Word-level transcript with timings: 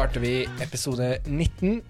starter 0.00 0.20
vi 0.20 0.48
episode 0.64 1.18
19 1.26 1.82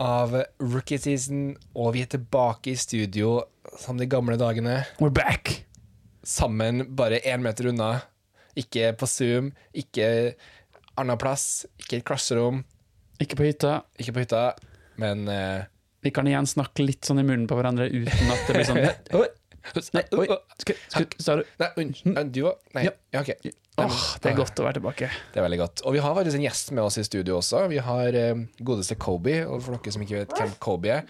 av 0.00 0.32
Rookie 0.64 0.96
Season, 0.96 1.50
og 1.76 1.90
vi 1.92 2.00
er 2.00 2.08
tilbake 2.08 2.72
i 2.72 2.76
studio 2.80 3.34
som 3.76 3.98
de 4.00 4.06
gamle 4.08 4.38
dagene. 4.40 4.78
We're 4.96 5.12
back! 5.12 5.50
Sammen, 6.24 6.86
bare 6.96 7.18
én 7.20 7.44
meter 7.44 7.68
unna. 7.68 7.90
Ikke 8.56 8.94
på 8.96 9.04
Zoom, 9.04 9.50
ikke 9.76 10.06
annen 10.96 11.20
plass, 11.20 11.66
ikke 11.76 12.00
et 12.00 12.06
klasserom, 12.08 12.62
Ikke 13.20 13.36
på 13.36 13.50
hytta. 13.50 13.82
ikke 14.00 14.16
på 14.16 14.24
hytta, 14.24 14.46
men 14.96 15.28
eh, 15.28 15.68
Vi 16.00 16.14
kan 16.16 16.24
igjen 16.24 16.48
snakke 16.48 16.86
litt 16.88 17.04
sånn 17.04 17.20
i 17.20 17.28
munnen 17.28 17.44
på 17.50 17.60
hverandre 17.60 17.90
uten 17.92 18.32
at 18.32 18.48
det 18.48 18.56
blir 18.56 18.70
sånn 18.72 18.80
nei, 19.96 20.02
oi, 20.20 20.26
sa 21.18 21.36
du 21.38 21.44
Nei, 21.60 21.68
unnskyld. 21.80 22.32
Du 22.34 22.40
òg? 22.50 22.64
Nei. 22.76 22.86
Ja. 22.88 22.94
Ok. 23.20 23.32
Åh, 23.80 24.00
det 24.22 24.30
er 24.30 24.36
godt 24.38 24.60
å 24.62 24.66
være 24.66 24.78
tilbake. 24.78 25.08
Det 25.34 25.40
er 25.40 25.46
veldig 25.48 25.58
godt. 25.58 25.82
Og 25.88 25.96
vi 25.96 26.02
har 26.04 26.14
faktisk 26.14 26.38
en 26.38 26.44
gjest 26.46 26.70
med 26.76 26.84
oss 26.84 26.98
i 27.00 27.06
studio 27.06 27.40
også. 27.40 27.64
Vi 27.72 27.80
har 27.82 28.18
eh, 28.18 28.44
godeste 28.62 28.94
Kobe, 29.00 29.40
og 29.48 29.64
for 29.64 29.74
dere 29.74 29.94
som 29.96 30.04
ikke 30.04 30.20
vet 30.20 30.36
hvem 30.38 30.54
Kobe 30.62 30.92
er, 31.00 31.08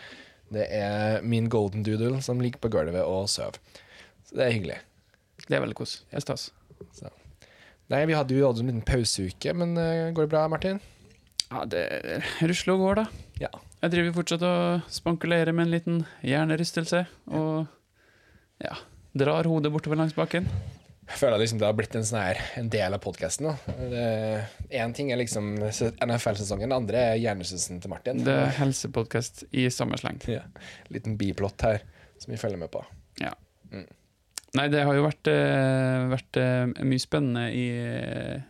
det 0.54 0.64
er 0.72 1.24
min 1.26 1.50
golden 1.52 1.84
doodle 1.84 2.22
som 2.24 2.40
ligger 2.40 2.62
på 2.62 2.70
gulvet 2.72 3.04
og 3.04 3.28
sover. 3.32 3.60
Så 4.24 4.38
det 4.38 4.46
er 4.46 4.56
hyggelig. 4.56 4.80
Det 5.44 5.58
er 5.58 5.64
veldig 5.64 5.76
kos. 5.76 5.98
Det 6.08 6.20
er 6.20 6.24
stas. 6.24 6.48
Nei, 7.92 8.00
vi 8.08 8.16
hadde 8.16 8.36
jo 8.36 8.48
hatt 8.48 8.60
en 8.62 8.70
liten 8.70 8.84
pauseuke, 8.86 9.52
men 9.60 9.76
uh, 9.76 10.08
går 10.16 10.24
det 10.24 10.32
bra, 10.32 10.46
Martin? 10.48 10.80
Ja, 11.50 11.66
det 11.68 11.84
rusler 12.40 12.78
og 12.78 12.84
går, 12.86 13.02
da. 13.02 13.24
Ja. 13.42 13.50
Jeg 13.84 13.92
driver 13.92 14.16
fortsatt 14.16 14.44
og 14.48 14.86
spankulerer 14.88 15.52
med 15.52 15.66
en 15.66 15.74
liten 15.74 15.98
hjernerystelse, 16.24 17.04
og 17.28 17.66
ja, 18.64 18.78
drar 19.14 19.48
hodet 19.50 19.72
bortover 19.74 20.00
langs 20.00 20.16
bakken. 20.16 20.48
Jeg 21.04 21.20
føler 21.20 21.42
liksom 21.42 21.58
det 21.60 21.68
har 21.68 21.76
blitt 21.76 21.94
en, 21.98 22.06
sånn 22.08 22.22
her, 22.22 22.38
en 22.56 22.70
del 22.72 22.96
av 22.96 23.02
podkasten. 23.04 23.50
Én 24.72 24.94
ting 24.96 25.12
er 25.12 25.20
liksom 25.20 25.52
NFL-sesongen, 25.60 26.72
det 26.72 26.78
andre 26.78 27.02
er 27.10 27.20
hjernesysen 27.20 27.82
til 27.84 27.92
Martin. 27.92 28.24
Det 28.24 28.38
er 28.46 28.56
helsepodkast 28.56 29.44
i 29.52 29.68
samme 29.74 30.00
sleng. 30.00 30.22
Ja. 30.32 30.46
Liten 30.88 31.18
biplott 31.20 31.66
her 31.68 31.84
som 32.16 32.32
vi 32.32 32.40
følger 32.40 32.62
med 32.64 32.72
på. 32.72 32.80
Nei, 34.54 34.68
det 34.70 34.84
har 34.86 34.94
jo 34.94 35.02
vært, 35.02 35.28
eh, 35.30 36.04
vært 36.12 36.38
eh, 36.38 36.84
mye 36.86 37.02
spennende 37.02 37.48
i 37.50 37.64
eh, 37.74 38.42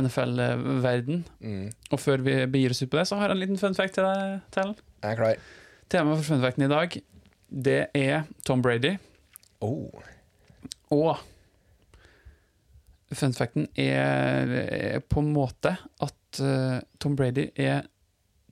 NFL-verden. 0.00 1.24
Mm. 1.44 1.66
Og 1.92 2.00
før 2.00 2.24
vi 2.24 2.38
begir 2.50 2.72
oss 2.72 2.80
ut 2.80 2.90
på 2.92 2.98
det, 2.98 3.04
så 3.10 3.18
har 3.20 3.28
jeg 3.28 3.36
en 3.36 3.42
liten 3.42 3.60
fun 3.60 3.76
fact 3.76 3.98
til 3.98 4.08
deg. 4.08 4.38
Til. 4.56 4.72
Jeg 5.02 5.10
er 5.10 5.20
klar. 5.20 5.42
Temaet 5.92 6.22
for 6.22 6.30
fun 6.32 6.44
facten 6.44 6.64
i 6.64 6.70
dag, 6.72 6.96
det 7.68 7.82
er 7.92 8.24
Tom 8.48 8.64
Brady. 8.64 8.96
Oh. 9.64 10.04
Og 10.94 11.16
fun 13.14 13.34
facten 13.36 13.68
er, 13.78 14.50
er 14.64 15.02
på 15.06 15.22
en 15.22 15.32
måte 15.34 15.76
at 16.02 16.40
uh, 16.42 16.80
Tom 16.98 17.14
Brady 17.18 17.48
er 17.54 17.84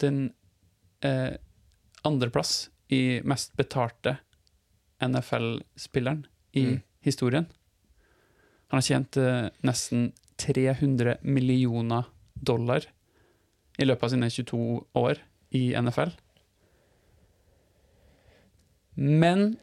den 0.03 0.29
uh, 1.05 1.35
andreplass 2.07 2.69
i 2.93 3.21
mest 3.27 3.57
betalte 3.59 4.17
NFL-spilleren 5.03 6.25
i 6.55 6.65
Mm. 6.67 6.81
historien. 7.03 7.47
Han 8.71 8.79
har 8.79 8.87
tjent 8.87 9.17
uh, 9.19 9.49
nesten 9.67 10.13
300 10.39 11.17
millioner 11.23 12.07
dollar 12.35 12.87
i 13.79 13.85
løpet 13.89 14.05
av 14.07 14.13
sine 14.13 14.29
22 14.31 14.61
år 15.01 15.19
i 15.51 15.73
NFL. 15.75 16.13
Men 18.95 19.57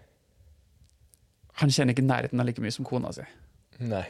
han 1.60 1.74
kjenner 1.74 1.96
ikke 1.96 2.08
nærheten 2.08 2.42
av 2.42 2.48
like 2.48 2.64
mye 2.64 2.74
som 2.74 2.88
kona 2.88 3.12
si. 3.16 3.26
Nei. 3.84 4.06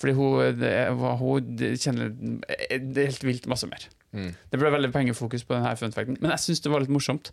Fordi 0.00 0.14
hun, 0.18 0.58
det, 0.58 0.72
hun 1.20 1.50
kjenner 1.80 2.10
det 2.14 3.02
er 3.04 3.10
helt 3.12 3.26
vilt 3.26 3.48
masse 3.50 3.68
mer. 3.70 3.86
Mm. 4.14 4.30
Det 4.50 4.60
ble 4.60 4.70
veldig 4.74 4.92
pengefokus 4.94 5.44
på 5.46 5.56
denne 5.56 5.74
funfacten, 5.78 6.18
men 6.22 6.32
jeg 6.34 6.44
syns 6.44 6.62
det 6.64 6.72
var 6.72 6.84
litt 6.84 6.94
morsomt. 6.94 7.32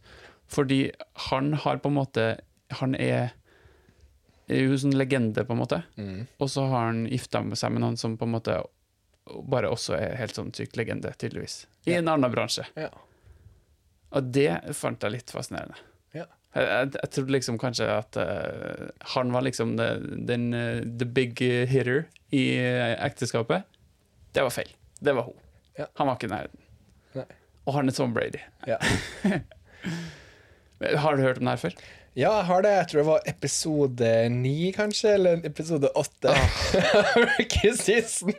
Fordi 0.52 0.82
han 1.30 1.54
har 1.64 1.80
på 1.80 1.88
en 1.88 1.96
måte 1.96 2.24
Han 2.76 2.96
er, 2.96 3.34
jo 4.48 4.78
sånn 4.80 4.96
legende, 4.96 5.44
på 5.44 5.52
en 5.52 5.60
måte. 5.60 5.82
Mm. 6.00 6.22
Og 6.40 6.48
så 6.52 6.64
har 6.72 6.86
han 6.88 7.02
gifta 7.04 7.42
seg 7.60 7.74
med 7.76 7.84
noen 7.84 7.98
som 8.00 8.14
på 8.16 8.24
en 8.24 8.32
måte 8.32 8.56
bare 9.52 9.68
også 9.72 9.98
er 9.98 10.16
helt 10.22 10.38
sånn 10.40 10.54
sykt 10.56 10.80
legende, 10.80 11.12
tydeligvis. 11.20 11.66
I 11.84 11.98
en 11.98 12.08
annen 12.08 12.32
bransje. 12.32 12.64
Ja. 12.80 12.88
Og 14.16 14.32
det 14.32 14.54
fant 14.76 15.04
jeg 15.04 15.18
litt 15.18 15.34
fascinerende. 15.36 15.76
Jeg, 16.52 16.66
jeg, 16.68 16.90
jeg 16.98 17.12
trodde 17.16 17.36
liksom 17.36 17.58
kanskje 17.62 17.88
at 17.88 18.18
uh, 18.20 18.90
han 19.14 19.32
var 19.32 19.46
liksom 19.46 19.78
the, 19.80 19.94
den 20.28 20.50
uh, 20.54 20.82
the 20.84 21.08
big 21.08 21.40
hitter 21.40 22.06
i 22.32 22.44
eh, 22.60 22.96
ekteskapet. 23.06 23.64
Det 24.32 24.44
var 24.44 24.54
feil. 24.56 24.70
Det 25.04 25.14
var 25.16 25.28
hun. 25.28 25.40
Ja. 25.78 25.88
Han 26.00 26.08
var 26.08 26.16
ikke 26.16 26.30
i 26.30 26.32
nærheten. 26.32 26.60
Og 27.68 27.76
han 27.76 27.92
er 27.92 27.96
Tom 27.96 28.14
Brady. 28.16 28.40
Ja. 28.68 28.78
Har 31.04 31.16
du 31.16 31.22
hørt 31.22 31.38
om 31.38 31.46
det 31.46 31.52
her 31.52 31.62
før? 31.62 31.76
Ja, 32.16 32.32
jeg 32.42 32.46
har 32.50 32.62
det. 32.66 32.72
Jeg 32.76 32.88
tror 32.92 33.00
det 33.00 33.08
var 33.08 33.22
episode 33.32 34.08
ni, 34.30 34.72
kanskje, 34.76 35.14
eller 35.16 35.46
episode 35.48 35.88
åtte. 35.96 36.34
Rookie 37.24 37.72
season. 37.80 38.34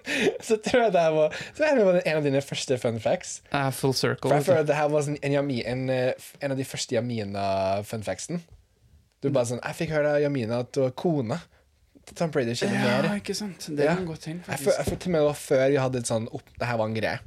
Så 0.44 0.58
tror 0.60 0.82
jeg 0.82 0.92
det 0.92 1.04
var 1.14 1.32
Så 1.54 1.70
det 1.78 1.86
var 1.86 2.00
en 2.04 2.18
av 2.18 2.26
dine 2.26 2.42
første 2.44 2.76
fun 2.82 3.00
facts. 3.00 3.38
Uh, 3.54 3.70
full 3.72 3.94
circle. 3.96 4.28
For 4.28 4.36
jeg 4.36 4.44
føler 4.50 4.60
at 4.66 4.68
det 4.68 4.76
her 4.76 4.90
var 4.92 5.06
sånn 5.06 5.16
en, 5.24 5.36
Yami, 5.38 5.62
en, 5.64 5.86
eh, 5.94 6.28
en 6.44 6.52
av 6.52 6.60
de 6.60 6.66
første 6.68 6.98
Jamina-fun 6.98 8.04
factsen. 8.04 8.42
Du 9.24 9.30
bare 9.30 9.48
sånn 9.54 9.62
Jeg 9.62 9.78
fikk 9.80 9.96
høre 9.96 10.18
Jamina 10.20 10.60
at 10.66 10.72
det 10.76 10.82
var 10.82 10.94
kona 10.98 11.40
til 12.02 12.16
Tom 12.18 12.32
Brady 12.34 12.52
kjenner 12.58 12.76
Ja, 12.82 13.00
mer. 13.06 13.20
ikke 13.22 13.34
sant. 13.38 13.68
Det 13.72 13.84
Ja. 13.88 13.94
kan 13.96 14.04
godt 14.08 14.24
hende, 14.28 14.42
Jeg 14.44 14.58
faktisk. 14.58 14.64
føler 14.68 14.90
jeg 14.92 14.98
til 15.00 15.08
og 15.08 15.12
med 15.16 15.20
det 15.20 15.26
var 15.30 15.40
før 15.48 15.68
vi 15.70 15.76
hadde 15.86 15.98
et 16.02 16.10
sånn 16.12 16.28
opp, 16.34 16.48
Det 16.58 16.66
her 16.68 16.76
var 16.76 16.86
en 16.90 16.94
greie. 17.00 17.18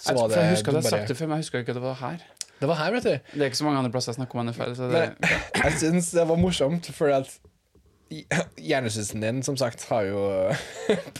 Så 0.00 0.12
Jeg, 0.12 0.16
var 0.16 0.28
for 0.30 0.40
jeg 0.40 0.50
husker 0.56 0.72
du 0.72 0.78
at 0.78 0.84
jeg 0.84 0.92
har 0.92 0.98
sagt 1.00 1.08
det 1.08 1.16
før, 1.18 1.26
men 1.28 1.36
jeg 1.36 1.44
husker 1.44 1.58
ikke 1.60 1.74
at 1.74 1.74
det 1.74 1.82
var 1.82 1.94
her. 2.00 2.20
Det 2.60 2.68
var 2.68 2.76
her, 2.76 2.92
vet 2.92 3.06
du. 3.06 3.14
Det 3.32 3.40
er 3.40 3.50
ikke 3.50 3.56
så 3.60 3.64
mange 3.64 3.78
andre 3.78 3.90
plasser 3.94 4.12
jeg 4.12 4.20
snakker 4.20 4.38
om 4.40 4.50
NFL. 4.50 4.74
Så 4.76 4.90
det, 4.92 5.04
jeg 5.64 5.78
syns 5.80 6.10
det 6.16 6.26
var 6.28 6.36
morsomt, 6.40 6.90
for 6.96 7.12
at 7.14 7.30
hjernesysen 8.58 9.22
din, 9.22 9.42
som 9.46 9.56
sagt, 9.56 9.84
har 9.88 10.02
jo 10.08 10.22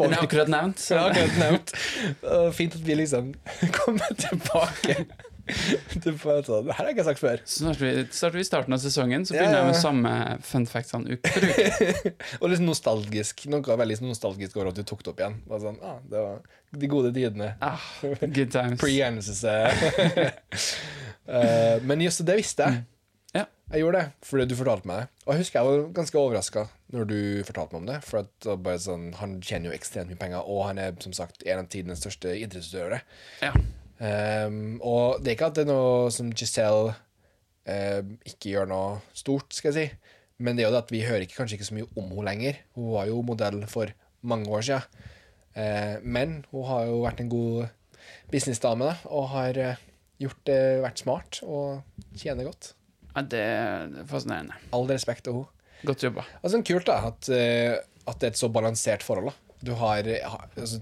den 0.91 0.99
er 0.99 1.11
akkurat 1.12 1.39
nevnt. 1.39 1.75
Fint 2.56 2.75
at 2.75 2.87
vi 2.87 2.95
liksom 2.99 3.34
kommer 3.81 4.15
tilbake. 4.19 5.05
Til 6.03 6.16
bare 6.21 6.44
sånn, 6.47 6.69
Det 6.69 6.77
her 6.77 6.81
har 6.81 6.91
jeg 6.91 6.97
ikke 6.97 7.06
sagt 7.11 7.22
før. 7.22 7.43
Så 7.44 7.65
starter 7.65 7.84
vi, 7.87 8.05
starter 8.16 8.41
vi 8.41 8.47
starten 8.47 8.77
av 8.77 8.83
sesongen, 8.83 9.27
så 9.28 9.37
begynner 9.37 9.59
ja, 9.59 9.65
jeg 9.65 9.72
med 9.72 9.81
samme 9.81 10.15
fun 10.47 10.66
factsene 10.71 11.16
uke 11.16 11.34
for 11.34 11.49
uke. 11.50 12.15
Og 12.41 12.47
litt 12.53 12.65
nostalgisk. 12.65 13.44
Noe 13.53 13.78
veldig 13.83 14.00
nostalgisk 14.05 14.59
over 14.60 14.72
at 14.72 14.81
du 14.81 14.84
tok 14.87 15.05
det 15.05 15.12
opp 15.15 15.22
igjen. 15.25 15.37
Bare 15.50 15.62
sånn, 15.66 15.81
ah, 15.87 15.99
det 16.10 16.25
var 16.25 16.41
de 16.71 16.91
gode 16.91 17.10
tidene. 17.15 17.55
Ah, 17.60 17.83
good 18.03 18.53
times. 18.53 18.78
Pre-hjernesys. 18.83 19.44
uh, 21.34 21.77
men 21.83 22.06
just 22.06 22.22
det 22.27 22.39
visste 22.39 22.66
jeg. 22.66 22.83
Mm. 22.83 22.87
Ja. 23.34 23.44
Jeg 23.71 23.84
gjorde 23.84 24.00
det 24.00 24.27
fordi 24.27 24.47
du 24.50 24.56
fortalte 24.59 24.91
meg 24.91 25.03
det. 25.03 25.10
Og 25.25 25.34
jeg 25.34 25.44
husker 25.44 25.60
jeg 25.60 25.71
var 25.71 25.91
ganske 26.00 26.19
overraska 26.19 26.65
når 26.94 27.10
du 27.10 27.19
fortalte 27.47 27.75
meg 27.75 27.83
om 27.83 27.91
det. 27.91 27.99
For 28.06 28.22
at 28.25 28.49
bare 28.62 28.81
sånn, 28.83 29.10
Han 29.21 29.37
tjener 29.43 29.71
jo 29.71 29.77
ekstremt 29.77 30.10
mye 30.10 30.21
penger, 30.21 30.47
og 30.47 30.65
han 30.69 30.81
er 30.83 30.97
som 31.03 31.15
sagt 31.16 31.44
en 31.47 31.62
av 31.62 31.71
tidenes 31.71 32.03
største 32.03 32.34
idrettsutøvere. 32.39 33.03
Ja. 33.43 33.55
Um, 34.00 34.78
og 34.81 35.21
det 35.21 35.28
er 35.33 35.37
ikke 35.37 35.50
at 35.50 35.59
det 35.59 35.66
er 35.66 35.71
noe 35.72 36.09
som 36.15 36.31
Giselle 36.33 36.94
eh, 37.69 38.00
ikke 38.25 38.55
gjør 38.55 38.71
noe 38.71 38.94
stort, 39.12 39.53
skal 39.53 39.75
jeg 39.75 39.91
si. 39.91 40.15
Men 40.41 40.56
det 40.56 40.65
er 40.65 40.71
jo 40.71 40.75
det 40.77 40.83
at 40.87 40.93
vi 40.94 41.03
hører 41.05 41.27
ikke, 41.27 41.37
kanskje 41.37 41.59
ikke 41.59 41.69
så 41.69 41.77
mye 41.77 41.91
om 42.00 42.06
henne 42.09 42.25
lenger. 42.31 42.62
Hun 42.78 42.94
var 42.94 43.10
jo 43.10 43.21
modell 43.28 43.60
for 43.69 43.93
mange 44.25 44.49
år 44.49 44.65
siden. 44.65 45.06
Uh, 45.53 45.97
men 46.06 46.41
hun 46.53 46.65
har 46.71 46.89
jo 46.89 47.03
vært 47.05 47.21
en 47.21 47.31
god 47.33 47.69
businessdame 48.33 48.87
da, 48.89 48.97
og 49.10 49.28
har 49.34 49.59
uh, 49.60 49.87
gjort 50.21 50.41
det, 50.49 50.60
vært 50.84 51.03
smart 51.03 51.41
og 51.44 51.83
tjener 52.16 52.49
godt. 52.49 52.72
Ja, 53.10 53.25
det 53.27 53.41
er 53.43 53.94
fascinerende. 54.09 54.56
All 54.77 54.87
respekt 54.89 55.27
til 55.27 55.41
henne. 55.41 55.56
Godt 55.89 56.05
jobba. 56.05 56.25
Altså, 56.44 56.60
kult 56.69 56.87
da, 56.89 56.99
at, 57.09 57.28
eh, 57.33 57.75
at 58.07 58.19
det 58.21 58.27
er 58.28 58.33
et 58.34 58.39
så 58.41 58.51
balansert 58.53 59.03
forhold. 59.03 59.30
da. 59.33 59.57
Du 59.65 59.72
har 59.80 60.04
ha- 60.04 60.45
altså, 60.60 60.80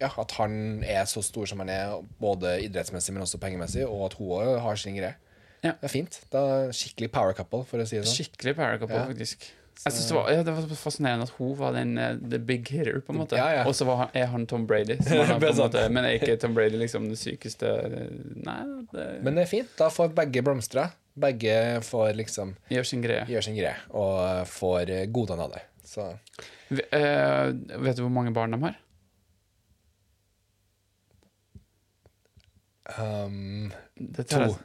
ja, 0.00 0.10
At 0.20 0.32
han 0.36 0.82
er 0.84 1.04
så 1.08 1.22
stor 1.24 1.48
som 1.48 1.62
han 1.64 1.70
er, 1.72 1.94
både 2.20 2.58
idrettsmessig, 2.66 3.14
men 3.16 3.24
også 3.24 3.40
pengemessig, 3.42 3.86
og 3.88 4.08
at 4.10 4.16
hun 4.18 4.34
også 4.36 4.58
har 4.66 4.80
sin 4.80 4.98
greie. 4.98 5.14
Ja. 5.62 5.72
Det 5.80 5.88
er 5.88 5.92
fint. 5.92 6.18
Da 6.32 6.42
Skikkelig 6.76 7.10
power 7.14 7.36
couple, 7.36 7.64
for 7.68 7.80
å 7.82 7.86
si 7.88 7.96
det 7.98 8.04
sånn. 8.06 8.18
Skikkelig 8.20 8.56
power 8.58 8.82
couple, 8.82 8.98
Ja. 9.00 9.06
faktisk. 9.08 9.48
Synes 9.76 10.06
det, 10.08 10.14
var, 10.16 10.28
ja, 10.32 10.42
det 10.42 10.52
var 10.56 10.68
fascinerende 10.80 11.26
at 11.28 11.32
hun 11.36 11.50
var 11.58 11.74
den 11.76 11.98
uh, 12.00 12.14
the 12.16 12.38
big 12.40 12.68
hitter, 12.72 13.02
på 13.04 13.12
en 13.12 13.18
måte. 13.20 13.36
Ja, 13.36 13.58
ja. 13.58 13.64
Og 13.68 13.74
så 13.76 13.84
er 14.16 14.30
han 14.32 14.46
Tom 14.48 14.64
Brady. 14.66 14.96
Som 15.04 15.20
han, 15.30 15.42
måte, 15.42 15.82
men 15.92 16.06
er 16.08 16.16
ikke 16.16 16.38
Tom 16.40 16.54
Brady 16.56 16.80
liksom 16.80 17.10
det 17.10 17.18
sykeste 17.20 17.74
Nei, 18.46 18.56
det 18.94 19.04
Men 19.26 19.36
det 19.36 19.44
er 19.44 19.50
fint. 19.50 19.74
Da 19.76 19.90
får 19.92 20.14
begge 20.16 20.42
blomstre. 20.46 20.88
Begge 21.16 21.82
får 21.84 22.16
liksom 22.16 22.54
gjør 22.72 22.88
sin 22.88 23.04
greie. 23.04 23.28
Gjør 23.28 23.44
sin 23.44 23.56
greie, 23.56 23.76
og 23.92 24.48
får 24.48 24.94
godene 25.12 25.44
av 25.44 25.54
det. 25.58 25.62
Så 25.86 26.08
eh, 26.72 27.52
vet 27.52 27.96
du 27.96 28.02
hvor 28.06 28.12
mange 28.12 28.32
barn 28.36 28.56
de 28.56 28.60
har? 28.64 28.80
Um, 32.98 33.72
Det 33.94 34.28
To. 34.32 34.56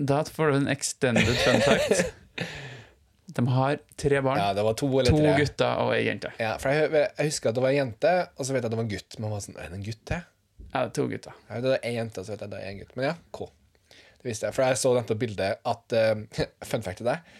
Da 0.00 0.22
får 0.24 0.50
du 0.50 0.56
en 0.62 0.68
extended 0.72 1.36
fun 1.44 1.60
fact. 1.60 2.14
De 3.34 3.46
har 3.46 3.78
tre 3.96 4.20
barn. 4.20 4.38
Ja, 4.38 4.54
det 4.54 4.62
var 4.66 4.74
to 4.74 4.88
eller 4.98 5.12
to 5.12 5.20
tre. 5.20 5.34
gutter 5.38 5.82
og 5.84 5.92
ei 5.94 6.02
jente. 6.08 6.32
Ja, 6.40 6.56
for 6.58 6.74
jeg, 6.74 6.90
jeg 6.90 7.28
husker 7.28 7.52
at 7.52 7.58
det 7.58 7.62
var 7.62 7.70
en 7.70 7.78
jente, 7.78 8.14
og 8.34 8.46
så 8.46 8.54
vet 8.54 8.64
jeg 8.64 8.70
at 8.70 8.74
det 8.74 8.80
var 8.80 8.86
en 8.86 8.90
gutt. 8.90 9.18
Men 9.20 9.34
var 9.34 9.44
sånn, 9.44 9.58
er 9.60 9.70
det 9.70 9.78
en 9.78 9.84
gutt 9.86 10.02
til? 10.10 10.24
Ja, 10.72 10.82
to 10.96 11.06
gutter. 11.10 11.36
Ja, 11.46 11.60
det 11.62 11.76
er 11.76 11.86
én 11.90 11.98
jente, 12.00 12.24
så 12.26 12.34
vet 12.34 12.44
jeg 12.46 12.52
det 12.54 12.62
er 12.62 12.72
en 12.72 12.80
gutt. 12.82 12.96
Men 12.98 13.06
ja, 13.10 13.14
K. 13.36 13.46
Det 14.20 14.28
visste 14.28 14.48
jeg. 14.48 14.56
For 14.56 14.66
jeg 14.66 14.80
så 14.80 14.92
nettopp 14.96 15.22
bildet 15.22 15.62
at 15.72 15.96
uh, 15.96 16.42
Fun 16.72 16.86
fact 16.86 17.02
til 17.02 17.10
deg. 17.10 17.30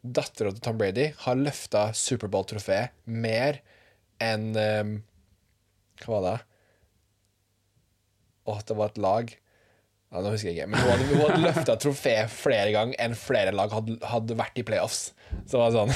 Dattera 0.00 0.52
til 0.54 0.64
Tom 0.64 0.78
Brady 0.80 1.10
har 1.24 1.40
løfta 1.40 1.88
Superbowl-trofeet 1.96 2.94
mer 3.08 3.60
enn 4.24 4.46
um, 4.56 4.94
Hva 6.04 6.14
var 6.14 6.26
det? 6.26 6.36
Å, 8.48 8.54
det 8.66 8.76
var 8.76 8.92
et 8.92 9.00
lag. 9.00 9.34
Ja, 10.10 10.20
Nå 10.24 10.32
husker 10.32 10.50
jeg 10.50 10.58
ikke. 10.58 10.70
Men 10.72 10.82
hun 10.82 10.90
hadde, 10.90 11.06
hun 11.12 11.20
hadde 11.22 11.40
løfta 11.44 11.76
trofé 11.78 12.14
flere 12.34 12.72
ganger 12.74 12.98
enn 13.04 13.14
flere 13.18 13.54
lag 13.54 13.70
hadde, 13.74 13.96
hadde 14.10 14.36
vært 14.38 14.58
i 14.58 14.64
playoffs. 14.66 15.12
Så 15.46 15.54
det 15.54 15.60
var 15.62 15.74
sånn 15.76 15.92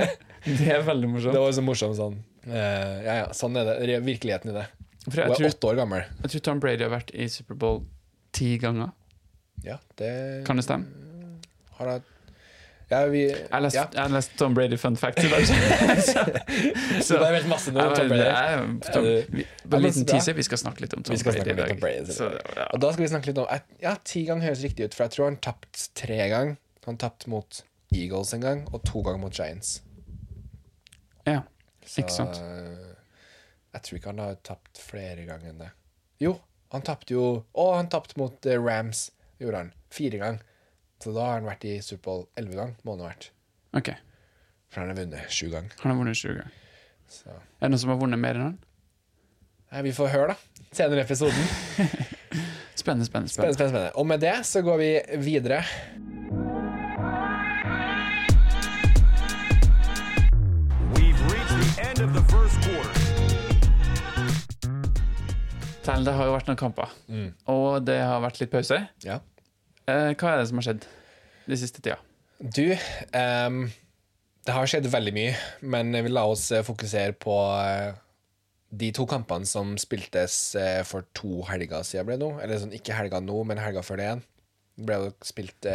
Det 0.60 0.66
er 0.68 0.82
veldig 0.84 1.08
morsomt. 1.08 1.32
Det 1.32 1.40
var 1.40 1.54
så 1.56 1.64
morsomt 1.64 1.96
sånn. 1.96 2.18
Uh, 2.44 2.96
ja, 3.00 3.14
ja, 3.22 3.28
sånn 3.32 3.56
er 3.56 3.70
det. 3.80 4.00
Virkeligheten 4.04 4.52
i 4.52 4.56
det. 4.58 4.66
Hun 5.06 5.16
er 5.16 5.32
tror, 5.32 5.48
åtte 5.48 5.70
år 5.70 5.78
gammel. 5.80 6.04
jeg 6.20 6.34
tror 6.34 6.42
Tom 6.44 6.60
Brady 6.60 6.84
har 6.84 6.92
vært 6.92 7.12
i 7.16 7.28
Superbowl 7.32 7.80
ti 8.36 8.50
ganger. 8.60 8.92
Ja, 9.64 9.78
det 10.00 10.12
Kan 10.44 10.60
det 10.60 10.66
stemme? 10.66 11.00
har 11.78 11.88
jeg 11.90 12.04
Ja, 12.90 12.98
vi 13.08 13.20
Jeg 13.30 13.48
har 13.50 13.60
lest, 13.64 13.76
ja. 13.78 13.84
jeg 13.96 14.10
lest 14.12 14.34
Tom 14.38 14.54
Brady 14.54 14.76
fun 14.78 14.96
fact 15.00 15.18
i 15.24 15.28
dag. 15.32 15.46
så, 16.08 16.24
Så 17.00 17.16
det 17.18 17.28
er 17.28 17.32
vel 17.38 17.46
masse 17.48 17.72
nå, 17.72 17.80
Tom 17.96 18.08
Brady. 18.12 18.26
jeg- 18.28 18.92
Tom, 18.92 19.06
vi, 19.32 19.46
bare 19.64 19.80
en 19.80 19.86
liten 19.86 20.04
teaser. 20.10 20.36
Vi 20.36 20.44
skal 20.46 20.60
snakke 20.60 20.84
litt 20.84 20.94
om 20.98 21.02
Tom 21.02 21.16
Brady 21.24 21.50
i 21.50 21.56
dag. 21.58 21.72
Brady. 21.80 22.12
Så, 22.12 22.28
ja. 22.56 22.66
Og 22.74 22.80
da 22.84 22.90
skal 22.92 23.06
vi 23.06 23.08
snakke 23.14 23.32
litt 23.32 23.40
om 23.40 23.48
Ja, 23.82 23.94
ti 24.04 24.24
ganger 24.28 24.50
høres 24.50 24.62
riktig 24.66 24.84
ut, 24.90 24.94
for 24.98 25.06
jeg 25.08 25.16
tror 25.16 25.30
han 25.30 25.38
tapt 25.48 25.86
tre 25.96 26.20
ganger. 26.28 26.56
Han 26.86 27.00
tapt 27.00 27.26
mot 27.32 27.62
Eagles 27.94 28.34
en 28.36 28.40
gang, 28.44 28.64
og 28.74 28.82
to 28.84 29.00
ganger 29.06 29.22
mot 29.24 29.32
Giants. 29.36 29.78
ja. 31.26 31.40
Ikke 32.00 32.10
sant. 32.12 32.38
eh, 32.40 32.94
jeg 33.74 33.82
tror 33.84 33.98
ikke 33.98 34.08
han 34.12 34.18
har 34.22 34.36
tapt 34.46 34.78
flere 34.80 35.26
ganger 35.28 35.50
enn 35.50 35.58
det. 35.60 35.70
Jo, 36.22 36.30
han 36.72 36.82
tapte 36.86 37.12
jo 37.12 37.24
Å, 37.54 37.66
han 37.76 37.88
tapte 37.92 38.16
mot 38.16 38.46
eh, 38.48 38.56
Rams, 38.56 39.10
gjorde 39.42 39.56
han. 39.60 39.72
Fire 39.92 40.18
ganger. 40.22 40.40
Så 41.04 41.12
da 41.12 41.20
har 41.26 41.34
han 41.36 41.44
vært 41.44 41.64
i 41.68 41.74
Superbowl 41.84 42.22
elleve 42.40 42.56
ganger, 42.56 42.76
må 42.80 42.94
han 42.94 43.02
ha 43.04 43.08
vært. 43.10 43.26
Okay. 43.76 43.98
For 44.72 44.80
han 44.80 44.88
har 44.88 44.96
vunnet 44.96 45.26
sju 45.28 45.50
ganger. 45.52 45.74
han 45.82 45.90
har 45.92 45.98
vunnet 45.98 46.16
sju 46.16 46.30
ganger. 46.30 46.54
Så 47.12 47.28
Er 47.28 47.66
det 47.66 47.70
noen 47.74 47.82
som 47.82 47.92
har 47.92 47.98
vunnet 48.00 48.22
mer 48.22 48.38
enn 48.38 48.46
han? 48.46 48.54
Nei, 49.74 49.82
vi 49.84 49.92
får 49.92 50.08
høre, 50.14 50.32
da. 50.32 50.64
Senere 50.72 51.02
i 51.02 51.04
episoden. 51.04 51.44
Spennende, 52.80 53.04
spennende. 53.04 53.28
Spennende, 53.28 53.28
spennende. 53.28 53.54
spennende. 53.58 53.92
Og 54.00 54.06
med 54.08 54.24
det 54.24 54.32
så 54.48 54.62
går 54.64 54.80
vi 54.80 54.88
videre. 55.28 55.60
We've 60.96 61.20
reached 61.34 61.60
the 61.60 61.82
end 61.84 62.00
of 62.00 62.10
the 62.16 62.24
first 62.32 62.56
quarter. 62.64 63.00
Tell, 65.84 66.04
det 66.08 66.16
har 66.16 66.30
jo 66.30 66.32
vært 66.38 66.48
noen 66.48 66.56
kamper, 66.64 66.92
og 67.52 67.84
det 67.84 67.98
har 68.00 68.22
vært 68.24 68.40
litt 68.40 68.52
pause. 68.56 68.78
Ja. 69.04 69.18
Eh, 69.90 70.12
hva 70.16 70.32
er 70.32 70.40
det 70.40 70.48
som 70.48 70.60
har 70.60 70.66
skjedd 70.68 70.86
de 71.44 71.58
siste 71.60 71.82
tida? 71.84 71.98
Du, 72.40 72.64
um, 73.12 73.58
det 74.44 74.54
har 74.56 74.70
skjedd 74.70 74.88
veldig 74.92 75.12
mye, 75.16 75.34
men 75.60 75.92
vi 75.94 76.12
la 76.12 76.24
oss 76.28 76.46
eh, 76.52 76.64
fokusere 76.64 77.16
på 77.20 77.34
eh, 77.60 77.92
de 78.74 78.90
to 78.96 79.04
kampene 79.08 79.48
som 79.48 79.76
spiltes 79.80 80.56
for 80.88 81.06
to 81.14 81.44
helger 81.46 81.84
siden 81.86 82.08
ble 82.08 82.16
det 82.18 82.24
nå. 82.24 82.30
Eller 82.42 82.62
sånn, 82.62 82.74
ikke 82.74 82.96
helga 82.96 83.20
nå, 83.22 83.36
men 83.46 83.60
helga 83.62 83.84
før 83.86 84.00
det 84.00 84.08
igjen. 84.08 84.24
Det 84.74 84.88
ble 84.88 84.96
jo 84.98 85.12
spilt 85.22 85.68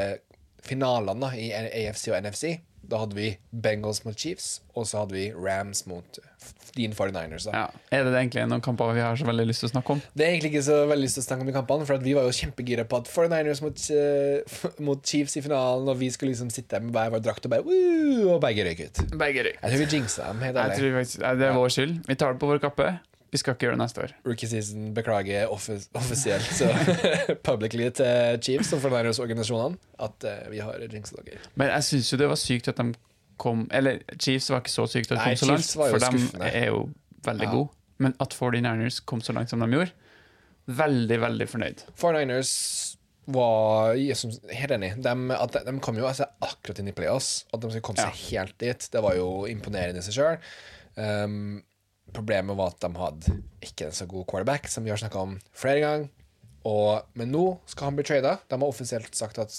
finalene 0.66 1.30
i 1.40 1.48
AFC 1.56 2.10
og 2.12 2.18
NFC. 2.20 2.58
Da 2.90 2.98
hadde 3.04 3.14
vi 3.18 3.28
Bengals 3.54 4.02
mot 4.06 4.18
Chiefs, 4.18 4.60
og 4.76 4.88
så 4.90 5.04
hadde 5.04 5.14
vi 5.14 5.28
Rams 5.36 5.84
mot 5.90 6.18
f- 6.42 6.72
din 6.76 6.94
49ers. 6.98 7.46
da. 7.46 7.52
Ja. 7.54 7.66
Er 7.94 8.04
det 8.08 8.14
egentlig 8.18 8.46
noen 8.50 8.62
kamper 8.66 8.94
vi 8.98 9.02
har 9.04 9.16
så 9.20 9.28
veldig 9.28 9.46
lyst 9.50 9.62
til 9.64 9.70
å 9.70 9.74
snakke 9.76 9.94
om? 9.96 10.02
Det 10.18 10.26
er 10.26 10.32
egentlig 10.34 10.52
ikke 10.56 10.64
så 10.66 10.78
veldig 10.90 11.06
lyst 11.06 11.20
til 11.20 11.24
å 11.24 11.28
snakke 11.28 11.46
om 11.46 11.52
de 11.52 11.56
kampene, 11.60 11.86
for 11.90 12.02
vi 12.06 12.14
var 12.18 12.26
jo 12.26 12.34
kjempegira 12.40 12.86
på 12.90 12.98
at 13.04 13.12
49ers 13.14 13.62
mot, 13.66 13.84
uh, 13.94 14.72
mot 14.90 15.04
Chiefs 15.06 15.38
i 15.38 15.44
finalen, 15.46 15.90
og 15.94 16.00
vi 16.02 16.10
skulle 16.16 16.34
liksom 16.34 16.50
sitte 16.54 16.80
med 16.82 16.94
hver 16.98 17.14
vår 17.14 17.22
drakt 17.30 17.46
og 17.46 17.54
bare 17.54 17.66
Woo! 17.68 18.34
Og 18.36 18.42
begge 18.42 18.66
røyk 18.66 18.82
ut. 18.88 19.04
Begge 19.22 19.46
røyk. 19.50 19.60
Jeg 19.62 19.70
tror 19.76 19.84
vi 19.86 19.90
jinxa 19.98 20.32
dem, 20.32 20.42
helt 20.48 20.56
Jeg 20.56 20.66
ærlig. 20.66 20.80
tror 20.82 20.98
faktisk, 21.00 21.20
det 21.44 21.48
er 21.52 21.58
vår 21.62 21.76
skyld. 21.78 21.96
Vi 22.10 22.16
tar 22.24 22.34
det 22.34 22.42
på 22.42 22.50
vår 22.54 22.64
kappe. 22.66 22.90
Vi 23.30 23.38
skal 23.38 23.54
ikke 23.54 23.68
gjøre 23.68 23.78
det 23.78 23.82
neste 23.84 24.02
år. 24.06 24.14
Rookie 24.26 24.50
season 24.50 24.90
beklager 24.98 25.52
offis 25.54 25.86
offisielt 25.98 26.48
så 26.58 26.70
publicly 27.50 27.90
til 28.00 28.40
Chiefs 28.46 28.74
og 28.74 28.82
49ers-organisasjonene 28.88 29.78
at 30.08 30.26
uh, 30.26 30.50
vi 30.50 30.64
har 30.66 30.82
jinxa 30.88 31.22
dere. 31.28 31.42
Men 31.60 31.70
jeg 31.76 31.88
syns 31.92 32.14
jo 32.14 32.20
det 32.22 32.30
var 32.32 32.42
sykt 32.42 32.72
at 32.74 32.82
de 32.82 32.94
kom 33.40 33.68
Eller 33.72 34.02
Chiefs 34.20 34.50
var 34.52 34.64
ikke 34.64 34.74
så 34.74 34.88
sykt 34.92 35.14
at 35.14 35.20
de 35.20 35.22
Nei, 35.22 35.36
kom 35.36 35.44
så 35.44 35.52
langt, 35.54 35.70
for 35.78 36.42
de 36.44 36.50
er 36.50 36.72
jo 36.74 36.82
veldig 37.28 37.48
Ja. 37.48 37.52
gode. 37.54 37.70
Men 38.00 38.16
at 38.24 38.34
49ers 38.36 39.02
kom 39.06 39.22
så 39.22 39.36
langt 39.36 39.52
som 39.52 39.60
de 39.60 39.68
gjorde, 39.72 39.92
veldig, 40.68 41.18
veldig 41.22 41.48
fornøyd. 41.52 41.84
49ers 42.00 42.54
var 43.30 43.94
er 43.94 44.56
helt 44.56 44.74
enig. 44.74 44.92
De, 45.04 45.14
at 45.36 45.54
de, 45.54 45.64
de 45.68 45.80
kom 45.84 46.00
jo 46.00 46.08
altså, 46.08 46.30
akkurat 46.42 46.80
inn 46.82 46.90
i 46.92 46.96
playoffs. 46.96 47.46
At 47.54 47.62
de 47.62 47.70
skulle 47.70 47.86
komme 47.86 48.02
seg 48.02 48.22
helt 48.32 48.56
dit, 48.62 48.88
det 48.94 49.04
var 49.06 49.18
jo 49.20 49.30
imponerende 49.52 50.02
i 50.02 50.08
seg 50.08 50.18
sjøl. 50.18 50.40
Um, 51.00 51.60
problemet 52.16 52.58
var 52.58 52.74
at 52.74 52.82
de 52.84 52.90
hadde 53.00 53.36
ikke 53.66 53.90
en 53.90 53.96
så 53.96 54.08
god 54.10 54.26
quarterback, 54.30 54.70
som 54.72 54.86
vi 54.86 54.94
har 54.94 55.02
snakka 55.02 55.26
om 55.28 55.38
flere 55.56 55.84
ganger. 55.84 56.10
Og, 56.68 57.06
men 57.18 57.32
nå 57.32 57.44
skal 57.70 57.90
han 57.90 58.00
bli 58.00 58.06
trada. 58.08 58.38
De 58.50 58.58
har 58.60 58.68
offisielt 58.68 59.16
sagt 59.16 59.40
at 59.42 59.54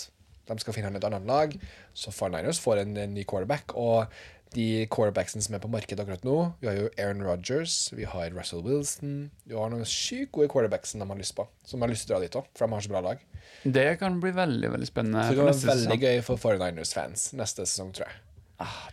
de 0.51 0.59
skal 0.61 0.75
finne 0.77 0.91
han 0.91 0.99
et 0.99 1.07
annet 1.07 1.27
lag. 1.29 1.57
Så 1.97 2.13
49ers 2.13 2.61
får 2.63 2.83
en, 2.83 2.93
en 3.01 3.17
ny 3.17 3.25
quarterback. 3.29 3.75
Og 3.79 4.11
de 4.55 4.87
quarterbacksene 4.91 5.45
som 5.45 5.55
er 5.55 5.63
på 5.63 5.71
markedet 5.71 6.03
akkurat 6.03 6.25
nå 6.27 6.37
Vi 6.59 6.67
har 6.67 6.75
jo 6.75 6.89
Aaron 6.99 7.21
Rodgers, 7.23 7.93
vi 7.95 8.03
har 8.03 8.33
Russell 8.35 8.65
Wilson 8.67 9.29
Vi 9.47 9.55
har 9.55 9.71
noen 9.71 9.87
sykt 9.87 10.33
gode 10.35 10.51
quarterbacks 10.51 10.91
som 10.91 11.05
de 11.05 11.07
har 11.07 11.21
lyst 11.21 11.37
på. 11.39 11.47
Som 11.63 11.85
har 11.85 11.93
lyst 11.93 12.09
til 12.09 12.17
å 12.17 12.19
dra 12.19 12.25
dit 12.27 12.39
òg, 12.41 12.49
for 12.59 12.67
de 12.67 12.75
har 12.75 12.83
så 12.83 12.91
bra 12.91 13.05
lag. 13.05 13.23
Det 13.63 13.87
kan 14.01 14.19
bli 14.23 14.33
veldig 14.35 14.73
veldig 14.75 14.89
spennende. 14.89 15.23
Så 15.23 15.37
det 15.37 15.39
kan 15.39 15.51
være 15.53 15.61
veldig 15.71 15.87
sesong. 15.87 16.09
gøy 16.09 16.25
for 16.27 16.43
49ers-fans 16.43 17.29
neste 17.39 17.69
sesong, 17.69 17.95
tror 17.95 18.09
jeg. 18.09 18.21
Ah. 18.61 18.91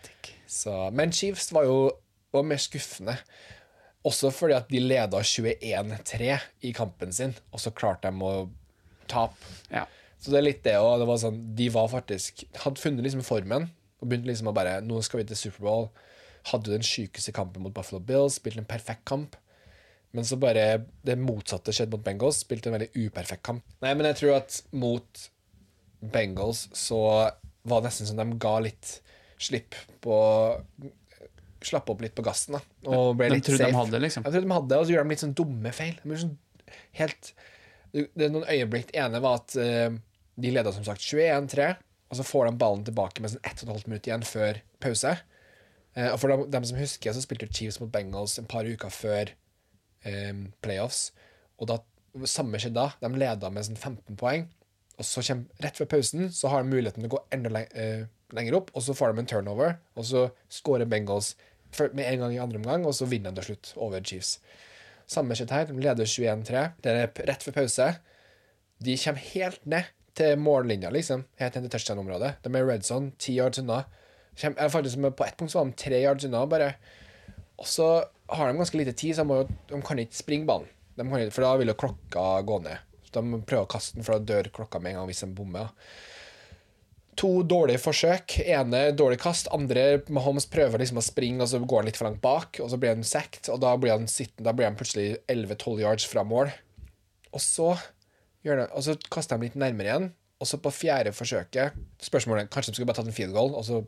Så, 0.48 0.74
men 0.96 1.12
Chiefs 1.12 1.52
var 1.52 1.66
jo 1.68 1.80
var 2.38 2.48
mer 2.48 2.62
skuffende. 2.62 3.18
Også 4.08 4.32
fordi 4.32 4.56
at 4.56 4.70
de 4.72 4.82
leda 4.82 5.20
21-3 5.20 6.34
i 6.70 6.74
kampen 6.76 7.14
sin, 7.14 7.34
og 7.52 7.62
så 7.62 7.74
klarte 7.76 8.12
de 8.12 8.24
å 8.24 8.48
tape. 9.12 9.56
Ja. 9.74 9.86
Så 10.22 10.32
det 10.32 10.40
er 10.40 10.48
litt 10.48 10.64
det 10.66 10.78
òg. 10.80 10.98
Det 11.02 11.08
var 11.10 11.20
sånn, 11.22 11.42
de 11.58 11.68
var 11.70 11.90
faktisk 11.92 12.42
Hadde 12.64 12.82
funnet 12.82 13.06
liksom 13.06 13.22
formen 13.26 13.68
og 13.98 14.10
begynte 14.10 14.30
liksom 14.32 14.50
å 14.50 14.54
bare 14.56 14.80
Nå 14.86 15.02
skal 15.06 15.22
vi 15.22 15.28
til 15.30 15.40
Superbowl. 15.40 15.90
Hadde 16.52 16.74
den 16.74 16.86
sykeste 16.86 17.34
kampen 17.36 17.64
mot 17.66 17.76
Buffalo 17.76 18.02
Bills, 18.04 18.40
spilte 18.40 18.64
en 18.64 18.70
perfekt 18.70 19.06
kamp. 19.10 19.36
Men 20.16 20.26
så 20.26 20.38
bare 20.40 20.86
det 21.06 21.18
motsatte 21.20 21.74
skjedde 21.76 21.98
mot 21.98 22.06
Bengals. 22.06 22.42
Spilte 22.46 22.72
en 22.72 22.78
veldig 22.78 22.90
uperfekt 22.96 23.44
kamp. 23.46 23.66
Nei, 23.84 23.92
men 23.98 24.08
jeg 24.10 24.22
tror 24.22 24.38
at 24.40 24.62
mot 24.72 25.28
Bengals 26.00 26.68
så 26.78 27.02
var 27.68 27.82
det 27.82 27.90
nesten 27.90 28.10
som 28.10 28.22
de 28.22 28.40
ga 28.42 28.56
litt 28.64 28.94
slipp 29.42 29.76
på 30.02 30.16
Slapp 31.66 31.90
opp 31.90 32.04
litt 32.04 32.16
på 32.18 32.26
gassen, 32.26 32.58
da. 32.58 32.62
Og 32.92 33.16
ble 33.18 33.30
De 33.32 33.38
litt 33.40 33.48
trodde 33.48 33.70
de 33.70 33.78
hadde, 33.78 34.02
liksom. 34.04 34.26
Jeg 34.26 34.36
trodde 34.36 34.50
de 34.50 34.58
hadde, 34.58 34.78
og 34.78 34.86
så 34.86 34.94
gjorde 34.94 35.08
de 35.08 35.16
litt 35.16 35.24
sånn 35.24 35.38
dumme 35.38 35.74
feil. 35.76 35.96
De 36.04 36.20
sånn 36.22 36.36
helt 37.00 37.32
Det 37.96 38.28
er 38.28 38.34
noen 38.34 38.46
øyeblikk. 38.46 38.92
Det 38.92 39.02
ene 39.02 39.24
var 39.24 39.42
at 39.42 39.58
uh, 39.58 39.98
de 40.38 40.54
leda 40.54 40.74
som 40.76 40.86
sagt 40.86 41.02
21-3, 41.02 41.72
og 42.08 42.20
så 42.20 42.26
får 42.28 42.50
de 42.50 42.62
ballen 42.62 42.86
tilbake 42.88 43.24
med 43.24 43.34
sånn 43.34 43.48
1 43.48 43.66
12 43.66 43.88
minutt 43.90 44.10
igjen 44.10 44.28
før 44.28 44.62
pause. 44.84 45.16
Uh, 45.98 46.12
og 46.12 46.20
for 46.22 46.34
dem, 46.34 46.46
dem 46.54 46.68
som 46.70 46.82
husker, 46.82 47.16
så 47.16 47.24
spilte 47.24 47.50
Chiefs 47.50 47.82
mot 47.82 47.92
Bengals 47.94 48.38
en 48.38 48.50
par 48.50 48.68
uker 48.68 48.94
før 48.94 49.34
um, 50.06 50.50
playoffs. 50.62 51.08
Og 51.58 51.72
da 51.72 51.82
samme 52.26 52.60
skjedde 52.62 52.80
da. 52.80 52.92
De 53.02 53.20
leda 53.20 53.50
med 53.54 53.66
sånn 53.68 53.80
15 53.80 54.18
poeng. 54.20 54.48
Og 54.98 55.06
så 55.06 55.22
kommer, 55.22 55.50
rett 55.62 55.78
før 55.78 55.90
pausen 55.92 56.30
så 56.34 56.50
har 56.52 56.64
de 56.64 56.72
muligheten 56.72 57.04
til 57.04 57.12
å 57.12 57.18
gå 57.18 57.24
enda 57.36 57.52
leng 57.54 57.68
eh, 57.78 58.08
lenger 58.36 58.58
opp, 58.60 58.72
og 58.76 58.84
så 58.84 58.96
får 58.98 59.14
de 59.14 59.24
en 59.24 59.30
turnover, 59.30 59.78
og 59.96 60.08
så 60.08 60.28
skårer 60.52 60.90
Bengals 60.90 61.36
med 61.94 62.06
en 62.06 62.24
gang 62.24 62.34
i 62.34 62.42
andre 62.42 62.60
omgang, 62.62 62.86
og 62.88 62.96
så 62.96 63.08
vinner 63.10 63.32
de 63.32 63.42
til 63.42 63.54
slutt 63.54 63.74
over 63.84 64.04
Chiefs. 64.04 64.38
Samme 65.08 65.36
skjedde 65.36 65.56
her. 65.56 65.70
De 65.70 65.80
leder 65.80 66.10
21-3. 66.10 66.64
Det 66.84 66.92
er 66.92 67.12
rett 67.30 67.46
før 67.46 67.56
pause. 67.62 67.88
De 68.84 68.98
kommer 69.00 69.24
helt 69.32 69.64
ned 69.66 69.94
til 70.18 70.40
mållinja, 70.42 70.92
liksom. 70.92 71.24
Helt 71.40 71.56
ned 71.56 71.68
til 71.68 71.76
touchdown-området. 71.78 72.34
De 72.44 72.52
er 72.52 72.68
red 72.68 72.84
zone, 72.88 73.14
ti 73.20 73.38
yards 73.38 73.62
unna. 73.62 73.84
Faktisk 74.38 75.00
På 75.16 75.26
ett 75.26 75.38
punkt 75.38 75.56
var 75.56 75.66
de 75.66 75.78
tre 75.80 76.02
yards 76.04 76.26
unna, 76.26 76.46
bare. 76.46 76.74
Og 77.58 77.68
så 77.68 77.88
har 78.28 78.48
de 78.48 78.58
ganske 78.58 78.78
lite 78.78 78.94
tid, 78.94 79.16
så 79.16 79.24
de, 79.24 79.56
de 79.70 79.82
kan 79.82 80.00
ikke 80.00 80.16
springe 80.16 80.46
banen. 80.46 80.68
For 81.32 81.42
da 81.46 81.56
vil 81.58 81.72
jo 81.72 81.78
klokka 81.78 82.42
gå 82.42 82.60
ned. 82.66 82.84
De 83.14 83.22
prøver 83.48 83.64
å 83.64 83.72
kaste 83.72 83.96
den, 83.96 84.06
for 84.06 84.18
da 84.18 84.34
dør 84.34 84.52
klokka 84.54 84.82
med 84.82 84.92
en 84.92 85.02
gang 85.02 85.10
hvis 85.10 85.24
de 85.24 85.32
bommer. 85.38 85.72
To 87.18 87.32
dårlige 87.50 87.82
forsøk. 87.82 88.38
Ene 88.46 88.92
dårlig 88.94 89.18
kast. 89.24 89.50
Andre 89.56 90.04
Mahomes 90.14 90.46
prøver 90.52 90.84
liksom 90.84 91.00
å 91.02 91.06
springe, 91.06 91.42
og 91.42 91.50
så 91.50 91.60
går 91.64 91.82
han 91.82 91.90
litt 91.90 91.98
for 91.98 92.10
langt 92.10 92.22
bak, 92.22 92.60
og 92.62 92.70
så 92.70 92.78
blir 92.82 92.94
han 92.94 93.06
sacked, 93.08 93.50
og 93.54 93.62
da 93.64 93.74
blir 93.82 93.96
han, 93.96 94.06
sittende, 94.12 94.46
da 94.46 94.54
blir 94.54 94.70
han 94.70 94.78
plutselig 94.78 95.18
11-12 95.26 95.82
yards 95.82 96.06
fra 96.10 96.26
mål. 96.28 96.54
Og 97.34 97.42
så, 97.42 97.72
gjør 98.46 98.62
det, 98.62 98.68
og 98.72 98.86
så 98.86 98.98
kaster 99.14 99.38
de 99.38 99.50
litt 99.50 99.58
nærmere 99.58 99.90
igjen, 99.90 100.10
og 100.38 100.46
så 100.46 100.60
på 100.62 100.70
fjerde 100.70 101.10
forsøket 101.18 101.78
Spørsmålet 102.06 102.52
kanskje 102.54 102.70
de 102.70 102.78
skulle 102.78 102.92
bare 102.92 103.00
tatt 103.00 103.10
en 103.10 103.16
field 103.16 103.34
goal, 103.34 103.56
og 103.58 103.66
så 103.66 103.82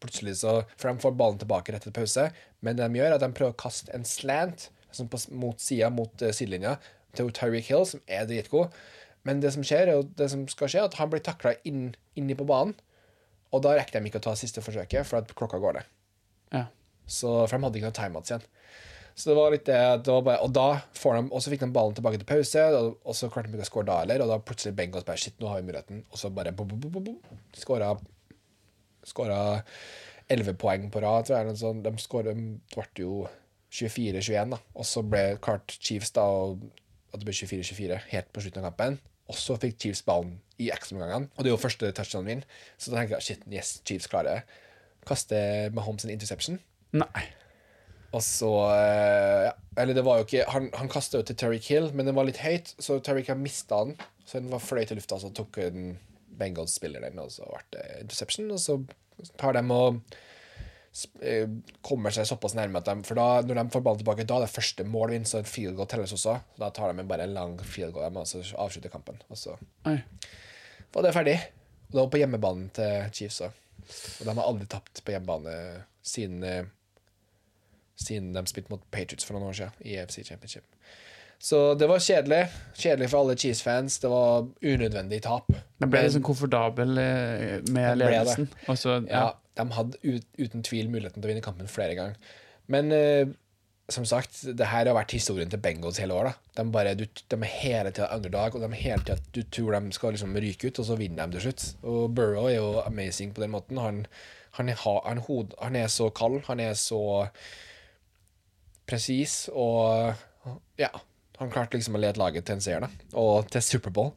plutselig 0.00 0.36
så 0.38 0.60
For 0.78 0.86
de 0.86 1.02
får 1.02 1.16
ballen 1.18 1.40
tilbake 1.40 1.74
rett 1.74 1.82
etter 1.82 1.96
pause, 1.96 2.28
men 2.62 2.78
det 2.78 2.86
de 2.86 3.00
gjør, 3.00 3.10
er 3.10 3.18
at 3.18 3.24
de 3.24 3.34
prøver 3.34 3.56
å 3.56 3.60
kaste 3.60 3.90
en 3.96 4.06
slant 4.06 4.68
altså 4.90 5.06
på, 5.10 5.20
mot 5.42 5.60
sida, 5.62 5.90
mot 5.94 6.22
uh, 6.22 6.30
sidelinja, 6.34 6.76
til 7.18 7.30
Tyreek 7.34 7.66
Hill, 7.66 7.86
som 7.90 8.02
er 8.06 8.26
dritgod. 8.30 8.74
Men 9.28 9.42
det 9.42 9.52
som 9.54 9.64
skjer, 9.66 9.90
er 9.90 10.06
det 10.16 10.30
som 10.32 10.46
skal 10.48 10.70
skje, 10.72 10.84
at 10.86 10.96
han 11.00 11.10
blir 11.12 11.22
takla 11.24 11.54
inn, 11.68 11.90
inni 12.18 12.36
på 12.38 12.46
banen. 12.48 12.76
Og 13.50 13.64
da 13.64 13.74
rekker 13.76 13.98
de 13.98 14.10
ikke 14.10 14.20
å 14.22 14.28
ta 14.30 14.36
siste 14.38 14.62
forsøket, 14.64 15.06
for 15.08 15.20
at 15.20 15.34
klokka 15.36 15.60
går 15.60 15.80
ned. 15.80 15.90
Ja. 16.54 16.64
Så, 17.10 17.32
for 17.50 17.56
de 17.56 17.66
hadde 17.66 17.80
ikke 17.80 17.90
noe 17.90 17.98
timeouts 17.98 18.32
igjen. 18.32 18.46
Så 19.18 19.28
det 19.28 19.36
var 19.36 19.52
litt 19.52 19.66
det, 19.66 19.80
det 20.06 20.12
var 20.14 20.22
bare, 20.24 20.40
Og 20.46 20.52
da 20.54 20.68
får 20.96 21.16
de, 21.18 21.22
og 21.34 21.42
så 21.42 21.52
fikk 21.52 21.64
de 21.64 21.74
ballen 21.74 21.96
tilbake 21.98 22.20
til 22.20 22.28
pause, 22.30 22.62
og, 22.78 22.94
og 23.04 23.16
så 23.18 23.28
klarte 23.32 23.50
de 23.50 23.58
ikke 23.58 23.66
å 23.66 23.70
score 23.72 23.88
da 23.90 23.98
heller. 24.04 24.24
Og 24.24 24.32
da 24.32 24.38
plutselig 24.40 24.76
Bengals 24.78 25.06
bare 25.08 25.20
Shit, 25.20 25.36
nå 25.42 25.50
har 25.50 25.60
vi 25.60 25.68
muligheten. 25.68 26.04
Og 26.08 26.22
så 26.22 26.30
bare 26.32 26.54
bom, 26.56 26.70
bom. 26.70 27.12
Skåra 27.58 27.92
Skåra 29.10 29.40
11 30.30 30.56
poeng 30.60 30.88
på 30.92 31.02
rad, 31.02 31.26
tror 31.26 31.40
jeg. 31.40 31.50
noe. 31.50 31.84
De 31.84 32.02
skåra 32.04 32.34
ble 32.36 32.86
jo 33.02 33.24
24-21, 33.74 34.54
da. 34.54 34.60
Og 34.76 34.86
så 34.86 35.02
ble 35.06 35.24
klart 35.42 35.74
Chiefs 35.80 36.14
da, 36.16 36.24
og 36.24 36.62
at 37.10 37.20
det 37.20 37.26
ble 37.26 37.34
24-24 37.34 38.02
helt 38.12 38.30
på 38.30 38.44
slutten 38.44 38.62
av 38.62 38.70
kampen. 38.70 39.00
Og 39.30 39.36
så 39.38 39.56
fikk 39.62 39.78
Chiefs 39.78 40.02
ballen 40.06 40.38
i 40.60 40.68
ekstraomgangene, 40.74 41.30
og 41.36 41.44
det 41.44 41.50
er 41.50 41.54
jo 41.54 41.60
første 41.62 41.90
touchdown 41.96 42.26
min. 42.26 42.42
Så 42.76 42.90
da 42.90 42.98
tenker 42.98 43.16
jeg 43.16 43.26
shit, 43.28 43.44
yes, 43.48 43.76
Chiefs 43.86 44.10
klarer 44.10 44.40
det. 44.40 44.62
Kaster 45.08 45.70
Mahomes 45.76 46.04
en 46.04 46.12
interception. 46.12 46.58
Nei. 46.92 47.28
Og 48.10 48.22
så 48.26 48.50
eh, 48.74 49.48
ja. 49.48 49.52
Eller 49.78 49.94
det 49.94 50.02
var 50.02 50.18
jo 50.18 50.26
ikke 50.26 50.42
Han, 50.50 50.66
han 50.74 50.90
kasta 50.90 51.20
jo 51.20 51.26
til 51.26 51.36
Terry 51.38 51.60
Hill, 51.62 51.92
men 51.94 52.08
den 52.08 52.16
var 52.16 52.26
litt 52.26 52.42
høyt, 52.42 52.74
så 52.82 52.98
Terry 52.98 53.22
Kill 53.24 53.38
mista 53.38 53.84
den. 53.86 53.94
Så 54.26 54.42
den 54.42 54.50
var 54.52 54.62
fløy 54.62 54.82
til 54.86 54.98
lufta, 54.98 55.20
så 55.22 55.30
tok 55.34 55.60
den 55.62 55.94
Bengals 56.40 56.74
spiller 56.78 57.04
den, 57.04 57.18
og 57.22 57.30
så 57.32 57.46
ble 57.46 57.62
det 57.76 57.86
interception. 58.02 58.50
Og 58.50 58.60
så 58.60 58.80
tar 59.40 59.56
de 59.56 59.62
og 59.74 60.00
kommer 61.86 62.10
seg 62.10 62.26
såpass 62.26 62.56
nærme 62.58 62.80
at 62.80 62.88
de 62.88 62.96
For 63.06 63.14
da, 63.14 63.26
når 63.46 63.60
de 63.60 63.64
får 63.70 63.82
ballen 63.86 64.00
tilbake, 64.02 64.24
da 64.26 64.40
er 64.40 64.46
det 64.46 64.50
første 64.54 64.84
mål 64.84 65.12
vinn, 65.14 65.24
så 65.28 65.38
en 65.38 65.46
field 65.48 65.76
goal 65.78 65.86
telles 65.90 66.12
også. 66.16 66.34
Da 66.58 66.70
tar 66.74 66.92
de 66.92 67.04
bare 67.06 67.28
en 67.28 67.34
lang 67.36 67.54
field 67.62 67.94
goal, 67.94 68.10
og 68.16 68.26
så 68.26 68.42
avslutter 68.58 68.90
kampen. 68.90 69.20
Og 69.30 69.38
så 69.38 69.54
Oi. 69.86 69.96
var 70.94 71.06
det 71.06 71.14
ferdig. 71.14 71.36
Og 71.90 71.94
det 71.94 72.00
var 72.02 72.10
på 72.14 72.20
hjemmebanen 72.22 72.68
til 72.74 73.06
Chiefs 73.14 73.40
òg. 73.46 73.54
Og 74.20 74.26
de 74.26 74.34
har 74.34 74.44
aldri 74.46 74.66
tapt 74.70 75.00
på 75.06 75.14
hjemmebane 75.14 75.54
siden 76.06 76.42
eh, 76.46 76.64
Siden 78.00 78.30
de 78.32 78.40
spilte 78.48 78.70
mot 78.72 78.80
Patriots 78.90 79.26
for 79.28 79.36
noen 79.36 79.50
år 79.50 79.56
siden 79.58 79.82
i 79.84 79.96
EFC 80.00 80.22
Championship. 80.24 80.64
Så 81.40 81.74
det 81.76 81.84
var 81.88 82.00
kjedelig. 82.00 82.38
Kjedelig 82.76 83.08
for 83.12 83.20
alle 83.20 83.34
Chiefs-fans. 83.36 83.98
Det 84.00 84.08
var 84.08 84.46
unødvendig 84.64 85.18
tap. 85.26 85.50
Men 85.80 85.90
ble 85.92 86.00
liksom 86.06 86.22
komfortabel 86.24 86.96
eh, 87.00 87.58
med 87.68 87.74
ble 87.74 87.82
det. 87.92 87.98
ledelsen. 88.00 88.48
Og 88.72 88.78
så, 88.80 88.94
Ja, 89.08 89.26
de 89.58 89.66
hadde 89.76 90.00
ut, 90.04 90.26
uten 90.38 90.64
tvil 90.66 90.90
muligheten 90.92 91.20
til 91.20 91.28
å 91.28 91.32
vinne 91.32 91.44
kampen 91.44 91.70
flere 91.70 91.96
ganger. 91.98 92.34
Men 92.70 92.92
eh, 92.94 93.32
som 93.90 94.06
sagt, 94.06 94.42
det 94.56 94.68
her 94.70 94.86
har 94.86 94.96
vært 94.96 95.14
historien 95.16 95.50
til 95.50 95.60
Bengals 95.62 95.98
hele 96.00 96.14
år. 96.14 96.32
De, 96.56 96.64
de 96.70 97.38
er 97.38 97.52
hele 97.56 97.90
tida 97.90 98.10
underdog, 98.14 98.56
og 98.56 98.62
de 98.62 98.70
er 98.70 98.82
hele 98.84 99.06
tida 99.06 99.18
du 99.34 99.42
tror 99.42 99.76
de 99.76 99.96
skal 99.96 100.14
liksom 100.14 100.36
ryke 100.36 100.70
ut, 100.70 100.78
og 100.82 100.86
så 100.86 100.98
vinner 101.00 101.26
de 101.26 101.38
til 101.38 101.48
slutt. 101.48 101.66
Og 101.82 102.14
Burrow 102.14 102.46
er 102.46 102.58
jo 102.60 102.70
amazing 102.84 103.34
på 103.34 103.42
den 103.42 103.54
måten. 103.54 103.80
Han, 103.82 104.04
han, 104.58 104.70
er, 104.70 104.78
han, 104.78 105.22
hod, 105.26 105.56
han 105.62 105.76
er 105.76 105.90
så 105.90 106.10
kald, 106.14 106.40
han 106.46 106.62
er 106.62 106.74
så 106.78 107.02
presis, 108.90 109.48
og 109.52 110.14
ja. 110.80 110.90
Han 111.40 111.48
klarte 111.48 111.78
liksom 111.78 111.94
å 111.96 112.00
lede 112.02 112.20
laget 112.20 112.44
til 112.44 112.58
en 112.58 112.60
seier, 112.60 112.82
da. 112.84 112.90
Og 113.16 113.46
til 113.48 113.62
Superbowl. 113.64 114.10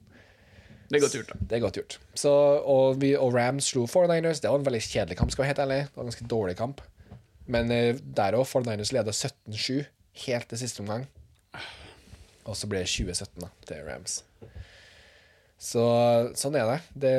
Det 0.90 0.98
er 0.98 1.04
godt 1.04 1.16
gjort, 1.18 1.32
da. 1.32 1.48
Det 1.50 1.58
er 1.58 1.64
godt 1.64 1.78
gjort. 1.80 1.98
Så, 2.20 2.32
og, 2.70 3.00
vi, 3.02 3.14
og 3.18 3.34
Rams 3.36 3.72
slo 3.74 3.86
49ers. 3.90 4.42
Det 4.44 4.52
var 4.52 4.60
en 4.60 4.68
veldig 4.68 4.84
kjedelig 4.86 5.18
kamp, 5.20 5.34
skal 5.34 5.46
være 5.46 5.54
helt. 5.54 5.64
Det 5.64 5.96
var 5.96 6.06
en 6.06 6.12
ganske 6.12 6.30
dårlig 6.30 6.58
kamp. 6.60 6.84
Men 7.54 7.72
eh, 7.74 7.96
der 8.18 8.38
òg, 8.38 8.46
49ers 8.50 8.94
leda 8.96 9.16
17-7 9.16 9.84
helt 10.28 10.50
til 10.52 10.62
siste 10.62 10.84
omgang. 10.84 11.08
Og 12.44 12.58
så 12.60 12.68
ble 12.70 12.84
det 12.84 12.92
2017 12.92 13.44
da, 13.44 13.52
til 13.68 13.86
Rams. 13.88 14.22
Så 15.64 15.84
sånn 16.38 16.60
er 16.60 16.74
det. 16.74 16.80
Det 17.06 17.14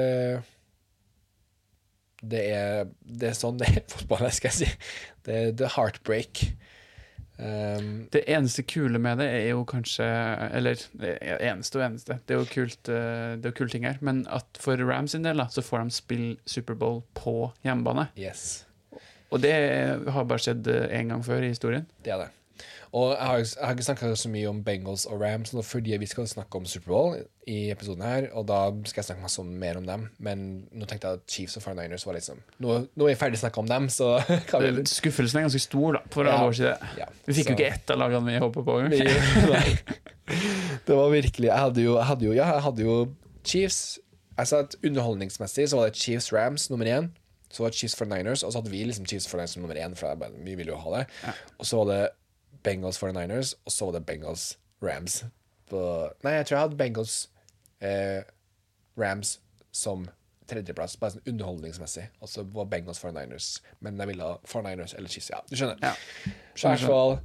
det 2.25 2.45
er, 2.57 2.87
det 3.05 3.31
er 3.31 3.37
sånn 3.37 3.59
det 3.61 3.69
er 3.71 3.83
fotball, 3.91 4.29
skal 4.33 4.53
jeg 4.53 4.59
si. 4.63 4.71
Det, 5.27 5.41
er 5.59 5.75
heartbreak. 5.77 6.45
Um, 7.37 8.07
Det 8.15 8.21
eneste 8.31 8.63
kule 8.63 8.99
med 9.03 9.19
det 9.19 9.27
er 9.27 9.49
jo 9.49 9.65
kanskje 9.67 10.05
Eller 10.55 10.79
eneste 11.43 11.81
og 11.81 11.83
eneste. 11.89 12.19
Det 12.23 12.37
er 12.37 12.39
jo 12.39 12.47
kult 12.47 12.91
eh, 12.95 13.35
Det 13.35 13.49
er 13.49 13.51
jo 13.51 13.57
kule 13.59 13.73
ting 13.73 13.89
her. 13.89 13.99
Men 14.01 14.23
at 14.31 14.47
for 14.63 14.79
Rams 14.79 15.17
sin 15.17 15.27
del 15.27 15.43
da, 15.43 15.49
så 15.51 15.65
får 15.65 15.83
de 15.83 15.97
spille 15.97 16.37
Superbowl 16.47 17.03
på 17.19 17.51
hjemmebane. 17.67 18.07
yes. 18.19 18.65
Og 19.35 19.41
det 19.43 19.51
har 20.15 20.25
bare 20.31 20.39
skjedd 20.39 20.69
én 20.95 21.09
gang 21.11 21.23
før 21.27 21.43
i 21.43 21.49
historien. 21.51 21.87
Det 22.05 22.13
er 22.15 22.21
det. 22.23 22.29
Og 22.95 23.11
jeg 23.17 23.27
har, 23.27 23.39
jeg 23.43 23.65
har 23.67 23.73
ikke 23.75 23.87
snakka 23.89 24.11
så 24.17 24.29
mye 24.31 24.49
om 24.49 24.61
Bengals 24.65 25.05
og 25.11 25.21
Rams 25.21 25.51
nå 25.53 25.63
fordi 25.67 25.97
vi 25.99 26.07
skal 26.07 26.29
snakke 26.31 26.55
om 26.61 26.65
Superbowl 26.71 27.17
i 27.51 27.71
episoden 27.75 28.03
her, 28.07 28.29
og 28.33 28.47
da 28.49 28.61
skal 28.87 29.03
jeg 29.03 29.09
snakke 29.09 29.23
masse 29.27 29.43
mer 29.45 29.77
om 29.81 29.87
dem. 29.89 30.05
Men 30.23 30.45
nå 30.73 30.87
tenkte 30.87 31.11
jeg 31.11 31.19
at 31.19 31.27
Chiefs 31.29 31.57
og 31.59 31.65
49ers 31.67 32.07
var 32.07 32.15
liksom 32.15 32.39
Nå, 32.63 32.77
nå 32.95 33.05
er 33.09 33.13
jeg 33.15 33.19
ferdig 33.25 33.41
snakka 33.43 33.61
om 33.65 33.69
dem, 33.69 33.89
så 33.93 34.13
kan 34.51 34.63
vi 34.63 34.85
Skuffelsen 34.87 35.41
er 35.43 35.49
ganske 35.49 35.61
stor, 35.67 35.99
da, 35.99 36.05
for 36.15 36.25
Ja. 36.31 36.39
vår 36.45 36.53
side. 36.61 36.77
ja, 37.03 37.09
Vi 37.27 37.35
fikk 37.41 37.51
så- 37.51 37.51
jo 37.51 37.59
ikke 37.59 37.73
ett 37.75 37.91
av 37.91 37.99
lagene 37.99 38.31
vi 38.31 38.39
håpa 38.47 38.65
på. 38.65 38.79
Det 40.87 40.95
var 40.97 41.11
virkelig 41.13 41.49
Jeg 41.51 41.59
hadde 41.61 41.83
jo, 41.85 41.97
jeg 41.99 42.07
hadde 42.09 42.25
jo, 42.25 42.33
ja, 42.33 42.47
jeg 42.55 42.63
hadde 42.65 42.83
jo 42.87 42.95
Chiefs 43.45 43.99
Jeg 44.39 44.49
sa 44.51 44.63
at 44.65 44.75
Underholdningsmessig 44.85 45.69
så 45.71 45.77
var 45.79 45.91
det 45.91 45.97
Chiefs 46.01 46.33
Rams 46.33 46.71
nummer 46.71 46.87
én. 46.91 47.11
Så 47.55 47.63
var 47.63 47.71
det 47.71 47.79
Chiefs 47.79 47.95
for 47.95 48.09
Niners, 48.11 48.43
og 48.43 48.51
så 48.53 48.59
hadde 48.59 48.73
vi 48.73 48.81
liksom 48.85 49.07
Chiefs 49.07 49.29
for 49.31 49.39
Niners 49.39 49.53
som 49.55 49.63
nummer 49.63 49.79
én. 49.79 49.95
For 49.95 50.09
jeg 50.11 50.33
vi 50.45 50.55
ville 50.59 50.73
jo 50.73 50.79
ha 50.81 50.97
det 50.99 51.05
Og 51.61 51.67
så 51.69 51.77
var 51.85 51.93
det 51.93 52.01
Bengals 52.65 52.99
49ers, 53.03 53.55
og 53.65 53.73
så 53.73 53.89
var 53.89 53.99
det 53.99 54.07
Bengals 54.09 54.45
Rams. 54.83 55.23
På, 55.71 55.81
nei, 56.25 56.37
jeg 56.39 56.49
tror 56.49 56.57
jeg 56.57 56.67
hadde 56.67 56.81
Bengals 56.81 57.17
eh, 57.85 58.21
Rams 59.01 59.39
som 59.75 60.07
tredjeplass, 60.51 60.99
bare 61.01 61.17
sånn 61.17 61.33
underholdningsmessig. 61.35 62.07
Og 62.21 62.31
så 62.31 62.45
var 62.55 62.69
Bengals 62.73 63.01
49ers. 63.03 63.49
Men 63.85 64.01
jeg 64.01 64.13
ville 64.13 64.29
ha 64.29 64.37
49ers 64.45 64.95
eller 64.99 65.13
Chiefs. 65.13 65.31
Ja, 65.33 65.41
du 65.49 65.57
skjønner. 65.57 65.81
Ja. 65.83 66.35
skjønner, 66.55 66.85
fall, 66.85 67.17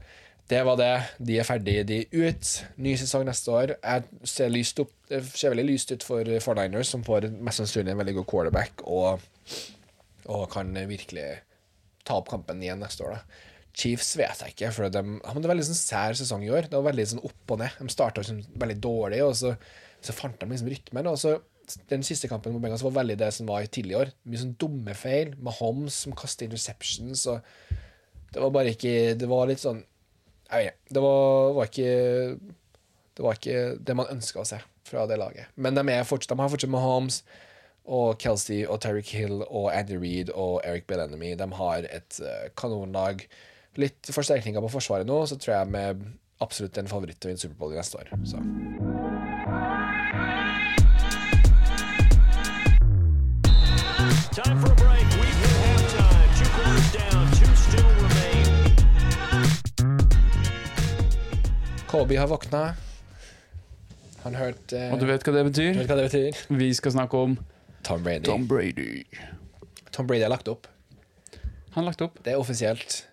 det 0.50 0.62
var 0.66 0.80
det. 0.80 0.94
De 1.28 1.36
er 1.40 1.48
ferdige, 1.48 1.84
de 1.88 2.00
er 2.06 2.30
ut. 2.30 2.54
Ny 2.82 2.96
sesong 3.00 3.28
neste 3.28 3.52
år. 3.54 3.76
Jeg 3.84 4.30
ser, 4.32 4.54
lyst 4.54 4.80
opp, 4.82 4.96
ser 5.10 5.54
veldig 5.54 5.68
lyst 5.68 5.92
ut 5.94 6.06
for 6.06 6.26
49ers, 6.26 6.96
som 6.96 7.04
får 7.06 7.30
mest 7.36 7.62
sannsynlig 7.62 7.94
en 7.94 8.02
veldig 8.02 8.16
god 8.22 8.30
quarterback, 8.32 8.84
og, 8.88 9.22
og 10.26 10.48
kan 10.54 10.74
virkelig 10.90 11.28
ta 12.08 12.18
opp 12.18 12.32
kampen 12.32 12.64
igjen 12.64 12.82
neste 12.82 13.06
år. 13.06 13.20
da. 13.20 13.46
Chiefs 13.80 14.16
vet 14.20 14.42
jeg 14.44 14.54
ikke, 14.56 14.72
for 14.76 14.90
de 14.90 15.00
de 15.00 15.20
hadde 15.24 15.44
en 15.44 15.52
veldig 15.54 15.68
sånn 15.70 15.80
sær 15.80 16.18
sesong 16.20 16.44
i 16.46 16.52
år. 16.52 16.68
Det 16.68 16.76
var 16.76 16.90
veldig 16.90 17.06
sånn 17.14 17.24
opp 17.24 17.54
og 17.56 17.62
ned. 17.62 17.78
De 17.80 17.94
starta 17.94 18.24
liksom 18.24 18.42
veldig 18.60 18.78
dårlig, 18.84 19.22
og 19.24 19.36
så, 19.40 19.54
så 20.04 20.16
fant 20.16 20.40
de 20.42 20.50
liksom 20.52 20.72
rytmen. 20.74 21.12
Og 21.12 21.20
så 21.22 21.40
Den 21.86 22.02
siste 22.02 22.26
kampen 22.26 22.50
mot 22.50 22.64
Bengals 22.64 22.82
var 22.82 22.96
veldig 22.96 23.16
det 23.22 23.28
som 23.36 23.46
var 23.46 23.62
i 23.62 23.70
tidlig 23.70 23.94
i 23.94 23.98
år. 24.00 24.12
Mye 24.26 24.42
sånn 24.42 24.56
dumme 24.58 24.96
feil. 24.98 25.36
Mahomes 25.38 26.00
som 26.06 26.16
kastet 26.18 26.48
interceptions. 26.48 27.28
Og 27.30 27.44
det 28.34 28.42
var 28.42 28.56
bare 28.56 28.74
ikke 28.74 29.14
Det 29.18 29.30
var 29.30 29.46
litt 29.50 29.62
sånn 29.62 29.84
Jeg 30.50 30.66
vet 30.66 30.72
ikke. 30.72 30.96
Det 30.98 31.04
var, 31.06 31.52
var 31.58 31.70
ikke 31.70 31.92
Det 33.14 33.26
var 33.26 33.38
ikke 33.38 33.60
det 33.86 33.98
man 34.00 34.10
ønska 34.16 34.42
å 34.42 34.48
se 34.50 34.60
fra 34.90 35.06
det 35.06 35.20
laget. 35.22 35.54
Men 35.62 35.78
de, 35.78 35.84
fortsatt, 36.10 36.34
de 36.34 36.42
har 36.42 36.50
fortsatt 36.50 36.74
Mahomes 36.74 37.22
og 37.86 38.18
Kelsey 38.22 38.64
og 38.66 38.82
Terry 38.82 39.04
Hill 39.06 39.44
og 39.44 39.70
Andy 39.70 40.00
Reid 40.02 40.34
og 40.34 40.64
Eric 40.66 40.88
Bellamy. 40.90 41.36
De 41.38 41.46
har 41.62 41.86
et 41.86 42.18
kanonlag. 42.18 42.56
kanonlag. 42.58 43.28
Litt 43.78 44.10
forsterkninger 44.12 44.62
på 44.66 44.72
forsvaret 44.74 45.08
nå, 45.08 45.20
så 45.30 45.38
tror 45.38 45.56
jeg 45.56 45.84
er 45.84 46.00
absolutt 46.42 46.78
en 46.82 46.88
favoritt 46.90 47.20
til 47.20 47.30
å 47.30 47.34
vinne 47.34 47.44
Superbowl 47.44 47.76
i 47.76 47.80
neste 47.80 48.00
år. 48.02 48.12
Så. 48.28 48.42
Time 54.34 54.58
for 54.62 54.72
a 54.72 54.76
break. 54.76 55.06
We've 55.20 55.40
hit 55.44 55.54
halftime. 55.62 56.30
Two 56.40 56.50
quarters 56.56 56.92
down. 56.96 57.26
Two 57.38 57.56
still 57.56 57.90
remain. 58.04 58.48
Kobe 61.88 62.16
har 62.20 62.28
våkna. 62.28 62.64
Han 64.24 64.36
hørte 64.36 64.78
eh, 64.78 64.94
Og 64.94 65.00
du 65.00 65.06
vet 65.10 65.24
hva 65.24 65.34
det 65.36 65.46
betyr? 65.52 65.74
vet 65.80 65.90
hva 65.92 65.96
det 66.00 66.08
betyr? 66.10 66.42
Vi 66.60 66.72
skal 66.78 66.92
snakke 66.96 67.18
om 67.18 67.38
Tom 67.88 68.04
Brady. 68.04 68.26
Tom 68.28 68.48
Brady. 68.48 69.04
Tom 69.96 70.08
Brady 70.08 70.24
har 70.26 70.34
lagt 70.34 70.48
opp. 70.52 70.68
Han 71.76 71.84
har 71.84 71.92
lagt 71.92 72.02
opp. 72.06 72.20
Det 72.26 72.34
er 72.34 72.42
offisielt. 72.42 73.04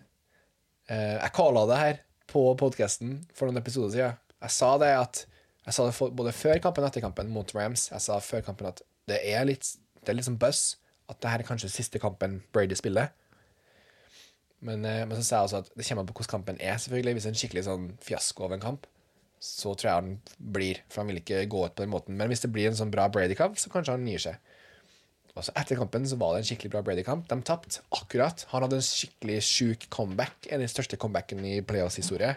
Eh, 0.87 1.17
jeg 1.19 1.35
kalla 1.35 1.65
det 1.67 1.79
her 1.81 2.01
på 2.31 2.43
podkasten 2.59 3.19
for 3.35 3.49
noen 3.49 3.61
episoder 3.61 3.95
siden. 3.95 4.19
Jeg 4.43 4.55
sa 4.55 4.77
det 4.83 4.93
at 4.95 5.27
Jeg 5.67 5.75
sa 5.75 5.83
det 5.89 6.15
både 6.15 6.31
før 6.31 6.61
kampen 6.63 6.85
og 6.85 6.93
etter 6.93 7.03
kampen 7.03 7.31
mot 7.35 7.51
Rams. 7.57 7.89
Jeg 7.91 8.03
sa 8.05 8.21
før 8.23 8.45
kampen 8.47 8.69
at 8.69 8.85
det 9.11 9.19
er 9.27 9.47
litt 9.49 9.73
Det 9.99 10.13
er 10.13 10.19
litt 10.21 10.29
sånn 10.29 10.39
buzz 10.39 10.77
at 11.11 11.19
det 11.23 11.31
her 11.31 11.43
er 11.43 11.47
kanskje 11.47 11.71
siste 11.71 11.99
kampen 12.03 12.41
Brady 12.55 12.75
spiller. 12.79 13.11
Men, 14.61 14.85
eh, 14.85 15.05
men 15.07 15.17
så 15.19 15.23
sa 15.23 15.37
jeg 15.37 15.49
også 15.49 15.59
at 15.63 15.71
det 15.75 15.87
kommer 15.87 16.03
an 16.03 16.09
på 16.11 16.15
hvordan 16.17 16.33
kampen 16.33 16.61
er, 16.61 16.79
selvfølgelig. 16.83 17.15
Hvis 17.15 17.27
det 17.27 17.29
er 17.31 17.35
en 17.35 17.41
skikkelig 17.41 17.65
sånn 17.67 17.89
fiasko 18.03 18.47
av 18.47 18.55
en 18.57 18.63
kamp, 18.63 18.87
så 19.43 19.75
tror 19.75 19.91
jeg 19.91 20.01
han 20.01 20.11
blir. 20.57 20.81
For 20.91 21.03
han 21.03 21.11
vil 21.13 21.21
ikke 21.21 21.45
gå 21.51 21.65
ut 21.67 21.77
på 21.77 21.85
den 21.85 21.93
måten. 21.93 22.17
Men 22.19 22.31
hvis 22.31 22.43
det 22.43 22.51
blir 22.55 22.71
en 22.71 22.79
sånn 22.79 22.91
bra 22.95 23.07
Brady-kamp, 23.13 23.59
så 23.61 23.71
kanskje 23.71 23.95
han 23.95 24.07
gir 24.09 24.23
seg. 24.23 24.55
Og 25.37 25.45
så 25.45 25.53
Etter 25.61 25.77
kampen 25.77 26.07
så 26.09 26.17
var 26.17 26.33
det 26.33 26.43
en 26.43 26.49
skikkelig 26.49 26.73
bra 26.73 26.81
Brady-kamp. 26.85 27.27
De 27.29 27.37
tapte 27.45 27.83
akkurat. 27.93 28.47
Han 28.53 28.65
hadde 28.65 28.79
en 28.81 28.87
skikkelig 28.87 29.43
sjuk 29.45 29.89
comeback. 29.93 30.49
En 30.49 30.63
av 30.63 30.65
de 30.65 30.73
største 30.73 30.97
comebackene 31.01 31.59
i 31.59 31.65
playoffs 31.67 32.01
historie. 32.01 32.37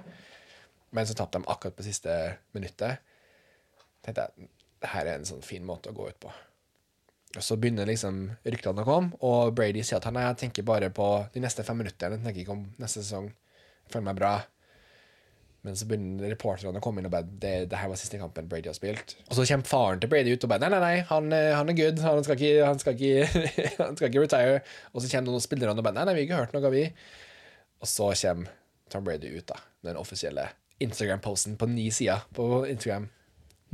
men 0.91 1.05
så 1.07 1.13
tapte 1.13 1.37
de 1.37 1.45
akkurat 1.47 1.75
på 1.75 1.83
siste 1.85 2.13
minuttet. 2.51 2.97
tenkte 4.01 4.21
jeg 4.21 4.49
det 4.79 4.89
her 4.93 5.05
er 5.05 5.19
en 5.19 5.27
sånn 5.27 5.43
fin 5.43 5.65
måte 5.65 5.91
å 5.91 5.95
gå 5.95 6.07
ut 6.09 6.19
på. 6.23 6.31
Og 7.35 7.43
så 7.45 7.57
begynner 7.61 7.85
liksom 7.85 8.23
ryktene 8.47 8.81
å 8.81 8.87
komme, 8.87 9.17
og 9.21 9.51
Brady 9.53 9.83
sier 9.83 9.99
at 9.99 10.07
han 10.07 10.17
jeg 10.17 10.37
tenker 10.45 10.65
bare 10.65 10.89
på 10.89 11.07
de 11.33 11.43
neste 11.43 11.65
fem 11.67 11.77
minuttene. 11.77 12.17
Jeg 12.17 12.25
tenker 12.25 12.41
ikke 12.41 12.55
om 12.55 12.63
neste 12.81 13.03
sesong. 13.03 13.27
Jeg 13.85 13.93
føler 13.93 14.07
meg 14.07 14.17
bra. 14.17 14.31
Men 15.67 15.75
så 15.75 15.85
begynner 15.89 16.31
reporterne 16.31 16.79
å 16.79 16.83
komme 16.83 17.01
inn 17.01 17.09
og 17.09 17.11
bare 17.11 17.27
det, 17.27 17.53
det 17.71 17.79
her 17.81 17.89
var 17.91 17.99
siste 17.99 18.19
kampen 18.21 18.47
Brady 18.47 18.69
har 18.71 18.77
spilt. 18.77 19.17
Og 19.25 19.35
så 19.35 19.43
kommer 19.49 19.67
faren 19.67 19.99
til 19.99 20.11
Brady 20.11 20.31
ut 20.31 20.45
og 20.47 20.53
bare 20.53 20.63
Nei, 20.63 20.69
nei, 20.71 20.79
nei, 20.83 21.01
han, 21.09 21.27
eh, 21.35 21.51
han 21.51 21.71
er 21.71 21.75
good. 21.75 21.99
Han 22.05 22.23
skal 22.23 22.39
ikke, 22.39 22.63
han 22.63 22.79
skal 22.79 22.95
ikke, 22.95 23.43
han 23.81 23.99
skal 23.99 24.07
ikke 24.07 24.23
retire. 24.23 24.61
Og 24.93 25.03
så 25.03 25.11
kommer 25.11 25.35
noen 25.35 25.43
spillere 25.43 25.75
og 25.75 25.83
bare 25.83 25.97
Nei, 25.99 26.07
nei, 26.07 26.15
vi 26.15 26.23
har 26.23 26.29
ikke 26.29 26.39
hørt 26.45 26.55
noe, 26.55 26.73
vi. 26.73 26.85
Og 27.83 27.91
så 27.91 28.09
kommer 28.21 28.55
Tom 28.89 29.05
Brady 29.05 29.35
ut, 29.35 29.47
da. 29.51 29.59
Den 29.85 29.99
offisielle 29.99 30.47
Instagram-posten 30.79 31.59
på 31.59 31.67
ni 31.67 31.89
sider 31.91 32.23
på 32.35 32.63
Instagram. 32.69 33.09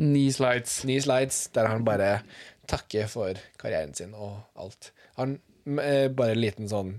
Ni 0.02 0.26
slides. 0.34 0.82
Ni 0.90 0.98
slides 1.02 1.46
der 1.56 1.70
han 1.70 1.86
bare 1.88 2.20
takker 2.68 3.08
for 3.08 3.38
karrieren 3.62 3.94
sin 3.94 4.18
og 4.18 4.42
alt. 4.58 4.90
Han 5.20 5.38
eh, 5.80 6.10
Bare 6.10 6.34
en 6.34 6.42
liten 6.42 6.70
sånn 6.70 6.98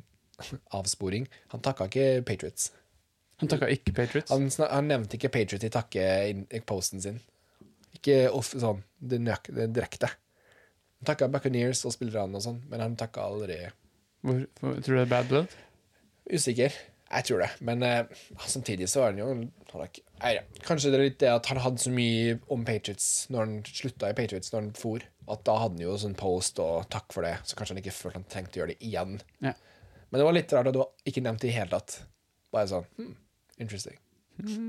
avsporing. 0.76 1.26
Han 1.52 1.62
takka 1.64 1.90
ikke 1.90 2.22
Patriots. 2.28 2.70
Han 3.42 3.50
takka 3.52 3.68
ikke 3.68 3.92
Patriots. 3.96 4.32
Han, 4.32 4.48
han 4.70 4.88
nevnte 4.88 5.18
ikke 5.18 5.32
Patriots 5.34 5.66
i 5.66 5.72
takke-posten 5.72 7.02
sin. 7.04 7.18
Ikke 7.98 8.26
off, 8.32 8.54
sånn 8.56 8.82
det, 8.96 9.20
nøk, 9.20 9.50
det 9.52 9.68
direkte. 9.76 10.08
Han 11.00 11.10
takka 11.10 11.28
Buccaneers 11.32 11.84
og 11.88 11.92
spillerne 11.94 12.38
og 12.38 12.44
sånn, 12.44 12.62
men 12.70 12.82
han 12.84 12.96
takka 12.98 13.26
aldri 13.28 13.60
Hvor, 14.24 14.46
tror 14.60 14.80
du 14.80 14.94
det 14.94 15.02
er 15.04 15.10
bad 15.10 15.28
blood? 15.32 15.56
Usikker. 16.32 16.72
Jeg 17.06 17.26
tror 17.28 17.44
det. 17.44 17.50
Men 17.62 17.84
uh, 17.86 18.22
samtidig 18.48 18.88
så 18.90 19.04
er 19.04 19.12
han 19.12 19.20
jo 19.20 19.28
han 19.30 19.44
er 19.82 19.90
ikke, 19.90 20.06
nei. 20.22 20.32
Kanskje 20.64 20.90
det 20.90 20.98
er 20.98 21.04
litt 21.04 21.20
det 21.20 21.28
at 21.30 21.50
han 21.52 21.60
hadde 21.62 21.82
så 21.82 21.92
mye 21.92 22.38
om 22.52 22.64
Patriots 22.66 23.28
når 23.30 23.44
han 23.44 23.54
slutta 23.68 24.10
i 24.10 24.16
Patriots, 24.16 24.50
når 24.54 24.64
han 24.64 24.72
for, 24.80 25.04
at 25.28 25.44
da 25.46 25.58
hadde 25.60 25.76
han 25.76 25.84
jo 25.84 25.98
sånn 26.00 26.16
post 26.18 26.58
og 26.64 26.88
takk 26.92 27.12
for 27.12 27.26
det, 27.26 27.36
så 27.44 27.58
kanskje 27.58 27.76
han 27.76 27.82
ikke 27.84 27.94
følte 27.94 28.22
han 28.22 28.28
trengte 28.32 28.58
å 28.58 28.62
gjøre 28.62 28.74
det 28.74 28.88
igjen. 28.88 29.18
Ja. 29.44 29.52
Men 30.08 30.20
det 30.22 30.26
var 30.26 30.36
litt 30.38 30.56
rart 30.56 30.70
at 30.70 30.78
du 30.78 30.82
ikke 31.06 31.22
nevnte 31.26 31.46
det 31.46 31.52
i 31.52 31.56
hele 31.58 31.70
tatt. 31.76 31.98
Bare 32.54 32.70
sånn 32.70 32.88
hmm, 32.96 33.14
Interesting. 33.62 33.96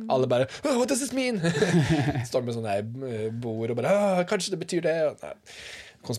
Alle 0.07 0.29
bare 0.31 0.45
oh, 0.63 0.77
What 0.79 0.87
does 0.87 1.01
this 1.01 1.11
mean? 1.11 1.41
Står 2.29 2.45
med 2.45 2.55
sånne 2.55 2.77
eh, 2.79 3.27
bord 3.35 3.73
og 3.73 3.79
bare 3.81 3.91
oh, 3.91 4.21
Kanskje 4.29 4.53
det 4.53 4.61
betyr 4.61 4.85
det? 4.85 4.93
Nei, 5.19 5.33
kan 6.07 6.15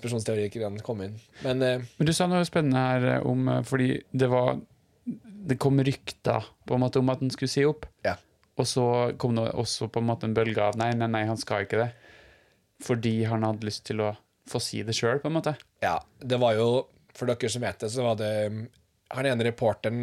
kom 0.84 1.00
inn. 1.00 1.14
Men 1.46 1.62
eh, 1.64 1.86
Men 1.96 2.10
du 2.10 2.12
sa 2.12 2.26
noe 2.28 2.44
spennende 2.44 2.82
her 2.90 3.06
eh, 3.14 3.24
om 3.24 3.48
eh, 3.48 3.62
Fordi 3.64 3.88
det 4.12 4.28
var 4.28 4.58
Det 5.48 5.56
kom 5.56 5.80
rykter 5.80 6.44
på 6.68 6.76
en 6.76 6.84
måte 6.84 7.00
om 7.00 7.08
at 7.08 7.24
han 7.24 7.32
skulle 7.32 7.52
si 7.52 7.64
opp. 7.64 7.88
ja. 8.04 8.18
Og 8.58 8.66
så 8.66 8.84
kom 9.22 9.36
det 9.38 9.44
også 9.54 9.86
på 9.86 10.00
en 10.02 10.08
måte 10.08 10.26
en 10.26 10.34
bølge 10.34 10.58
av 10.58 10.74
nei, 10.76 10.90
nei, 10.98 11.06
nei, 11.06 11.22
han 11.28 11.38
skal 11.38 11.62
ikke 11.62 11.78
det. 11.78 11.92
Fordi 12.82 13.12
han 13.30 13.44
hadde 13.46 13.68
lyst 13.68 13.84
til 13.86 14.02
å 14.02 14.08
få 14.50 14.58
si 14.62 14.80
det 14.82 14.96
sjøl, 14.98 15.20
på 15.22 15.30
en 15.30 15.36
måte. 15.36 15.52
Ja, 15.84 15.98
det 16.18 16.40
var 16.42 16.56
jo 16.58 16.68
For 17.14 17.30
dere 17.30 17.50
som 17.50 17.62
vet 17.62 17.78
det, 17.84 17.90
så 17.94 18.02
var 18.06 18.18
det 18.18 18.32
um, 18.50 18.64
Han 19.14 19.26
ene 19.30 19.46
reporteren 19.46 20.02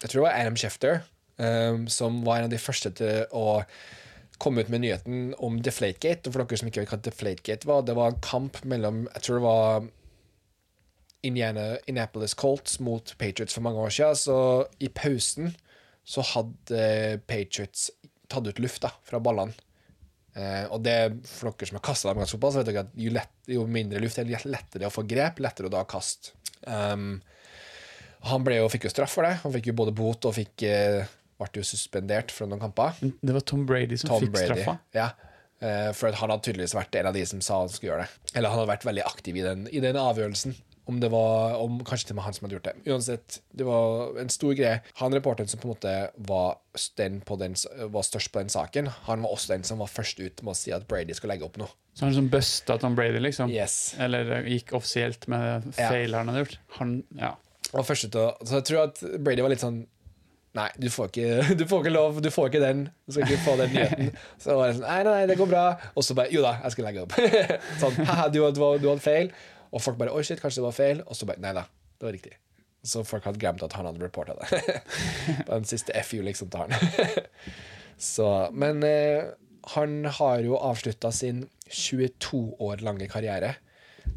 Jeg 0.00 0.08
tror 0.08 0.22
det 0.22 0.24
var 0.26 0.38
Adam 0.40 0.56
Schefter, 0.56 1.02
um, 1.40 1.86
som 1.90 2.20
var 2.26 2.40
en 2.40 2.50
av 2.50 2.52
de 2.52 2.60
første 2.60 2.92
til 3.00 3.24
å 3.36 3.62
komme 4.40 4.64
ut 4.64 4.70
med 4.72 4.84
nyheten 4.84 5.32
om 5.44 5.58
Deflategate. 5.60 6.28
Og 6.28 6.34
for 6.34 6.44
dere 6.44 6.60
som 6.60 6.70
ikke 6.70 6.84
vet 6.84 6.92
hva 6.92 7.00
Deflategate 7.04 7.68
var, 7.68 7.86
det 7.86 7.96
var 7.98 8.12
en 8.12 8.22
kamp 8.24 8.60
mellom 8.68 9.06
Jeg 9.14 9.26
tror 9.26 9.40
det 9.40 9.46
var 9.46 9.88
Indiana, 11.26 11.64
Indianapolis 11.84 12.36
Colts 12.40 12.78
mot 12.80 13.14
Patriots 13.20 13.56
for 13.56 13.66
mange 13.66 13.82
år 13.82 13.92
siden. 13.92 14.20
Så 14.20 14.38
i 14.80 14.88
pausen 14.88 15.52
så 16.08 16.24
hadde 16.32 17.20
Patriots 17.28 17.90
tatt 18.30 18.46
ut 18.46 18.62
lufta 18.62 18.92
fra 19.04 19.20
ballene. 19.22 19.56
Eh, 20.38 20.64
og 20.70 20.82
det, 20.84 20.96
for 21.26 21.50
dere 21.50 21.68
som 21.68 21.80
har 21.80 21.84
kasta 21.84 22.14
fotball, 22.14 22.52
så 22.54 22.60
vet 22.60 22.70
dere 22.70 22.84
at 22.86 22.92
jo, 22.98 23.12
lett, 23.14 23.32
jo 23.50 23.66
mindre 23.66 24.00
luft, 24.02 24.20
jo 24.22 24.42
lettere 24.46 24.88
å 24.88 24.94
få 24.94 25.04
grep, 25.08 25.42
lettere 25.42 25.68
å 25.68 25.74
da 25.74 25.82
kaste. 25.88 26.36
Um, 26.64 27.18
han 28.28 28.44
ble 28.44 28.60
jo, 28.60 28.68
fikk 28.70 28.86
jo 28.86 28.92
straff 28.92 29.16
for 29.16 29.26
det. 29.26 29.38
Han 29.44 29.54
fikk 29.54 29.70
jo 29.70 29.78
både 29.80 29.94
bot 29.96 30.28
og 30.28 30.36
fikk, 30.36 30.66
eh, 30.68 31.02
ble 31.40 31.62
jo 31.62 31.66
suspendert 31.66 32.32
fra 32.34 32.46
noen 32.50 32.62
kamper. 32.62 33.00
Det 33.00 33.34
var 33.36 33.44
Tom 33.48 33.66
Brady 33.68 33.98
som 34.00 34.12
Tom 34.14 34.24
fikk 34.26 34.36
Brady. 34.36 34.46
straffa. 34.52 34.78
Ja. 34.96 35.10
Eh, 35.60 35.90
for 35.92 36.12
han 36.16 36.32
hadde 36.32 36.44
tydeligvis 36.46 36.76
vært 36.76 36.96
en 37.00 37.10
av 37.10 37.16
de 37.16 37.26
som 37.28 37.40
sa 37.44 37.60
han 37.60 37.68
skulle 37.72 37.92
gjøre 37.92 38.06
det. 38.06 38.34
Eller 38.34 38.48
han 38.52 38.60
hadde 38.62 38.72
vært 38.72 38.86
veldig 38.88 39.04
aktiv 39.04 39.36
i 39.36 39.44
den, 39.44 39.66
i 39.68 39.82
den 39.84 39.98
avgjørelsen. 40.00 40.56
Om 40.90 40.96
det 40.98 41.10
var 41.12 41.54
om, 41.60 41.76
Kanskje 41.86 42.08
til 42.08 42.14
og 42.16 42.18
med 42.18 42.24
han 42.24 42.34
som 42.34 42.46
hadde 42.46 42.56
gjort 42.56 42.68
det. 42.70 42.72
Uansett, 42.90 43.36
det 43.54 43.66
var 43.68 44.16
en 44.18 44.32
stor 44.32 44.56
greie. 44.58 44.80
Han 44.98 45.14
reporteren 45.14 45.50
som 45.52 45.60
på 45.60 45.68
en 45.68 45.74
måte 45.74 45.92
var, 46.30 46.56
den 46.98 47.20
på 47.20 47.36
den, 47.38 47.54
var 47.92 48.06
størst 48.08 48.32
på 48.32 48.40
den 48.40 48.50
saken, 48.50 48.88
han 49.06 49.22
var 49.22 49.36
også 49.36 49.52
den 49.52 49.66
som 49.68 49.78
var 49.84 49.92
først 49.92 50.18
ut 50.18 50.42
med 50.42 50.54
å 50.54 50.58
si 50.58 50.72
at 50.74 50.88
Brady 50.90 51.14
skulle 51.14 51.36
legge 51.36 51.46
opp 51.46 51.60
noe. 51.60 51.70
Så 51.94 52.08
han 52.08 52.16
som 52.16 52.30
busta 52.32 52.78
Tom 52.80 52.96
Brady, 52.98 53.20
liksom. 53.22 53.52
Yes. 53.52 53.94
Eller 54.00 54.32
eh, 54.40 54.50
gikk 54.56 54.72
offisielt 54.80 55.28
med 55.30 55.70
Ja. 55.78 55.92
han 55.92 56.32
hadde 56.32 56.42
gjort. 56.46 56.58
Han, 56.80 56.96
ja. 57.20 57.34
Og 57.70 57.86
først 57.86 58.08
ut 58.08 58.16
så 58.16 58.56
jeg 58.58 58.66
tror 58.72 58.88
at 58.88 59.02
Brady 59.22 59.44
var 59.44 59.52
litt 59.52 59.62
sånn 59.62 59.84
Nei, 60.58 60.66
du 60.82 60.88
får 60.90 61.10
ikke, 61.12 61.54
du 61.60 61.64
får 61.70 61.84
ikke 61.84 61.92
lov, 61.94 62.18
du 62.24 62.30
får 62.34 62.50
ikke 62.50 62.62
den. 62.64 62.82
Du 63.06 63.14
skal 63.14 63.28
ikke 63.28 63.44
få 63.44 63.56
den 63.60 63.72
nyheten. 63.74 64.10
Så 64.42 64.56
var 64.58 64.70
det 64.70 64.78
sånn, 64.80 64.86
nei, 64.88 64.98
nei, 65.06 65.14
nei, 65.20 65.30
det 65.30 65.38
går 65.38 65.50
bra. 65.52 65.64
Og 65.94 66.06
så 66.06 66.16
bare 66.18 66.34
Jo 66.34 66.42
da, 66.44 66.56
jeg 66.64 66.74
skal 66.74 66.88
legge 66.88 67.06
opp. 67.06 67.16
sånn, 67.82 67.98
haha, 68.08 68.28
du, 68.34 68.40
du, 68.42 68.62
du 68.82 68.88
hadde 68.90 69.02
feil. 69.04 69.30
Og 69.70 69.82
folk 69.84 70.00
bare 70.00 70.14
Oi, 70.16 70.24
shit, 70.26 70.42
kanskje 70.42 70.62
det 70.62 70.66
var 70.66 70.76
feil. 70.76 71.04
Og 71.06 71.18
så 71.18 71.28
bare 71.30 71.42
Nei 71.44 71.54
da, 71.56 71.66
det 72.00 72.08
var 72.08 72.16
riktig. 72.16 72.34
Så 72.82 73.04
folk 73.04 73.26
hadde 73.28 73.42
glemt 73.42 73.62
at 73.62 73.76
han 73.76 73.86
hadde 73.86 74.02
reporta 74.02 74.34
det. 74.40 74.80
På 75.44 75.52
den 75.52 75.68
siste 75.68 75.94
FU, 76.08 76.22
liksom, 76.24 76.48
til 76.50 76.64
han. 76.64 77.18
så 78.00 78.28
Men 78.56 78.80
eh, 78.88 79.28
han 79.76 79.98
har 80.08 80.40
jo 80.46 80.56
avslutta 80.56 81.12
sin 81.12 81.44
22 81.70 82.40
år 82.64 82.80
lange 82.82 83.06
karriere. 83.12 83.54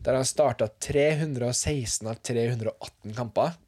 Der 0.04 0.16
han 0.16 0.26
starta 0.26 0.70
316 0.82 2.08
av 2.10 2.24
318 2.24 3.14
kamper. 3.20 3.60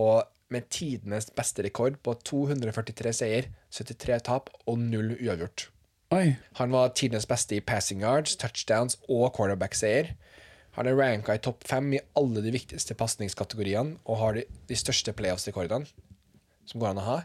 Og 0.00 0.24
med 0.52 0.68
tidenes 0.70 1.28
beste 1.34 1.64
rekord 1.66 1.98
på 2.06 2.14
243 2.26 3.12
seier, 3.20 3.48
73 3.74 4.20
tap 4.28 4.52
og 4.66 4.78
null 4.78 5.16
uavgjort. 5.16 5.68
Oi. 6.14 6.36
Han 6.60 6.74
var 6.74 6.94
tidenes 6.94 7.26
beste 7.26 7.56
i 7.56 7.64
passing 7.64 8.04
yards, 8.04 8.36
touchdowns 8.38 8.98
og 9.08 9.32
quarterback-seier. 9.34 10.12
Han 10.76 10.86
er 10.86 10.98
ranka 10.98 11.34
i 11.34 11.42
topp 11.42 11.64
fem 11.66 11.88
i 11.96 12.02
alle 12.18 12.42
de 12.44 12.52
viktigste 12.54 12.94
pasningskategoriene 12.98 13.96
og 14.04 14.20
har 14.20 14.36
de, 14.36 14.44
de 14.68 14.76
største 14.78 15.14
playoffs-rekordene 15.16 15.88
som 16.66 16.82
går 16.82 16.92
an 16.92 17.00
å 17.00 17.06
ha. 17.06 17.16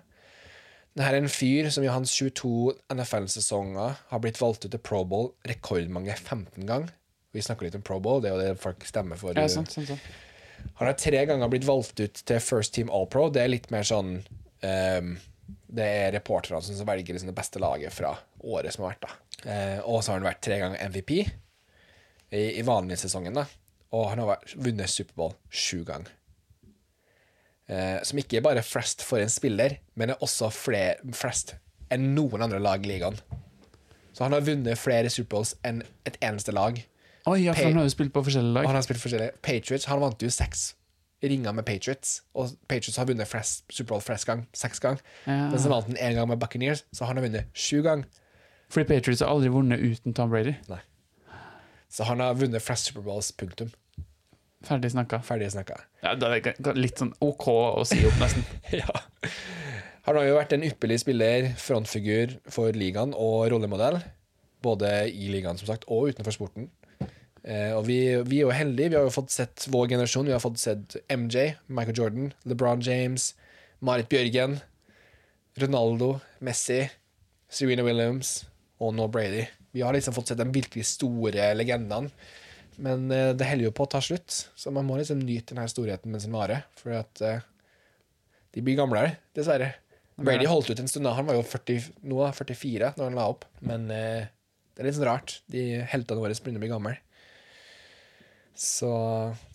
Dette 0.95 1.07
er 1.07 1.21
en 1.21 1.31
fyr 1.31 1.69
som 1.71 1.85
i 1.85 1.91
hans 1.91 2.11
22 2.15 2.73
NFL-sesonger 2.91 4.01
har 4.09 4.23
blitt 4.23 4.41
valgt 4.41 4.65
ut 4.65 4.73
til 4.73 4.81
Pro 4.83 5.03
Bowl 5.07 5.31
rekordmange 5.47 6.15
15 6.17 6.65
ganger. 6.65 6.91
Vi 7.31 7.43
snakker 7.43 7.67
litt 7.67 7.77
om 7.77 7.85
Pro 7.85 7.99
Bowl, 8.03 8.19
det 8.23 8.31
er 8.31 8.35
jo 8.35 8.41
det 8.41 8.59
folk 8.59 8.83
stemmer 8.87 9.19
for. 9.19 9.37
Ja, 9.37 9.47
sant, 9.51 9.71
sant, 9.71 9.87
sant. 9.93 10.09
Han 10.79 10.87
har 10.89 10.97
tre 10.99 11.25
ganger 11.29 11.51
blitt 11.51 11.67
valgt 11.67 11.99
ut 11.99 12.21
til 12.27 12.39
First 12.43 12.73
Team 12.75 12.91
All 12.93 13.07
Pro. 13.11 13.27
Det 13.33 13.43
er 13.43 13.51
litt 13.51 13.69
mer 13.73 13.85
sånn 13.87 14.15
um, 14.21 15.11
Det 15.71 15.87
er 15.87 16.13
reporterne 16.15 16.61
som 16.63 16.87
velger 16.87 17.15
liksom 17.15 17.31
det 17.31 17.37
beste 17.37 17.61
laget 17.61 17.93
fra 17.95 18.15
året 18.41 18.73
som 18.75 18.85
har 18.85 18.95
vært. 18.95 19.09
da 19.09 19.31
Uh, 19.41 19.79
Og 19.89 20.03
så 20.03 20.11
har 20.11 20.19
han 20.19 20.27
vært 20.27 20.43
tre 20.45 20.59
ganger 20.61 20.89
MVP 20.91 21.15
i, 21.17 22.41
i 22.59 22.61
vanlige 22.61 23.07
sesongen. 23.07 23.33
da 23.33 23.47
Og 23.89 24.11
han 24.11 24.21
har 24.21 24.35
vært, 24.35 24.51
vunnet 24.53 24.91
Superbowl 24.91 25.33
sju 25.49 25.81
ganger. 25.87 26.11
Uh, 27.71 27.97
som 28.05 28.19
ikke 28.21 28.37
er 28.37 28.45
bare 28.45 28.65
flest 28.65 29.01
for 29.05 29.23
en 29.23 29.31
spiller, 29.31 29.79
men 29.95 30.13
er 30.13 30.21
også 30.21 30.51
flere, 30.53 30.99
flest 31.15 31.55
enn 31.91 32.11
noen 32.15 32.45
andre 32.45 32.59
lag 32.61 32.85
i 32.85 32.91
ligaen. 32.93 33.17
Så 34.11 34.25
han 34.25 34.35
har 34.35 34.45
vunnet 34.45 34.79
flere 34.79 35.09
Superbowls 35.11 35.55
enn 35.67 35.81
et 36.07 36.17
eneste 36.23 36.53
lag. 36.55 36.77
Oi, 37.29 37.43
ja, 37.43 37.53
for 37.53 37.69
han 37.69 37.77
har 37.77 37.85
jo 37.85 37.93
spilt 37.93 38.13
på 38.15 38.23
forskjellige 38.25 38.55
lag. 38.55 38.65
han 38.65 38.77
har 38.79 38.85
spilt 38.85 39.01
forskjellige 39.03 39.37
Patriots, 39.45 39.85
han 39.85 40.01
vant 40.01 40.23
jo 40.23 40.29
seks 40.33 40.71
ringer 41.23 41.51
med 41.51 41.65
Patriots. 41.65 42.21
Og 42.33 42.49
Patriots 42.69 42.97
har 42.97 43.05
vunnet 43.05 43.29
flest, 43.29 43.65
Superbowl 43.69 44.01
flest 44.01 44.25
gang, 44.25 44.47
seks 44.57 44.79
gang. 44.79 44.99
Ja. 45.27 45.49
Men 45.51 45.59
han 45.59 45.73
vant 45.73 45.91
han 45.91 45.97
én 45.97 46.17
gang 46.17 46.29
med 46.31 46.39
Buccaneers, 46.41 46.83
så 46.93 47.05
han 47.05 47.17
har 47.17 47.25
vunnet 47.27 47.51
sju 47.53 47.81
gang. 47.85 48.05
Fordi 48.71 48.87
Patriots 48.87 49.21
har 49.21 49.33
aldri 49.33 49.51
vunnet 49.51 49.79
uten 49.79 50.15
Tom 50.17 50.31
Brady. 50.31 50.55
Nei. 50.69 50.79
Så 51.91 52.07
han 52.07 52.23
har 52.23 52.37
vunnet 52.39 52.63
flest 52.63 52.89
Superbowls, 52.89 53.31
punktum. 53.31 53.71
Ferdig 54.63 54.91
snakka. 54.93 55.19
Ferdig 55.25 55.51
snakka. 55.51 55.81
Ja, 56.03 56.13
da 56.15 56.35
er 56.35 56.41
det 56.45 56.75
litt 56.77 57.01
sånn 57.01 57.13
OK 57.19 57.47
å 57.49 57.83
si 57.87 57.99
opp, 58.05 58.17
nesten. 58.21 58.45
ja. 58.81 58.87
Han 60.05 60.17
har 60.17 60.25
jo 60.25 60.37
vært 60.37 60.53
en 60.55 60.65
ypperlig 60.65 61.01
spiller, 61.01 61.51
frontfigur 61.61 62.37
for 62.49 62.73
ligaen 62.77 63.13
og 63.17 63.49
rollemodell. 63.53 63.99
Både 64.61 65.09
i 65.09 65.29
ligaen, 65.33 65.57
som 65.57 65.69
sagt, 65.69 65.87
og 65.89 66.13
utenfor 66.13 66.37
sporten. 66.37 66.69
Eh, 67.43 67.71
og 67.73 67.85
vi, 67.87 67.99
vi 68.27 68.41
er 68.41 68.47
jo 68.47 68.55
heldige. 68.55 68.91
Vi 68.93 68.99
har 68.99 69.07
jo 69.07 69.13
fått 69.13 69.33
sett 69.33 69.65
vår 69.73 69.93
generasjon. 69.95 70.27
Vi 70.29 70.35
har 70.35 70.43
fått 70.43 70.61
sett 70.61 70.97
MJ, 71.09 71.55
Michael 71.67 71.97
Jordan, 71.97 72.33
LeBron 72.45 72.83
James, 72.85 73.31
Marit 73.81 74.09
Bjørgen, 74.11 74.59
Ronaldo, 75.61 76.13
Messi, 76.45 76.83
Serena 77.51 77.85
Williams 77.85 78.41
og 78.81 78.93
nå 78.97 79.07
Brady. 79.11 79.45
Vi 79.71 79.83
har 79.85 79.95
liksom 79.95 80.15
fått 80.15 80.31
sett 80.31 80.41
de 80.41 80.47
virkelig 80.51 80.85
store 80.89 81.51
legendene. 81.57 82.11
Men 82.81 83.11
eh, 83.13 83.31
det 83.37 83.47
holder 83.47 83.67
jo 83.67 83.75
på 83.75 83.85
å 83.85 83.91
ta 83.91 84.01
slutt, 84.03 84.33
så 84.57 84.71
man 84.73 84.87
må 84.87 84.97
liksom 84.97 85.21
nyte 85.21 85.53
denne 85.53 85.69
storheten 85.69 86.13
mens 86.13 86.25
den 86.27 86.35
varer. 86.35 86.65
For 86.79 86.95
at 86.97 87.21
eh, 87.25 87.43
de 88.55 88.63
blir 88.65 88.79
gamlere, 88.79 89.17
dessverre. 89.37 89.73
Brady 90.21 90.45
holdt 90.49 90.69
ut 90.69 90.79
en 90.81 90.89
stund. 90.89 91.07
da. 91.07 91.15
Han 91.17 91.27
var 91.27 91.37
jo 91.37 91.45
40, 91.45 91.91
nå 92.05 92.19
da, 92.21 92.31
44 92.35 92.93
når 92.97 93.07
han 93.07 93.17
la 93.17 93.27
opp. 93.31 93.47
Men 93.65 93.87
eh, 93.93 94.29
det 94.71 94.83
er 94.83 94.89
litt 94.89 94.97
sånn 94.97 95.09
rart. 95.09 95.39
De 95.51 95.63
heltene 95.91 96.21
våre 96.21 96.37
begynner 96.37 96.61
å 96.61 96.65
bli 96.65 96.71
gamle. 96.71 96.93
Så 98.57 98.91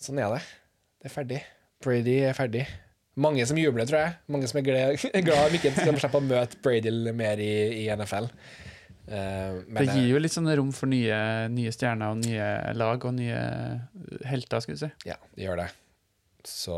sånn 0.01 0.19
er 0.21 0.37
det. 0.37 0.43
Det 1.01 1.09
er 1.09 1.13
ferdig. 1.13 1.41
Brady 1.83 2.19
er 2.27 2.37
ferdig. 2.37 2.65
Mange 3.17 3.45
som 3.49 3.57
jubler, 3.57 3.87
tror 3.89 4.03
jeg. 4.03 4.15
Mange 4.33 4.49
som 4.49 4.59
er 4.59 4.65
glad, 4.67 5.03
glad 5.25 5.49
om 5.49 5.57
ikke 5.57 5.73
skal 5.73 5.97
slippe 5.97 6.21
å 6.21 6.25
møte 6.25 6.61
Brady 6.63 6.93
mer 7.17 7.41
i, 7.41 7.51
i 7.83 7.85
NFL. 7.93 8.29
Uh, 9.07 9.63
men, 9.63 9.79
Det 9.79 9.93
gir 9.93 10.09
jo 10.11 10.19
litt 10.19 10.35
sånn 10.35 10.49
rom 10.59 10.73
for 10.75 10.91
nye, 10.91 11.17
nye 11.53 11.71
stjerner 11.71 12.11
og 12.11 12.19
nye 12.25 12.47
lag 12.75 13.05
og 13.07 13.13
nye 13.15 13.41
helter, 14.27 14.63
skal 14.63 14.75
du 14.75 14.81
si. 14.83 14.89
Ja, 15.07 15.15
det 15.37 15.47
gjør 15.47 15.61
det. 15.63 15.69
Så 16.47 16.75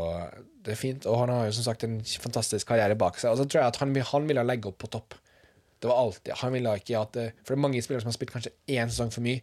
det 0.64 0.74
er 0.74 0.78
fint. 0.78 1.08
Og 1.10 1.18
han 1.20 1.32
har 1.34 1.48
jo 1.48 1.56
som 1.58 1.66
sagt 1.68 1.84
en 1.86 1.98
fantastisk 2.00 2.70
karriere 2.70 2.98
bak 2.98 3.18
seg. 3.20 3.34
Og 3.34 3.40
så 3.40 3.46
tror 3.46 3.62
jeg 3.62 3.74
at 3.74 3.82
han, 3.82 3.94
han 4.12 4.30
ville 4.30 4.46
legge 4.46 4.70
opp 4.70 4.80
på 4.82 4.90
topp. 4.90 5.18
Det 5.80 5.88
var 5.88 5.96
alltid 5.96 6.34
Han 6.42 6.52
ville 6.52 6.72
ikke 6.76 6.98
at 6.98 7.14
det, 7.16 7.22
For 7.40 7.54
det 7.54 7.56
er 7.56 7.62
mange 7.64 7.80
spillere 7.80 8.04
som 8.04 8.10
har 8.10 8.16
spilt 8.18 8.34
kanskje 8.34 8.52
én 8.68 8.90
sesong 8.92 9.12
for 9.14 9.24
mye. 9.24 9.40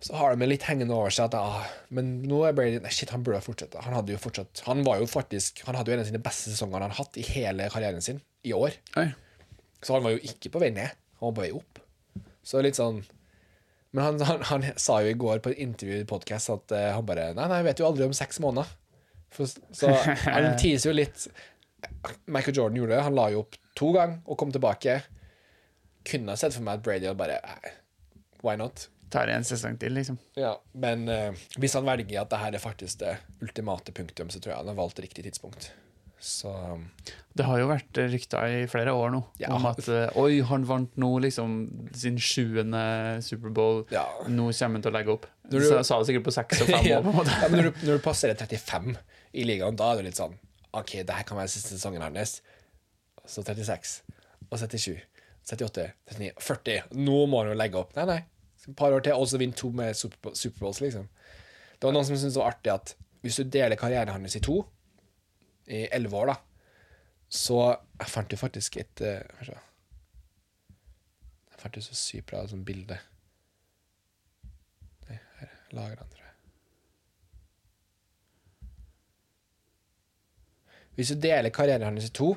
Så 0.00 0.16
har 0.18 0.34
de 0.36 0.46
litt 0.48 0.66
hengende 0.68 0.94
over 0.94 1.12
seg 1.14 1.30
at 1.30 1.36
ah, 1.38 1.64
Men 1.94 2.18
nå 2.28 2.42
er 2.44 2.54
Brady 2.56 2.80
Nei, 2.84 2.92
shit, 2.92 3.10
han 3.14 3.24
burde 3.24 3.40
fortsette. 3.44 3.80
Han 3.86 3.96
hadde 3.96 4.12
jo 4.12 4.20
fortsatt 4.20 4.60
Han 4.66 4.84
var 4.86 5.00
jo 5.00 5.08
faktisk 5.08 5.62
Han 5.66 5.78
hadde 5.78 5.92
jo 5.92 5.96
en 5.96 6.02
av 6.04 6.10
sine 6.10 6.22
beste 6.22 6.52
sesonger 6.52 6.84
han 6.84 6.92
har 6.92 7.00
hatt 7.00 7.16
i 7.16 7.24
hele 7.26 7.70
karrieren 7.72 8.04
sin 8.04 8.20
i 8.46 8.52
år. 8.54 8.76
Hei. 8.94 9.08
Så 9.82 9.96
han 9.96 10.04
var 10.04 10.14
jo 10.14 10.22
ikke 10.22 10.52
på 10.54 10.60
vei 10.62 10.70
ned, 10.74 10.92
han 11.18 11.30
var 11.30 11.34
på 11.34 11.42
vei 11.42 11.52
opp. 11.56 11.80
Så 12.46 12.62
litt 12.62 12.78
sånn 12.78 13.00
Men 13.96 14.04
han, 14.04 14.22
han, 14.28 14.44
han 14.50 14.66
sa 14.78 15.00
jo 15.02 15.10
i 15.10 15.18
går 15.18 15.40
på 15.42 15.50
et 15.54 15.62
intervju 15.64 16.02
i 16.02 16.08
podcast 16.08 16.52
at 16.54 16.74
uh, 16.76 16.88
han 16.94 17.06
bare 17.08 17.32
Nei, 17.34 17.48
nei, 17.48 17.60
jeg 17.62 17.68
vet 17.70 17.82
jo 17.82 17.88
aldri 17.88 18.06
om 18.06 18.16
seks 18.16 18.38
måneder. 18.44 18.70
For, 19.34 19.48
så 19.48 19.90
han 20.36 20.52
teaser 20.60 20.92
jo 20.92 20.98
litt 21.00 21.26
Michael 22.30 22.56
Jordan 22.56 22.78
gjorde 22.78 22.94
det. 22.94 23.04
Han 23.08 23.16
la 23.16 23.30
jo 23.32 23.44
opp 23.44 23.58
to 23.78 23.90
ganger 23.96 24.20
og 24.26 24.38
kom 24.40 24.52
tilbake. 24.54 25.00
Kunne 26.06 26.34
ha 26.34 26.40
sett 26.40 26.54
for 26.54 26.66
meg 26.66 26.78
at 26.78 26.86
Brady 26.86 27.08
hadde 27.08 27.18
bare 27.18 27.40
Why 28.44 28.54
not? 28.60 28.86
Tar 29.10 29.30
en 29.30 29.44
sesong 29.46 29.76
til, 29.78 29.92
liksom. 29.94 30.16
Ja, 30.34 30.56
Men 30.74 31.08
uh, 31.08 31.32
hvis 31.62 31.74
han 31.78 31.84
velger 31.86 32.22
at 32.24 32.30
det 32.32 32.38
her 32.42 32.54
er 32.58 32.62
faktisk 32.62 32.98
det 33.04 33.16
ultimate 33.44 33.92
punktum, 33.94 34.30
så 34.34 34.40
tror 34.42 34.52
jeg 34.56 34.58
han 34.64 34.72
har 34.72 34.78
valgt 34.80 34.98
riktig 35.04 35.22
tidspunkt. 35.28 35.68
Så 36.18 36.48
um, 36.50 36.86
Det 37.36 37.44
har 37.44 37.58
jo 37.60 37.66
vært 37.68 37.98
rykter 38.10 38.48
i 38.48 38.66
flere 38.72 38.90
år 38.96 39.10
nå 39.12 39.20
Ja. 39.38 39.50
om 39.54 39.66
at 39.68 39.82
eh, 39.92 40.08
oi, 40.18 40.40
han 40.48 40.64
vant 40.66 40.94
nå 40.98 41.10
liksom 41.22 41.52
sin 41.94 42.16
sjuende 42.18 42.80
Superbowl. 43.22 43.84
ja. 43.92 44.06
Nå 44.26 44.48
kommer 44.56 44.78
han 44.80 44.82
til 44.86 44.90
å 44.90 44.96
legge 44.96 45.12
opp. 45.12 45.26
Du- 45.46 45.60
Så 45.60 45.82
sa 45.84 45.98
det 46.00 46.08
sikkert 46.08 46.24
på 46.26 46.34
seks 46.34 46.62
og 46.64 46.72
fem 46.72 46.86
ja. 46.94 46.98
år, 47.04 47.28
ja, 47.30 47.48
når, 47.52 47.68
du, 47.68 47.84
når 47.86 48.00
du 48.00 48.02
passerer 48.08 48.34
35 48.34 48.96
i 49.34 49.44
ligaen, 49.46 49.76
da 49.78 49.92
er 49.92 50.00
det 50.00 50.08
litt 50.08 50.18
sånn 50.18 50.34
OK, 50.76 50.96
det 51.06 51.14
her 51.14 51.22
kan 51.28 51.38
være 51.38 51.48
siste 51.52 51.76
sesongen 51.76 52.02
hans. 52.02 52.40
Så 53.26 53.44
36, 53.46 54.00
og 54.50 54.58
77, 54.58 54.98
78, 55.46 55.86
39, 56.16 56.32
40. 56.42 56.82
Nå 57.06 57.20
må 57.30 57.44
han 57.44 57.52
jo 57.52 57.60
legge 57.60 57.78
opp. 57.80 57.94
Nei, 57.96 58.04
nei. 58.10 58.18
Et 58.66 58.74
par 58.76 58.94
år 58.94 59.04
til, 59.06 59.14
og 59.14 59.28
så 59.30 59.38
vinne 59.38 59.54
to 59.56 59.70
med 59.70 59.94
Superbowl- 59.94 60.34
Superbowls, 60.34 60.80
liksom. 60.82 61.08
Det 61.76 61.86
var 61.86 61.94
noen 61.94 62.06
som 62.08 62.16
syntes 62.16 62.34
det 62.34 62.42
var 62.42 62.54
artig 62.54 62.72
at 62.72 62.96
hvis 63.22 63.38
du 63.38 63.50
deler 63.50 63.78
karrieren 63.78 64.12
hans 64.14 64.36
i 64.38 64.42
to, 64.42 64.60
i 65.66 65.86
elleve 65.92 66.16
år, 66.16 66.32
da, 66.34 66.36
så 67.28 67.58
Jeg 67.98 68.08
fant 68.12 68.32
jo 68.32 68.36
faktisk 68.38 68.76
et 68.76 69.00
uh, 69.02 69.40
Hva 69.40 69.56
jeg 71.56 71.62
fant 71.62 71.76
jo 71.78 71.82
så 71.82 71.94
sykt 71.96 72.26
bra 72.28 72.42
sånn 72.44 72.66
bilde. 72.68 72.98
Nei, 75.08 75.16
her 75.40 75.52
lager 75.72 76.02
han, 76.02 76.10
tror 76.12 76.26
jeg. 76.26 76.34
Hvis 80.98 81.12
du 81.14 81.16
deler 81.24 81.54
karrieren 81.56 81.88
hans 81.88 82.10
i 82.10 82.12
to, 82.12 82.34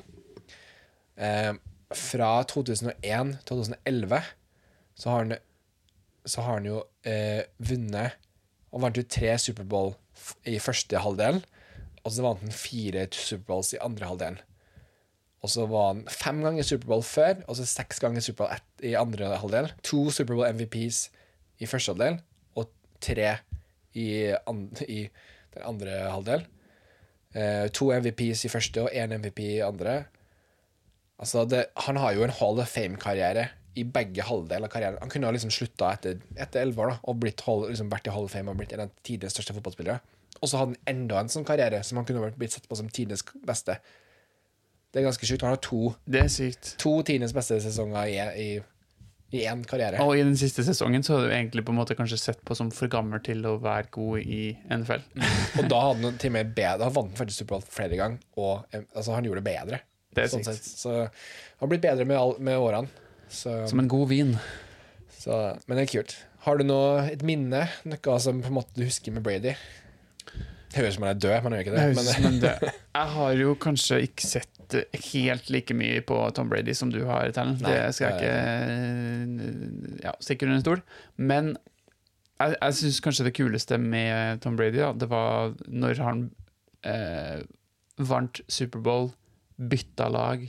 eh, 1.20 1.52
fra 1.92 2.30
2001 2.48 3.36
til 3.44 3.60
2011, 3.60 4.22
så 4.96 5.12
har 5.12 5.18
han, 5.24 5.36
så 6.28 6.44
har 6.44 6.58
han 6.58 6.68
jo 6.68 6.82
eh, 7.06 7.42
vunnet 7.56 8.18
Han 8.70 8.84
vant 8.84 8.98
jo 8.98 9.06
tre 9.08 9.32
Superbowl 9.40 9.94
i 10.46 10.58
første 10.62 11.00
halvdel, 11.00 11.40
og 12.04 12.12
så 12.12 12.22
vant 12.22 12.42
han 12.44 12.54
fire 12.54 13.06
Superbowls 13.10 13.72
i 13.74 13.80
andre 13.82 14.06
halvdel. 14.06 14.36
Og 15.40 15.50
så 15.50 15.64
var 15.66 15.88
han 15.88 16.02
fem 16.12 16.42
ganger 16.44 16.66
Superbowl 16.68 17.02
før, 17.02 17.40
og 17.48 17.56
så 17.58 17.66
seks 17.66 17.98
ganger 18.04 18.22
Superbowl 18.22 18.60
i 18.86 18.92
andre 19.00 19.32
halvdel. 19.40 19.72
To 19.88 20.04
Superbowl 20.14 20.52
MVPs 20.52 21.08
i 21.58 21.66
første 21.66 21.96
halvdel, 21.96 22.20
og 22.60 22.70
tre 23.02 23.32
i, 23.96 24.06
an, 24.46 24.66
i 24.86 25.00
den 25.56 25.66
andre 25.66 25.98
halvdel. 26.12 26.46
Eh, 27.34 27.66
to 27.74 27.90
MVPs 27.94 28.44
i 28.46 28.52
første 28.52 28.84
og 28.84 28.94
én 28.94 29.16
MVP 29.16 29.42
i 29.56 29.64
andre. 29.64 30.04
Altså, 31.20 31.44
det, 31.44 31.66
han 31.88 31.98
har 32.00 32.14
jo 32.16 32.24
en 32.24 32.36
Hall 32.38 32.60
of 32.62 32.68
Fame-karriere 32.68 33.48
i 33.78 33.84
begge 33.86 34.24
halvdeler 34.26 34.66
av 34.66 34.72
karrieren. 34.72 34.98
Han 35.02 35.10
kunne 35.12 35.28
ha 35.28 35.34
liksom 35.34 35.52
slutta 35.54 35.92
etter, 35.94 36.18
etter 36.34 36.64
11 36.64 36.80
år 36.82 36.90
da, 36.90 36.96
og 37.06 37.20
blitt, 37.22 37.44
hold, 37.46 37.68
liksom 37.70 37.90
vært 37.92 38.08
i 38.10 38.14
Hall 38.14 38.26
of 38.26 38.34
Fame 38.34 38.50
og 38.50 38.58
blitt 38.58 38.72
en 38.74 38.86
av 38.88 38.90
tidenes 39.06 39.36
største 39.36 39.54
fotballspillere. 39.56 40.00
Og 40.40 40.48
så 40.48 40.58
hadde 40.60 40.74
han 40.74 40.90
enda 40.94 41.20
en 41.20 41.30
sånn 41.30 41.46
karriere 41.46 41.82
som 41.86 42.00
han 42.00 42.06
kunne 42.08 42.32
blitt 42.38 42.56
sett 42.56 42.66
på 42.70 42.78
som 42.78 42.88
tidenes 42.90 43.22
beste. 43.46 43.76
Det 44.90 45.00
er 45.00 45.06
ganske 45.06 45.26
sjukt. 45.28 45.44
Han 45.46 45.54
har 45.54 45.62
to, 45.62 45.92
Det 46.06 46.24
er 46.24 46.30
sykt. 46.32 46.74
to 46.82 46.96
tidenes 47.06 47.34
beste 47.36 47.60
sesonger 47.62 48.08
i, 48.10 48.16
i, 48.42 48.48
i 49.38 49.44
én 49.46 49.60
karriere. 49.68 50.00
Og 50.02 50.16
i 50.18 50.24
den 50.24 50.34
siste 50.40 50.64
sesongen 50.66 51.04
så 51.06 51.14
hadde 51.18 51.28
du 51.28 51.34
egentlig 51.36 51.64
på 51.68 51.74
en 51.74 51.78
måte 51.78 51.94
kanskje 51.98 52.18
sett 52.18 52.40
på 52.46 52.56
som 52.58 52.72
for 52.74 52.90
gammel 52.90 53.22
til 53.22 53.44
å 53.46 53.54
være 53.62 53.92
god 53.94 54.24
i 54.24 54.40
NFL. 54.72 55.04
Og 55.60 55.68
da 55.70 55.84
hadde 55.84 56.08
han 56.08 56.18
til 56.18 56.32
og 56.32 56.36
med 56.40 56.50
bedre 56.56 56.88
Han 56.88 56.96
vant 56.96 57.14
faktisk 57.20 57.44
Superbowl 57.44 57.62
flere 57.68 58.00
ganger, 58.00 58.18
og 58.40 58.66
eh, 58.74 58.82
altså, 58.96 59.14
han 59.14 59.28
gjorde 59.28 59.44
det 59.44 59.52
bedre. 59.52 59.80
Det 60.10 60.24
er 60.24 60.32
sånn 60.32 60.42
sykt. 60.42 60.66
sett. 60.66 60.82
Så 60.82 60.96
han 61.04 61.62
har 61.62 61.70
blitt 61.70 61.84
bedre 61.84 62.08
med, 62.08 62.18
all, 62.18 62.34
med 62.42 62.58
årene. 62.58 63.06
Så, 63.30 63.54
Som 63.70 63.82
en 63.82 63.90
god 63.90 64.08
vin. 64.10 64.34
så, 65.20 65.56
men 65.66 65.78
det 65.78 65.86
er 65.86 65.92
kult. 65.92 66.16
Har 66.46 66.58
du 66.58 66.64
noe, 66.64 67.04
et 67.12 67.22
minne, 67.26 67.66
noe 67.88 68.18
som 68.22 68.40
på 68.42 68.50
en 68.50 68.56
måte 68.56 68.74
du 68.78 68.86
husker 68.86 69.14
med 69.14 69.24
Brady? 69.26 69.54
Det 70.70 70.78
høres 70.78 70.94
ut 70.94 70.98
som 70.98 71.06
han 71.06 71.16
er 71.16 71.20
død, 71.20 71.36
men 71.42 71.46
han 71.46 71.56
gjør 71.56 71.64
ikke 71.64 71.74
det. 71.74 71.84
Det 71.84 71.96
Men, 71.96 72.24
men 72.24 72.40
det, 72.42 72.72
jeg 73.00 73.12
har 73.16 73.32
jo 73.40 73.54
kanskje 73.60 74.00
ikke 74.06 74.28
sett 74.28 74.76
helt 75.10 75.50
like 75.50 75.74
mye 75.74 76.02
på 76.06 76.18
Tom 76.36 76.50
Brady 76.50 76.74
som 76.78 76.92
du 76.94 77.00
har, 77.08 77.32
Tellen. 77.34 77.58
Det 77.58 77.78
skal 77.96 78.12
jeg 78.12 78.20
ikke 78.20 80.04
ja, 80.06 80.14
stikke 80.22 80.46
under 80.46 80.60
en 80.60 80.64
stol. 80.64 80.84
Men 81.18 81.56
jeg, 82.40 82.54
jeg 82.54 82.78
syns 82.80 83.00
kanskje 83.04 83.26
det 83.26 83.34
kuleste 83.36 83.78
med 83.82 84.44
Tom 84.44 84.56
Brady, 84.56 84.78
da, 84.78 84.92
det 84.96 85.10
var 85.10 85.56
når 85.66 86.02
han 86.06 86.22
eh, 86.86 87.42
vant 88.00 88.40
Superbowl, 88.48 89.10
bytta 89.60 90.06
lag, 90.08 90.46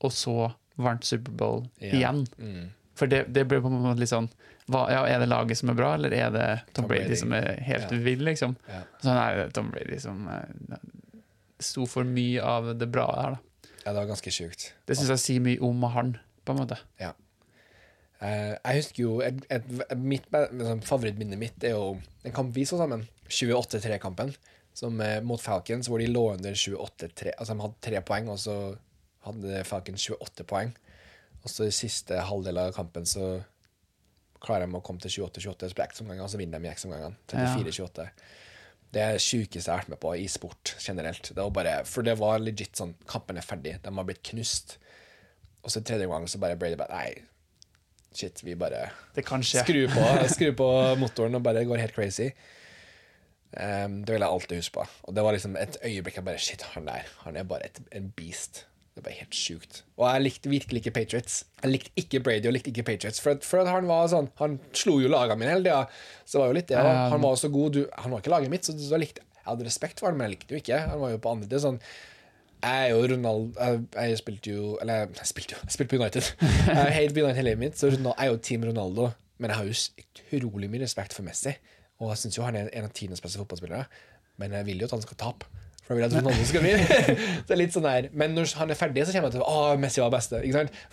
og 0.00 0.14
så 0.14 0.52
vant 0.76 1.04
Superbowl 1.04 1.66
Ja. 1.80 1.92
igjen. 1.94 2.26
mm, 2.38 2.70
For 2.94 3.06
det, 3.10 3.32
det 3.34 3.46
ble 3.48 3.60
på 3.60 3.66
en 3.70 3.80
måte 3.82 3.98
litt 4.00 4.08
sånn 4.12 4.28
hva, 4.70 4.86
ja, 4.88 5.02
Er 5.04 5.18
det 5.20 5.28
laget 5.28 5.58
som 5.58 5.68
er 5.70 5.74
bra, 5.76 5.94
eller 5.94 6.12
er 6.14 6.30
det 6.32 6.44
Tom, 6.72 6.84
Tom 6.84 6.88
Brady, 6.88 7.04
Brady. 7.04 7.16
som 7.20 7.32
er 7.36 7.60
helt 7.60 7.90
Ja. 7.92 7.98
vill, 7.98 8.22
liksom? 8.24 8.56
ja. 8.68 8.82
Sånn 9.02 9.18
er 9.18 9.36
det 9.42 9.52
Tom 9.54 9.70
Brady 9.70 9.98
som 10.00 10.28
eh, 10.28 10.76
sto 11.60 11.84
for 11.86 12.04
mye 12.04 12.40
av 12.42 12.72
det 12.78 12.88
bra 12.90 13.06
her, 13.20 13.30
da. 13.36 13.38
ja, 13.84 13.92
det 13.92 13.98
var 14.00 14.06
ganske 14.06 14.30
sjukt. 14.32 14.72
Det 14.86 14.96
syns 14.96 15.08
jeg 15.12 15.18
sier 15.18 15.40
mye 15.44 15.60
om 15.60 15.82
han, 15.92 16.16
på 16.46 16.52
en 16.54 16.58
måte. 16.66 16.78
Eh, 18.24 18.54
jeg 18.64 18.78
husker 18.78 19.02
jo 19.02 19.20
et, 19.20 19.42
et, 19.52 19.64
et, 19.90 19.98
mitt, 20.00 20.24
liksom, 20.32 20.80
Favorittminnet 20.86 21.38
mitt 21.40 21.64
er 21.66 21.74
jo 21.74 21.98
en 22.24 22.32
kamp 22.32 22.54
vi 22.56 22.64
så 22.64 22.78
sammen. 22.80 23.02
28-3-kampen 23.28 24.32
som, 24.74 25.00
eh, 25.00 25.20
mot 25.20 25.40
Falcons, 25.42 25.88
hvor 25.90 25.98
de 26.00 26.06
lå 26.08 26.22
under 26.32 26.52
28-3. 26.56 27.34
Altså, 27.38 27.52
de 27.54 27.60
hadde 27.66 27.80
tre 27.84 28.00
poeng, 28.06 28.28
og 28.32 28.38
så 28.40 28.56
hadde 29.24 29.64
Falcons 29.68 30.06
28 30.10 30.46
poeng. 30.48 30.72
Og 31.44 31.52
så 31.52 31.68
i 31.68 31.74
siste 31.74 32.22
halvdel 32.24 32.60
av 32.60 32.72
kampen 32.76 33.06
så 33.08 33.36
klarer 34.44 34.68
de 34.68 34.76
å 34.76 34.84
komme 34.84 35.00
til 35.00 35.24
28-28 35.24 35.70
så 35.70 35.76
på 35.76 35.84
ekstraomganger, 35.84 36.24
og 36.24 36.32
så 36.32 36.40
vinner 36.40 36.60
de 36.60 36.68
i 36.68 36.72
ekstraomgangene. 36.72 37.20
34-28. 37.32 38.08
Det 38.94 39.02
er 39.02 39.16
det 39.16 39.24
sjukeste 39.24 39.64
jeg 39.64 39.72
har 39.72 39.82
vært 39.82 39.92
med 39.94 40.00
på 40.04 40.14
i 40.20 40.26
sport 40.30 40.74
generelt. 40.78 41.30
Det 41.32 41.40
var 41.40 41.54
bare, 41.56 41.76
for 41.88 42.06
det 42.06 42.14
var 42.20 42.42
legit 42.42 42.78
sånn 42.78 42.94
Kampen 43.10 43.40
er 43.40 43.46
ferdig. 43.46 43.78
De 43.82 43.92
har 43.96 44.06
blitt 44.06 44.22
knust. 44.28 44.76
Og 45.64 45.72
så 45.72 45.82
tredje 45.82 46.06
gang 46.10 46.26
så 46.30 46.40
bare 46.42 46.58
ble 46.60 46.74
det 46.74 46.78
bare 46.78 47.00
Nei, 47.00 47.24
shit, 48.14 48.42
vi 48.44 48.54
bare 48.58 48.86
Det 49.16 49.24
kan 49.26 49.42
skje. 49.42 49.64
Skru 49.64 49.80
på, 49.90 50.04
skru 50.30 50.52
på 50.56 50.68
motoren 51.00 51.40
og 51.40 51.42
bare 51.46 51.64
går 51.66 51.82
helt 51.82 51.96
crazy. 51.96 52.30
Um, 53.54 54.00
det 54.02 54.14
vil 54.14 54.22
jeg 54.22 54.30
alltid 54.30 54.60
huske 54.60 54.76
på. 54.78 54.86
Og 55.08 55.16
det 55.16 55.24
var 55.26 55.36
liksom 55.36 55.58
et 55.58 55.80
øyeblikk 55.82 56.20
jeg 56.20 56.28
bare 56.28 56.42
Shit, 56.42 56.62
han 56.74 56.86
der, 56.90 57.10
han 57.24 57.40
er 57.40 57.48
bare 57.50 57.66
et, 57.70 57.82
en 57.94 58.12
beast. 58.14 58.64
Det 58.94 59.02
var 59.02 59.16
helt 59.16 59.34
sjukt. 59.34 59.80
Og 59.98 60.04
jeg 60.06 60.22
likte 60.22 60.50
virkelig 60.52 60.80
ikke 60.80 60.94
Patriots. 60.94 61.40
Jeg 61.64 61.72
likte 61.72 61.90
ikke 61.98 62.20
Brady 62.22 62.46
og 62.46 62.54
likte 62.54 62.70
ikke 62.70 62.86
Patriots. 62.86 63.18
For, 63.22 63.40
for 63.42 63.66
han 63.66 63.88
var 63.90 64.06
sånn 64.12 64.28
Han 64.38 64.56
slo 64.76 65.00
jo 65.02 65.10
lagene 65.10 65.40
mine 65.40 65.50
hele 65.56 65.66
tida. 65.66 65.80
Så 66.22 66.36
det 66.36 66.42
var 66.44 66.52
jo 66.52 66.56
litt 66.60 66.70
det. 66.70 66.78
Ja. 66.78 66.92
Um, 67.08 67.16
Han 67.16 67.24
var 67.26 67.38
så 67.40 67.50
god. 67.50 67.74
Du, 67.74 67.80
han 67.90 68.14
var 68.14 68.22
ikke 68.22 68.34
laget 68.36 68.52
mitt, 68.54 68.66
så 68.68 68.74
da 68.78 69.00
likte 69.02 69.24
jeg 69.44 69.50
hadde 69.50 69.66
respekt 69.66 70.00
for 70.00 70.08
han, 70.08 70.16
men 70.16 70.30
jeg 70.30 70.38
likte 70.38 70.54
jo 70.54 70.60
ikke. 70.62 70.78
Han 70.92 71.02
var 71.02 71.10
jo 71.12 71.20
på 71.20 71.32
andre 71.34 71.50
det 71.50 71.60
sånn 71.66 71.80
jeg 72.64 72.86
er 72.86 72.94
jo 72.94 73.00
Ronald 73.10 73.58
Jeg, 73.60 73.80
jeg 73.92 74.18
spilte 74.20 74.52
jo 74.54 74.68
Eller 74.80 75.10
jeg 75.18 75.28
spilte 75.28 75.52
jo 75.52 75.58
Jeg 75.66 75.74
spilte 75.74 75.90
på 75.90 75.98
United. 76.00 76.28
Jeg 76.78 77.02
er 77.02 77.10
på 77.12 77.20
United 77.20 77.36
hele 77.36 77.50
livet 77.50 77.60
mitt, 77.60 77.76
så 77.76 77.90
Ronald, 77.92 78.14
jeg 78.16 78.24
er 78.24 78.30
jo 78.32 78.38
Team 78.48 78.64
Ronaldo. 78.64 79.10
Men 79.36 79.50
jeg 79.50 79.58
har 79.58 79.68
jo 79.68 80.38
utrolig 80.38 80.70
mye 80.72 80.84
respekt 80.84 81.12
for 81.12 81.26
Messi, 81.26 81.52
og 82.00 82.12
jeg 82.12 82.22
syns 82.22 82.38
jo 82.38 82.44
han 82.46 82.56
er 82.56 82.70
en 82.72 82.86
av 82.86 82.94
tidenes 82.96 83.20
beste 83.20 83.40
fotballspillere. 83.42 83.84
Men 84.40 84.54
jeg 84.56 84.66
vil 84.70 84.80
jo 84.80 84.88
at 84.88 84.94
han 84.96 85.02
skal 85.04 85.18
tape. 85.20 85.50
For 85.84 85.92
da 85.92 85.98
vil 85.98 86.06
at 86.06 86.16
Ronaldo 86.16 86.44
skal 86.48 86.64
vinne. 86.64 86.98
det 87.44 87.52
er 87.52 87.60
litt 87.60 87.74
sånn 87.74 87.84
der 87.84 88.06
Men 88.16 88.32
når 88.32 88.54
han 88.56 88.72
er 88.72 88.78
ferdig, 88.78 89.04
så 89.04 89.12
kommer 89.12 89.28
jeg 89.28 89.36
til 89.36 89.44
Å, 89.44 89.76
Messi 89.80 90.00
var 90.00 90.12
beste. 90.14 90.40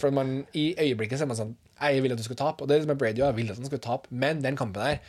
For 0.02 0.12
man, 0.16 0.42
i 0.58 0.72
øyeblikket 0.76 1.22
så 1.22 1.26
er 1.26 1.32
man 1.32 1.40
sånn 1.40 1.54
Jeg 1.80 2.04
vil 2.04 2.16
at 2.16 2.20
du 2.20 2.26
skal 2.28 2.40
tape. 2.42 2.64
Og 2.64 2.68
det 2.68 2.78
er 2.78 2.84
som 2.84 2.92
med 2.92 3.00
Brady, 3.00 3.24
jeg 3.24 3.38
vil 3.40 3.54
at 3.54 3.62
han 3.62 3.70
skal 3.70 3.84
tape. 3.84 4.12
Men 4.12 4.44
den 4.44 4.60
kampen 4.60 4.84
der 4.84 5.00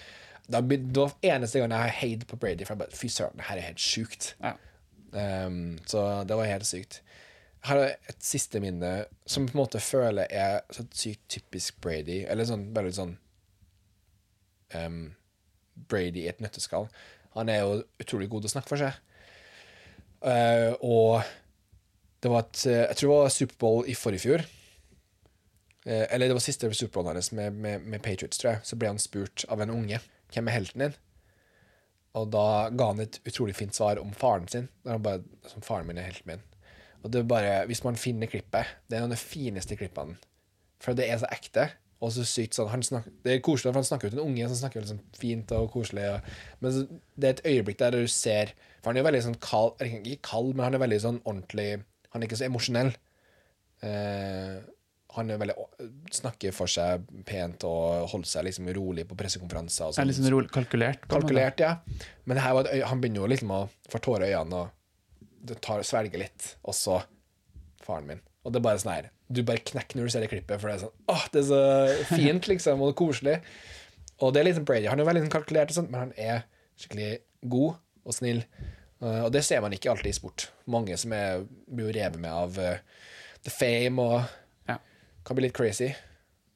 da, 0.53 0.59
var 0.61 1.15
eneste 1.25 1.61
gang 1.63 1.71
jeg 1.71 1.81
har 1.87 1.97
heid 2.01 2.27
på 2.29 2.37
Brady. 2.37 2.67
For 2.67 2.75
jeg 2.75 2.83
bare 2.85 2.99
Fy 2.99 3.11
søren, 3.11 3.39
det 3.39 3.49
her 3.49 3.59
er 3.59 3.69
helt 3.71 3.83
sjukt. 3.83 4.33
Ja. 4.43 4.55
Um, 5.13 5.79
så 5.87 6.05
det 6.29 6.39
var 6.39 6.51
helt 6.51 6.67
sykt. 6.67 7.03
Jeg 7.63 7.71
har 7.71 7.83
et 8.11 8.23
siste 8.25 8.61
minne 8.63 8.93
som 9.27 9.47
på 9.47 9.55
en 9.55 9.63
måte 9.63 9.81
føler 9.83 10.31
er 10.31 10.63
så 10.75 10.85
sykt 10.91 11.27
typisk 11.31 11.79
Brady. 11.83 12.25
Eller 12.27 12.49
sånn, 12.49 12.69
bare 12.75 12.91
litt 12.91 12.99
sånn 12.99 13.17
um, 14.75 15.05
Brady 15.91 16.25
i 16.25 16.31
et 16.31 16.43
nøtteskall. 16.43 16.89
Han 17.37 17.49
er 17.49 17.63
jo 17.63 17.83
utrolig 18.03 18.29
god 18.33 18.45
til 18.45 18.51
å 18.51 18.55
snakke 18.57 18.75
for 18.75 18.83
seg. 18.83 18.99
Eh, 20.23 20.73
og 20.87 21.23
det 22.23 22.31
var 22.31 22.45
et 22.45 22.65
eh, 22.71 22.85
Jeg 22.87 22.99
tror 22.99 23.09
det 23.09 23.19
var 23.19 23.37
Superbowl 23.37 23.89
i 23.91 23.97
forrige 23.99 24.25
fjor. 24.27 24.45
Uh, 25.83 26.07
eller 26.15 26.31
det 26.31 26.37
var 26.37 26.45
siste 26.45 26.69
Superbowl 26.71 27.09
hans 27.11 27.33
med, 27.35 27.57
med, 27.59 27.83
med 27.83 28.03
Patriots, 28.03 28.39
tror 28.39 28.53
jeg. 28.53 28.67
Så 28.69 28.77
ble 28.79 28.93
han 28.93 29.03
spurt 29.03 29.43
av 29.51 29.65
en 29.65 29.73
unge 29.75 29.99
hvem 30.31 30.49
er 30.49 30.55
helten 30.55 30.85
din. 30.85 30.95
Og 32.19 32.29
da 32.31 32.69
ga 32.71 32.93
han 32.93 33.03
et 33.03 33.19
utrolig 33.27 33.57
fint 33.59 33.75
svar 33.75 33.99
om 33.99 34.13
faren 34.15 34.47
sin. 34.49 34.69
Da 34.85 34.95
han 34.95 35.03
bare, 35.03 35.25
som 35.51 35.65
faren 35.65 35.89
min 35.89 35.99
er 35.99 36.07
helten 36.07 36.31
min. 36.31 36.45
Og 37.03 37.11
det 37.11 37.23
er 37.23 37.27
bare, 37.27 37.55
Hvis 37.67 37.83
man 37.83 37.99
finner 37.99 38.31
klippet 38.31 38.77
Det 38.87 38.95
er 38.95 39.03
en 39.03 39.09
av 39.11 39.17
de 39.17 39.19
fineste 39.19 39.75
klippene. 39.77 40.15
For 40.79 40.95
det 40.95 41.09
er 41.11 41.19
så 41.19 41.31
ekte. 41.35 41.67
Og 42.03 42.11
så 42.11 42.25
sykt 42.27 42.57
sånn 42.57 42.71
han 42.73 42.83
snakker, 42.83 43.13
Det 43.23 43.37
er 43.37 43.45
koselig, 43.47 43.71
for 43.71 43.79
han 43.79 43.87
snakker 43.87 44.09
jo 44.09 44.15
til 44.17 44.21
en 44.23 44.29
unge 44.33 44.51
som 44.51 44.59
snakker 44.65 44.83
liksom 44.83 45.01
fint 45.15 45.55
og 45.55 45.71
koselig. 45.71 46.09
Og, 46.11 46.35
men 46.65 46.75
så, 46.75 46.85
det 47.15 47.29
er 47.29 47.37
et 47.37 47.47
øyeblikk 47.53 47.79
der 47.79 47.95
du 47.95 48.03
ser 48.11 48.55
For 48.81 48.91
han 48.91 48.99
er 48.99 49.05
jo 49.05 49.09
veldig 49.11 49.25
sånn 49.29 49.41
kald 49.43 49.85
Ikke 49.87 50.19
kald, 50.33 50.53
men 50.57 50.67
han 50.67 50.77
er 50.79 50.83
veldig 50.83 51.01
sånn 51.05 51.21
ordentlig 51.23 51.69
Han 52.13 52.21
er 52.23 52.29
ikke 52.29 52.41
så 52.41 52.49
emosjonell. 52.49 52.91
Eh, 53.87 54.59
han 55.13 55.29
er 55.29 55.41
veldig, 55.41 55.55
snakker 56.17 56.55
for 56.57 56.71
seg 56.73 57.05
pent 57.29 57.65
og 57.69 58.09
holder 58.13 58.31
seg 58.31 58.47
liksom 58.47 58.69
rolig 58.77 59.05
på 59.09 59.17
pressekonferanser. 59.19 59.91
og 59.91 60.01
Er 60.01 60.09
litt 60.09 60.17
sånn 60.17 60.31
rolig, 60.33 60.49
kalkulert. 60.53 61.05
Kalkulert, 61.09 61.61
ja. 61.61 61.75
Men 62.25 62.39
det 62.39 62.45
her 62.47 62.57
var 62.57 62.69
et 62.71 62.85
han 62.89 63.03
begynner 63.03 63.25
jo 63.25 63.33
liksom 63.33 63.53
å 63.53 63.63
få 63.93 64.01
tårer 64.05 64.31
i 64.31 64.37
øynene 64.39 64.63
og 64.63 65.59
tar, 65.65 65.85
svelger 65.85 66.23
litt. 66.25 66.55
Og 66.65 66.77
så 66.77 67.03
faren 67.85 68.09
min. 68.09 68.23
Og 68.43 68.55
det 68.55 68.63
er 68.63 68.67
bare 68.69 68.81
sånn 68.81 68.95
her 68.95 69.11
Du 69.33 69.41
bare 69.49 69.63
knekker 69.65 69.97
når 69.99 70.09
du 70.09 70.13
ser 70.15 70.25
det 70.25 70.31
klippet, 70.33 70.61
for 70.61 70.69
det 70.69 70.75
er 70.77 70.83
sånn 70.85 71.13
Åh, 71.15 71.23
det 71.33 71.43
er 71.43 71.49
så 71.49 71.61
fint, 72.17 72.49
liksom, 72.51 72.83
og 72.83 72.91
det 72.91 72.95
er 72.95 72.99
koselig. 73.01 73.37
Og 74.23 74.33
det 74.35 74.43
er 74.43 74.49
liksom 74.51 74.67
Brady. 74.69 74.87
Han 74.93 75.01
er 75.03 75.09
veldig 75.09 75.25
sånn 75.25 75.33
kalkulert, 75.33 75.73
og 75.73 75.79
sånt, 75.79 75.91
men 75.95 76.05
han 76.07 76.13
er 76.21 76.45
skikkelig 76.81 77.11
god 77.53 77.79
og 78.07 78.17
snill. 78.17 78.43
Uh, 79.03 79.25
og 79.27 79.31
det 79.35 79.43
ser 79.47 79.63
man 79.65 79.75
ikke 79.75 79.91
alltid 79.91 80.13
i 80.13 80.17
sport. 80.19 80.49
Mange 80.71 80.95
som 81.01 81.15
er, 81.17 81.43
blir 81.67 81.91
revet 81.97 82.21
med 82.23 82.31
av 82.31 82.59
uh, 82.61 83.09
the 83.47 83.51
fame 83.55 84.03
og 84.03 84.21
Ja. 84.71 84.77
kan 85.27 85.39
bli 85.39 85.49
litt 85.49 85.57
crazy. 85.57 85.91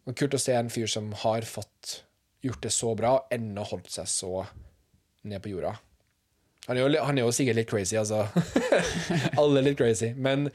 Og 0.06 0.14
kult 0.18 0.36
å 0.36 0.42
se 0.42 0.54
en 0.54 0.70
fyr 0.70 0.86
som 0.90 1.08
har 1.24 1.42
fått 1.48 2.02
gjort 2.46 2.62
det 2.62 2.70
så 2.74 2.92
bra, 2.98 3.16
og 3.18 3.34
ennå 3.34 3.64
holdt 3.66 3.90
seg 3.90 4.06
så 4.10 4.44
ned 5.26 5.42
på 5.42 5.50
jorda. 5.50 5.72
Han 6.68 6.78
er 6.78 6.82
jo, 6.82 7.02
han 7.06 7.18
er 7.18 7.24
jo 7.26 7.32
sikkert 7.34 7.58
litt 7.58 7.70
crazy, 7.70 7.96
altså. 7.98 8.24
Alle 9.40 9.60
er 9.60 9.66
litt 9.68 9.78
crazy. 9.78 10.12
Men 10.14 10.48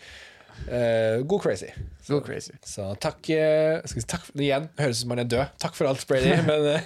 eh, 0.68 1.22
go 1.28 1.38
crazy. 1.40 1.68
Go 2.08 2.20
crazy. 2.22 2.54
Så 2.66 2.90
takk, 3.00 3.30
uh, 3.30 3.82
si 3.86 4.02
takk 4.02 4.26
igjen. 4.36 4.70
Høres 4.80 4.98
ut 5.00 5.02
som 5.04 5.14
han 5.16 5.20
er 5.24 5.30
død. 5.32 5.52
Takk 5.62 5.76
for 5.78 5.88
alt, 5.88 6.06
Brady. 6.08 6.34
Men 6.48 6.82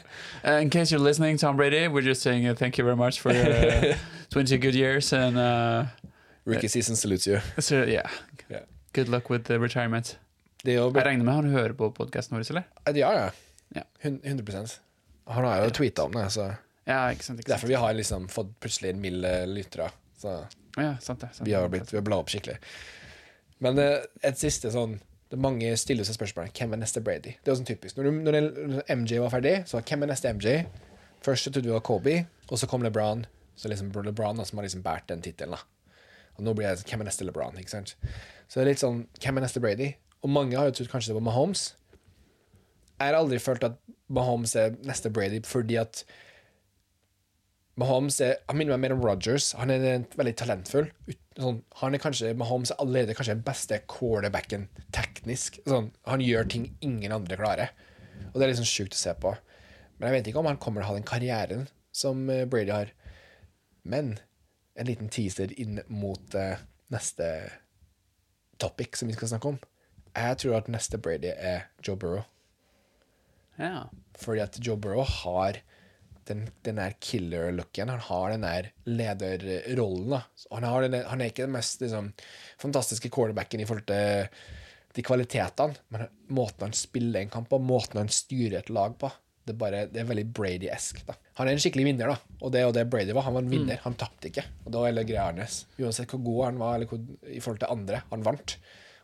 Uh, 0.45 0.62
in 0.62 0.69
case 0.69 0.91
you're 0.91 0.99
listening, 1.04 1.38
Tom 1.38 1.58
Brady, 1.58 1.88
we're 1.88 2.01
just 2.06 2.21
saying 2.21 2.47
uh, 2.47 2.54
thank 2.54 2.78
you 2.78 2.84
very 2.86 2.95
much 2.95 3.19
for 3.19 3.32
uh, 3.32 3.95
20 4.30 4.58
good 4.58 4.75
years 4.75 5.12
and 5.13 5.38
uh, 5.38 5.86
rookie 6.45 6.67
season 6.67 6.95
salutes 6.95 7.25
you. 7.25 7.39
so, 7.60 7.84
yeah, 7.84 8.08
yeah. 8.49 8.60
good 8.93 9.10
luck 9.10 9.30
with 9.30 9.45
the 9.45 9.58
retirement. 9.60 10.17
Jeg 10.65 10.80
regner 10.95 11.23
med 11.23 11.34
han 11.34 11.49
hører 11.54 11.73
på 11.78 11.91
podkasten 11.93 12.38
vår, 12.38 12.45
eller? 12.49 12.63
Ja, 12.93 13.12
ja. 13.13 13.30
Ja. 13.75 13.82
Hun- 14.04 14.21
100% 14.23 14.80
Han 15.28 15.45
har 15.45 15.63
jo 15.63 15.69
tweeta 15.69 16.04
om 16.04 16.12
det, 16.12 16.30
så 16.30 16.56
Ja, 16.86 17.10
ikke 17.10 17.23
sant. 17.25 17.39
Ikke 17.39 17.47
sant. 17.49 17.56
derfor 17.56 17.67
vi 17.67 17.73
har 17.73 17.93
liksom 17.93 18.28
fått 18.30 18.60
plutselig 18.62 18.89
en 18.93 19.01
mild 19.01 19.21
lytter 19.21 19.47
lyttere. 19.47 19.89
Så 20.21 20.45
Ja, 20.78 20.95
sant 21.01 21.19
det. 21.21 21.30
Sant. 21.34 21.47
vi 21.47 21.54
har 21.54 21.67
blitt 21.69 21.91
vi 21.93 21.97
har 21.97 22.04
bla 22.06 22.17
opp 22.17 22.30
skikkelig. 22.30 22.58
Men 23.63 23.80
eh, 23.80 24.08
et 24.26 24.39
siste 24.39 24.72
sånn 24.74 24.98
det 25.32 25.39
Mange 25.41 25.72
stiller 25.82 26.06
seg 26.06 26.20
spørsmålet 26.20 26.60
hvem 26.60 26.76
er 26.76 26.80
neste 26.84 27.02
Brady. 27.02 27.32
Det 27.41 27.50
er 27.50 27.56
sånn 27.58 27.65
typisk. 27.65 27.98
Når, 27.98 28.12
når 28.28 28.84
MJ 28.94 29.18
var 29.24 29.32
ferdig, 29.34 29.56
så 29.65 29.80
hvem 29.82 30.06
er 30.06 30.12
neste 30.12 30.30
MJ? 30.38 30.52
Først 31.26 31.50
trodde 31.50 31.65
vi 31.65 31.74
var 31.74 31.82
Kobe, 31.86 32.20
og 32.46 32.62
så 32.62 32.70
kom 32.70 32.86
LeBron. 32.86 33.24
Så 33.58 33.72
liksom 33.72 33.89
LeBron 33.89 34.44
som 34.46 34.60
har 34.60 34.68
liksom 34.68 34.84
båret 34.86 35.08
den 35.10 35.24
tittelen. 35.26 35.58
Og 36.38 36.46
nå 36.46 36.54
blir 36.54 36.70
det 36.70 36.86
hvem 36.86 37.02
er 37.02 37.10
neste 37.10 37.26
LeBron? 37.26 37.58
ikke 37.58 37.74
sant? 37.74 37.96
Så 38.46 38.60
det 38.60 38.65
er 38.65 38.70
litt 38.70 38.84
sånn 38.84 39.02
hvem 39.24 39.39
er 39.39 39.48
neste 39.48 39.63
Brady? 39.63 39.89
Og 40.22 40.32
mange 40.34 40.58
har 40.60 40.70
jo 40.70 40.78
trodd 40.78 40.91
kanskje 40.91 41.13
det 41.13 41.18
var 41.18 41.26
Mahomes. 41.26 41.65
Jeg 43.00 43.10
har 43.10 43.18
aldri 43.18 43.41
følt 43.41 43.65
at 43.65 43.80
Mahomes 44.13 44.54
er 44.60 44.78
neste 44.86 45.10
Brady 45.13 45.41
fordi 45.48 45.80
at 45.82 46.04
Mahomes 47.79 48.21
er, 48.23 48.38
han 48.47 48.55
minner 48.59 48.77
meg 48.77 48.85
mer 48.85 48.95
om 48.95 49.01
Rogers. 49.03 49.49
Han 49.59 49.71
er 49.73 49.83
en 49.89 50.05
veldig 50.15 50.35
talentfull. 50.39 50.88
Sånn, 51.35 51.57
han 51.81 51.95
er 51.95 51.99
kanskje, 51.99 52.31
Mahomes 52.39 52.71
er 52.71 52.79
allerede 52.79 53.15
kanskje 53.17 53.35
den 53.35 53.43
beste 53.47 53.81
quarterbacken 53.91 54.69
teknisk. 54.95 55.59
Sånn, 55.67 55.89
han 56.07 56.23
gjør 56.23 56.47
ting 56.51 56.69
ingen 56.85 57.15
andre 57.15 57.39
klarer. 57.39 57.73
Og 58.31 58.39
det 58.39 58.47
er 58.47 58.55
sånn 58.61 58.69
sjukt 58.69 58.95
å 58.95 59.01
se 59.01 59.15
på. 59.19 59.33
Men 59.97 60.07
jeg 60.07 60.17
vet 60.17 60.29
ikke 60.31 60.43
om 60.43 60.49
han 60.49 60.61
kommer 60.61 60.81
til 60.81 60.88
å 60.88 60.93
ha 60.93 60.99
den 60.99 61.07
karrieren 61.07 61.67
som 61.95 62.23
eh, 62.31 62.45
Brady 62.47 62.71
har. 62.71 62.93
Men 63.83 64.15
en 64.75 64.89
liten 64.89 65.11
teaser 65.11 65.51
inn 65.59 65.79
mot 65.88 66.35
uh, 66.35 66.57
neste 66.91 67.27
topic 68.59 68.97
som 68.99 69.11
vi 69.11 69.15
skal 69.15 69.31
snakke 69.31 69.53
om. 69.53 69.59
Jeg 70.15 70.39
tror 70.41 70.57
at 70.57 70.71
neste 70.71 70.99
Brady 70.99 71.31
er 71.35 71.67
Joe 71.83 71.99
Burrow. 71.99 72.25
Ja. 73.59 73.88
Fordi 74.19 74.43
at 74.43 74.59
Joe 74.63 74.79
Burrow 74.79 75.07
har 75.23 75.61
den, 76.29 76.45
den 76.65 76.79
der 76.81 76.95
killer-looken. 76.99 77.91
Han 77.93 78.03
har 78.07 78.35
den 78.35 78.45
der 78.45 78.69
lederrollen. 78.85 80.21
Han, 80.51 80.67
har 80.67 80.85
den, 80.85 80.99
han 81.05 81.21
er 81.21 81.31
ikke 81.31 81.45
den 81.45 81.55
mest 81.55 81.83
liksom, 81.83 82.11
fantastiske 82.61 83.11
quarterbacken 83.13 83.61
i 83.61 83.67
forhold 83.69 83.88
til 83.89 84.27
de 84.95 85.03
kvalitetene, 85.03 85.75
men 85.91 86.07
måten 86.31 86.69
han 86.69 86.75
spiller 86.75 87.19
en 87.19 87.31
kamp 87.33 87.49
på, 87.51 87.59
måten 87.59 87.99
han 87.99 88.11
styrer 88.11 88.61
et 88.61 88.71
lag 88.71 88.95
på, 88.99 89.09
det 89.45 89.53
er, 89.53 89.57
bare, 89.61 89.81
det 89.91 89.99
er 90.01 90.07
veldig 90.09 90.23
Brady-esk. 90.33 91.03
Han 91.38 91.45
er 91.45 91.53
en 91.53 91.59
skikkelig 91.61 91.83
vinner, 91.85 92.15
da. 92.15 92.38
Og 92.39 92.49
det 92.53 92.61
er 92.61 92.63
jo 92.65 92.71
det 92.73 92.88
Brady 92.89 93.13
var. 93.13 93.27
Han 93.27 93.35
var 93.35 93.43
en 93.43 93.51
vinner. 93.51 93.77
Han 93.83 93.93
tapte 93.99 94.31
ikke. 94.31 94.41
Og 94.63 94.71
det 94.71 94.79
var 94.81 94.89
hele 94.89 95.03
greia 95.05 95.27
hans. 95.27 95.59
Uansett 95.77 96.15
hvor 96.15 96.23
god 96.25 96.39
han 96.47 96.57
var 96.63 96.85
hvor, 96.89 97.03
i 97.29 97.38
forhold 97.38 97.61
til 97.61 97.75
andre. 97.75 97.99
Han 98.09 98.25
vant. 98.25 98.55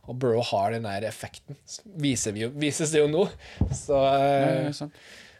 Og 0.10 0.17
Burrow 0.17 0.41
har 0.49 0.73
den 0.73 0.88
der 0.89 1.05
effekten. 1.05 1.60
Viser 2.01 2.34
vi 2.34 2.47
jo, 2.47 2.49
vises 2.57 2.89
det 2.89 3.03
jo 3.03 3.12
nå. 3.12 3.27
Så 3.69 4.01
eh, 4.15 4.71
Ja, 4.71 4.89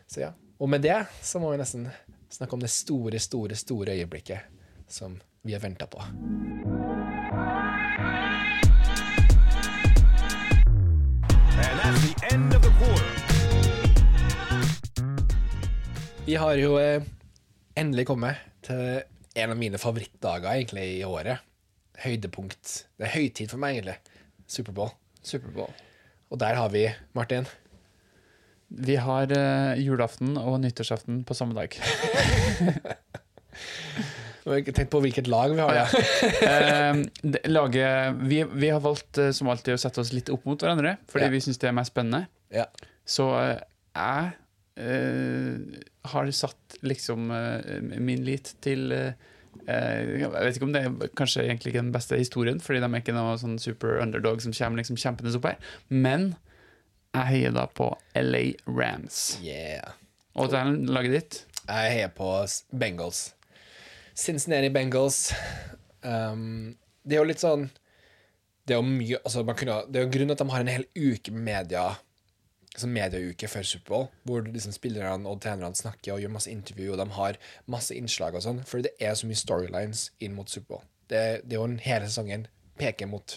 så 0.06 0.22
ja. 0.28 0.32
Og 0.62 0.70
med 0.70 0.84
det 0.86 0.94
så 1.26 1.40
må 1.42 1.50
vi 1.50 1.58
nesten 1.58 1.88
snakke 2.30 2.54
om 2.54 2.62
det 2.62 2.70
store, 2.70 3.18
store, 3.20 3.56
store 3.58 3.96
øyeblikket 3.98 4.86
som 4.86 5.16
vi 5.42 5.56
har 5.56 5.62
venta 5.64 5.88
på. 5.90 5.98
Vi 16.28 16.36
har 16.38 16.54
jo 16.62 16.76
eh, 16.78 17.02
endelig 17.74 18.06
kommet 18.12 18.46
til 18.62 19.02
en 19.34 19.56
av 19.56 19.58
mine 19.58 19.82
favorittdager 19.82 20.52
egentlig 20.52 20.86
i 21.00 21.04
året. 21.10 21.42
Høydepunkt. 22.06 22.86
Det 23.02 23.10
er 23.10 23.16
høytid 23.18 23.50
for 23.50 23.58
meg, 23.66 23.80
egentlig. 23.80 23.98
Superbowl. 24.46 24.94
Superbowl. 25.26 25.74
Og 26.30 26.40
der 26.46 26.54
har 26.62 26.70
vi 26.70 26.86
Martin. 27.18 27.50
Vi 28.72 28.96
har 28.96 29.32
uh, 29.36 29.76
julaften 29.82 30.38
og 30.40 30.60
nyttårsaften 30.64 31.24
på 31.28 31.36
samme 31.36 31.54
dag. 31.58 31.76
Har 34.42 34.58
ikke 34.58 34.74
tenkt 34.74 34.90
på 34.94 35.00
hvilket 35.04 35.28
lag 35.30 35.52
vi 35.54 35.62
har. 35.62 35.76
Ja. 35.76 35.84
Ja. 36.42 36.52
Eh, 36.52 37.02
det- 37.22 37.44
laget, 37.52 38.16
vi, 38.26 38.40
vi 38.44 38.70
har 38.74 38.80
valgt 38.82 39.20
eh, 39.22 39.30
som 39.38 39.50
alltid 39.54 39.76
å 39.76 39.82
sette 39.82 40.02
oss 40.02 40.10
litt 40.16 40.32
opp 40.34 40.48
mot 40.50 40.58
hverandre, 40.64 40.96
fordi 41.12 41.28
Ja. 41.28 41.34
vi 41.36 41.42
syns 41.46 41.60
det 41.62 41.70
er 41.70 41.76
mest 41.78 41.92
spennende. 41.94 42.24
Ja. 42.50 42.66
Så 43.06 43.28
eh, 43.38 43.60
jeg 43.94 44.32
eh, 44.82 45.82
har 46.10 46.32
satt 46.34 46.80
liksom 46.82 47.30
eh, 47.32 47.82
min 48.02 48.26
lit 48.26 48.56
til 48.66 48.92
eh, 48.98 49.14
eh, 49.68 50.24
Jeg 50.24 50.32
vet 50.34 50.58
ikke 50.58 50.66
om 50.72 50.74
det 50.74 50.86
er 50.88 51.14
kanskje 51.22 51.46
egentlig 51.46 51.76
ikke 51.76 51.84
den 51.86 51.94
beste 51.94 52.18
historien, 52.18 52.60
fordi 52.64 52.82
de 52.82 52.90
er 52.90 53.04
ikke 53.04 53.14
noe 53.20 53.38
sånn 53.38 53.60
super 53.62 54.00
underdog 54.02 54.42
som 54.42 54.56
kommer 54.58 54.82
liksom 54.82 54.98
kjempende 54.98 55.38
opp 55.38 55.46
her. 55.52 55.62
Men 55.94 56.32
jeg 57.12 57.28
heier 57.28 57.56
da 57.56 57.66
på 57.68 57.90
LA 58.16 58.44
Rams. 58.68 59.38
Yeah. 59.44 59.98
Og 60.40 60.52
til 60.52 60.78
laget 60.88 61.16
ditt. 61.18 61.40
Jeg 61.68 61.96
heier 61.96 62.14
på 62.16 62.30
Bengals. 62.72 63.34
Cincinnati 64.16 64.70
Bengals. 64.72 65.32
Um, 66.04 66.78
det 67.04 67.18
er 67.18 67.22
jo 67.22 67.28
litt 67.30 67.42
sånn 67.42 67.68
Det 68.66 68.74
er 68.74 68.80
jo 68.80 68.86
mye 68.88 69.20
altså 69.20 69.44
man 69.46 69.58
kunne, 69.58 69.76
Det 69.86 70.00
er 70.00 70.08
jo 70.08 70.10
grunnen 70.16 70.34
at 70.34 70.40
de 70.42 70.48
har 70.50 70.64
en 70.64 70.72
hel 70.72 70.86
uke 70.98 71.34
med 71.34 71.44
media 71.46 71.84
altså 72.72 72.88
medieuke 72.88 73.50
før 73.52 73.66
Superbowl, 73.68 74.06
hvor 74.24 74.46
liksom 74.48 74.72
spillerne 74.72 75.28
og 75.28 75.42
trenerne 75.44 75.76
snakker 75.76 76.14
og 76.14 76.22
gjør 76.24 76.32
masse 76.32 76.48
intervju, 76.48 76.94
og 76.94 77.02
de 77.02 77.08
har 77.18 77.40
masse 77.74 77.92
innslag 77.92 78.38
og 78.38 78.46
sånn, 78.46 78.62
fordi 78.64 78.88
det 78.88 78.94
er 79.04 79.18
så 79.20 79.28
mye 79.28 79.42
storylines 79.42 80.06
inn 80.24 80.38
mot 80.38 80.48
Superbowl. 80.48 80.86
Det, 81.12 81.20
det 81.44 81.58
er 81.58 81.60
jo 81.60 81.66
en 81.68 81.82
hele 81.84 82.08
sesongen 82.08 82.46
peker 82.80 83.12
mot 83.12 83.36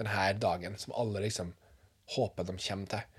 denne 0.00 0.26
dagen 0.42 0.74
som 0.82 0.96
alle 0.98 1.22
liksom 1.28 1.52
håper 2.16 2.48
de 2.48 2.58
kommer 2.58 2.90
til. 2.90 3.11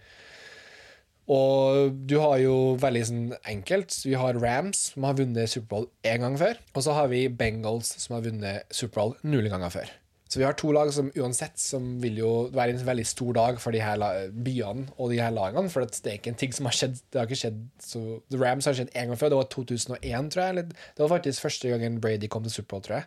Og 1.31 1.93
du 2.09 2.17
har 2.19 2.37
jo 2.41 2.75
veldig 2.81 3.03
sånn 3.07 3.27
enkelt. 3.47 3.95
Vi 4.03 4.15
har 4.19 4.35
Rams, 4.35 4.89
som 4.91 5.05
har 5.07 5.15
vunnet 5.15 5.47
Superbowl 5.51 5.85
én 6.03 6.19
gang 6.25 6.35
før. 6.39 6.57
Og 6.75 6.83
så 6.83 6.95
har 6.97 7.07
vi 7.13 7.27
Bengals, 7.31 7.93
som 8.03 8.17
har 8.17 8.25
vunnet 8.25 8.65
Superbowl 8.75 9.15
null 9.23 9.47
ganger 9.51 9.71
før. 9.71 9.91
Så 10.27 10.39
vi 10.41 10.45
har 10.47 10.55
to 10.57 10.71
lag 10.73 10.89
som 10.91 11.11
uansett 11.13 11.59
som 11.61 11.99
vil 12.01 12.15
jo 12.17 12.29
være 12.51 12.73
en 12.73 12.85
veldig 12.87 13.05
stor 13.05 13.35
dag 13.37 13.59
for 13.61 13.71
de 13.75 13.83
her 13.85 14.01
byene 14.33 14.87
og 14.97 15.11
de 15.13 15.19
her 15.21 15.29
lagene. 15.31 15.69
For 15.69 15.85
det 15.85 16.01
er 16.09 16.17
ikke 16.17 16.31
en 16.33 16.39
ting 16.41 16.55
som 16.57 16.65
har 16.65 16.73
skjedd 16.73 16.95
Det 17.13 17.19
har 17.21 17.27
ikke 17.29 17.37
skjedd 17.43 17.59
så 17.85 18.01
The 18.33 18.39
Rams 18.41 18.65
har 18.65 18.73
skjedd 18.79 18.89
én 18.97 19.11
gang 19.11 19.19
før. 19.21 19.29
Det 19.29 19.37
var 19.37 19.51
2001, 19.53 20.31
tror 20.33 20.41
jeg. 20.43 20.55
Eller, 20.55 20.63
det 20.73 21.03
var 21.05 21.11
faktisk 21.13 21.45
første 21.45 21.69
gangen 21.69 22.01
Brady 22.01 22.27
kom 22.33 22.43
til 22.43 22.55
Superbowl, 22.57 22.81
tror 22.87 22.97
jeg. 22.97 23.05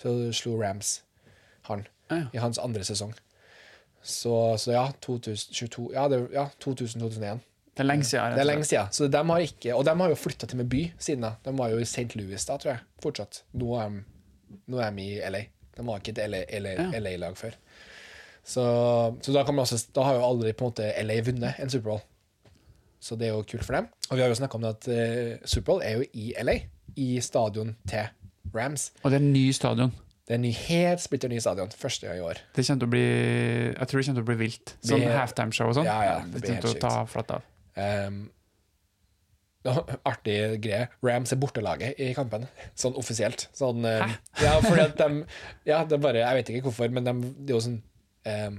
Så 0.00 0.14
slo 0.40 0.56
Rams 0.62 1.00
han 1.68 1.86
Ja. 2.10 2.22
i 2.32 2.38
hans 2.38 2.58
andre 2.58 2.84
sesong. 2.86 3.12
Så, 4.02 4.56
så 4.56 4.72
ja, 4.72 4.86
2022 5.02 5.90
Ja, 5.92 6.06
det, 6.08 6.28
ja 6.32 6.46
2000-2001. 6.64 7.42
Det 7.74 7.84
er 7.84 7.86
lenge 7.86 8.04
siden. 8.04 8.34
Det 8.34 8.42
er 8.42 8.48
lenge 8.48 8.66
siden. 8.66 8.90
Så 8.92 9.06
de 9.08 9.22
har 9.30 9.44
ikke, 9.46 9.74
og 9.76 9.84
de 9.86 9.94
har 10.02 10.12
jo 10.12 10.18
flytta 10.18 10.48
til 10.50 10.58
med 10.60 10.68
by 10.72 10.82
siden 10.98 11.24
da. 11.24 11.34
De 11.44 11.54
var 11.56 11.70
jo 11.72 11.78
i 11.80 11.86
St. 11.86 12.08
Louis 12.18 12.46
da, 12.48 12.58
tror 12.60 12.72
jeg. 12.74 12.82
Fortsatt. 13.02 13.42
Nå 13.60 13.72
er 13.78 13.94
de, 13.94 14.04
nå 14.74 14.82
er 14.82 14.96
de 14.96 15.06
i 15.06 15.18
LA. 15.30 15.42
De 15.78 15.86
var 15.86 16.02
ikke 16.02 16.16
et. 16.18 16.98
LA-lag 17.00 17.38
før. 17.38 17.56
Så, 18.44 18.62
så 19.22 19.32
da, 19.32 19.44
også, 19.44 19.78
da 19.94 20.04
har 20.08 20.18
jo 20.18 20.26
aldri 20.26 20.52
på 20.56 20.66
en 20.66 20.72
måte 20.72 20.90
LA 21.04 21.20
vunnet 21.26 21.60
en 21.62 21.70
Superbowl. 21.70 22.02
Så 23.00 23.16
det 23.16 23.30
er 23.30 23.36
jo 23.36 23.46
kult 23.48 23.64
for 23.64 23.78
dem. 23.78 23.88
Og 24.10 24.18
vi 24.18 24.24
har 24.24 24.28
jo 24.28 24.36
snakka 24.36 24.58
om 24.58 24.66
det 24.66 24.74
at 24.74 24.88
uh, 24.90 25.48
Superbowl 25.48 25.84
er 25.86 26.00
jo 26.00 26.06
i 26.12 26.32
LA. 26.42 26.58
I 27.00 27.20
stadion 27.22 27.76
til 27.88 28.10
Rams. 28.52 28.90
Og 29.04 29.12
det 29.12 29.20
er 29.20 29.24
en 29.24 29.32
ny 29.32 29.44
stadion. 29.56 29.92
Det 30.26 30.34
er 30.34 30.38
en 30.38 30.44
ny, 30.44 30.50
helt 30.68 31.02
splitter 31.02 31.30
ny 31.30 31.38
stadion. 31.42 31.70
Første 31.74 32.06
gang 32.06 32.18
i 32.18 32.24
år. 32.26 32.42
Det 32.56 32.66
kommer 32.66 32.82
til 32.82 32.88
å 32.88 32.92
bli 32.92 33.06
Jeg 33.06 33.88
tror 33.90 34.02
det 34.02 34.06
kommer 34.08 34.20
til 34.20 34.26
å 34.26 34.28
bli 34.28 34.38
vilt. 34.42 34.74
Sånn 34.90 35.06
halftimeshow 35.06 35.70
og 35.72 35.78
sånn. 35.80 35.88
Ja, 35.88 35.96
ja, 36.06 36.18
det 36.26 36.34
det 36.34 36.42
blir 36.42 36.50
kommer 36.50 36.66
til 36.66 36.76
å 36.76 36.82
ta 36.84 36.92
flatt 37.10 37.32
av. 37.38 37.48
Um, 37.80 38.20
artig 40.08 40.36
greie. 40.64 40.86
Rams 41.04 41.32
er 41.34 41.40
bortelaget 41.40 41.98
i 42.00 42.10
kampen, 42.16 42.46
sånn 42.78 42.96
offisielt. 43.00 43.48
Sånn, 43.56 43.84
Hæ? 43.84 44.08
ja, 44.46 44.54
fordi 44.64 44.86
at 44.86 44.96
de 45.00 45.08
Ja, 45.68 45.82
det 45.84 45.98
er 45.98 46.02
bare 46.02 46.22
Jeg 46.22 46.38
vet 46.38 46.52
ikke 46.52 46.70
hvorfor, 46.70 46.92
men 46.92 47.04
de, 47.04 47.14
det 47.44 47.52
er 47.52 47.58
jo 47.58 47.64
sånn 47.66 47.76
um, 48.24 48.56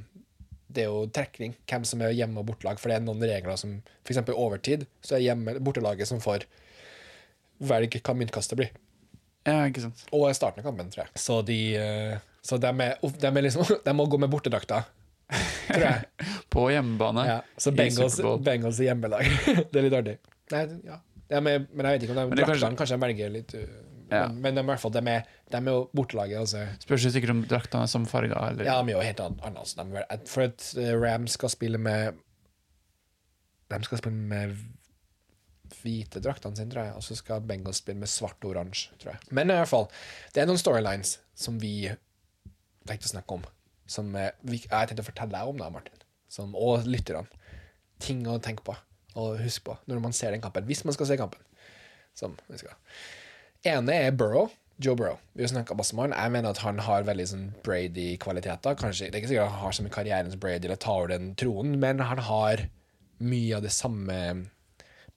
Det 0.69 0.84
er 0.84 0.91
jo 0.91 1.07
trekning, 1.10 1.55
hvem 1.69 1.88
som 1.89 2.03
er 2.05 2.13
hjemme- 2.13 2.43
og 2.43 2.51
bortelag, 2.51 2.79
for 2.79 2.91
det 2.93 2.99
er 2.99 3.05
noen 3.07 3.25
regler 3.25 3.57
som 3.60 3.79
F.eks. 4.05 4.21
overtid, 4.36 4.86
så 5.01 5.17
er 5.17 5.25
hjemme 5.25 5.57
bortelaget 5.60 6.10
som 6.10 6.21
får 6.23 6.45
velge 7.62 7.99
hva 8.01 8.15
myntkastet 8.17 8.57
blir. 8.57 8.71
Ja, 9.45 9.65
ikke 9.65 9.84
sant. 9.84 10.05
Og 10.13 10.29
starten 10.38 10.62
av 10.62 10.69
kampen, 10.69 10.89
tror 10.93 11.07
jeg. 11.07 11.13
Så 11.19 11.41
de 11.45 11.57
uh, 11.81 12.15
Så 12.45 12.57
de 12.62 12.69
er, 12.69 12.97
de 13.01 13.29
er 13.29 13.45
liksom 13.45 13.65
De 13.86 13.93
må 13.97 14.05
gå 14.10 14.21
med 14.21 14.29
bortedrakta, 14.34 14.84
tror 15.75 15.86
jeg. 15.88 16.27
På 16.53 16.65
hjemmebane. 16.71 17.23
Ja, 17.27 17.38
så 17.57 17.71
Bengals, 17.75 18.17
Bengals 18.45 18.79
hjemmelag. 18.84 19.27
det 19.71 19.79
er 19.81 19.86
litt 19.88 19.95
artig. 20.01 20.17
Nei, 20.51 20.65
ja. 20.88 20.97
Ja, 21.31 21.39
men, 21.39 21.67
men 21.71 21.88
jeg 21.88 21.95
vet 21.95 22.03
ikke 22.10 22.15
om 22.17 22.19
de 22.19 22.41
draktene 22.41 22.51
kanskje- 22.51 22.77
kanskje 22.81 22.97
de 22.97 23.03
velger 23.05 23.29
litt 23.31 23.53
uh, 23.55 23.62
Ja. 24.12 24.25
Men, 24.27 24.41
men 24.43 24.57
de, 24.57 24.63
i 24.65 24.67
hvert 24.67 24.81
fall, 24.84 24.91
de, 24.91 25.01
er, 25.07 25.29
de 25.53 25.60
er 25.62 25.69
jo 25.71 25.86
bortelaget. 25.95 26.41
Altså. 26.41 26.65
Spørs 26.84 27.05
jo 27.07 27.12
sikkert 27.13 27.31
om 27.31 27.45
draktene 27.47 27.88
er 27.88 28.07
farger, 28.12 28.36
Ja, 28.67 28.81
de 28.84 28.91
er 28.91 28.97
jo 28.97 29.05
helt 29.05 29.21
annet. 29.23 29.45
annet 29.47 29.69
så 29.71 29.86
de, 29.86 30.01
er- 30.03 30.25
for 30.27 30.43
at 30.49 30.65
uh, 30.75 30.89
Rams 30.99 31.38
skal 31.39 31.53
spille 31.53 31.79
med 31.79 32.19
De 33.71 33.79
skal 33.88 34.01
spille 34.01 34.27
med 34.34 34.57
hvite 35.81 36.19
draktene 36.21 36.60
sine, 36.60 36.67
tror 36.73 36.84
jeg, 36.89 36.95
og 36.99 37.03
så 37.07 37.15
skal 37.15 37.39
Bengals 37.47 37.79
spille 37.79 38.01
med 38.03 38.12
svart 38.12 38.43
og 38.43 38.51
oransje, 38.51 38.91
tror 38.99 39.13
jeg. 39.15 39.31
Men 39.31 39.49
i 39.49 39.55
hvert 39.55 39.71
fall, 39.71 39.88
det 40.36 40.43
er 40.43 40.49
noen 40.49 40.60
storylines 40.60 41.13
som 41.39 41.55
vi 41.62 41.88
tenkte 42.89 43.07
å 43.07 43.13
snakke 43.13 43.38
om, 43.39 43.45
som 43.91 44.13
eh, 44.15 44.32
jeg 44.47 44.69
tenkte 44.71 45.04
å 45.04 45.10
fortelle 45.10 45.36
deg 45.36 45.51
om, 45.51 45.60
da, 45.60 45.69
Martin, 45.73 46.06
som, 46.32 46.56
og 46.56 46.88
lytterne. 46.89 47.27
Ting 48.01 48.23
å 48.30 48.39
tenke 48.41 48.65
på 48.65 48.77
og 49.19 49.41
huske 49.43 49.65
på 49.67 49.73
når 49.91 49.99
man 49.99 50.15
ser 50.15 50.32
den 50.32 50.43
kampen, 50.43 50.65
hvis 50.69 50.86
man 50.88 50.95
skal 50.95 51.10
se 51.10 51.19
kampen. 51.19 51.43
Som 52.17 52.36
vi 52.47 52.60
skal. 52.60 52.75
ene 53.67 53.95
er 54.08 54.15
Burrow. 54.15 54.51
Joe 54.82 54.95
Burrow. 54.97 55.19
Vi 55.38 55.43
har 55.43 55.51
snakka 55.51 55.75
masse 55.77 55.93
om 55.93 56.01
han. 56.01 56.15
Jeg 56.15 56.34
mener 56.34 56.56
at 56.56 56.62
han 56.63 56.80
har 56.82 57.06
veldig 57.06 57.25
sånn 57.30 57.43
Brady-kvaliteter. 57.63 58.75
Kanskje, 58.80 59.12
Det 59.12 59.19
er 59.19 59.21
ikke 59.21 59.30
sikkert 59.30 59.51
han 59.51 59.62
har 59.62 59.75
samme 59.77 59.93
karrieren 59.93 60.32
som 60.32 60.41
Brady 60.41 60.65
eller 60.65 60.80
tar 60.82 61.04
over 61.04 61.12
den 61.13 61.36
tronen, 61.38 61.77
men 61.80 62.01
han 62.01 62.23
har 62.25 62.65
mye 63.21 63.60
av 63.60 63.62
de 63.62 63.69
samme 63.69 64.17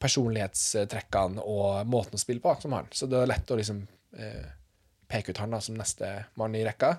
personlighetstrekkene 0.03 1.41
og 1.41 1.89
måten 1.89 2.19
å 2.19 2.21
spille 2.21 2.45
på 2.45 2.53
som 2.61 2.77
han. 2.77 2.91
Så 2.93 3.09
det 3.09 3.23
er 3.23 3.31
lett 3.31 3.51
å 3.51 3.57
liksom 3.57 3.81
eh, 4.19 4.45
peke 5.09 5.33
ut 5.33 5.41
han 5.41 5.57
da 5.57 5.63
som 5.65 5.79
neste 5.79 6.11
mann 6.41 6.57
i 6.59 6.65
rekka. 6.67 6.99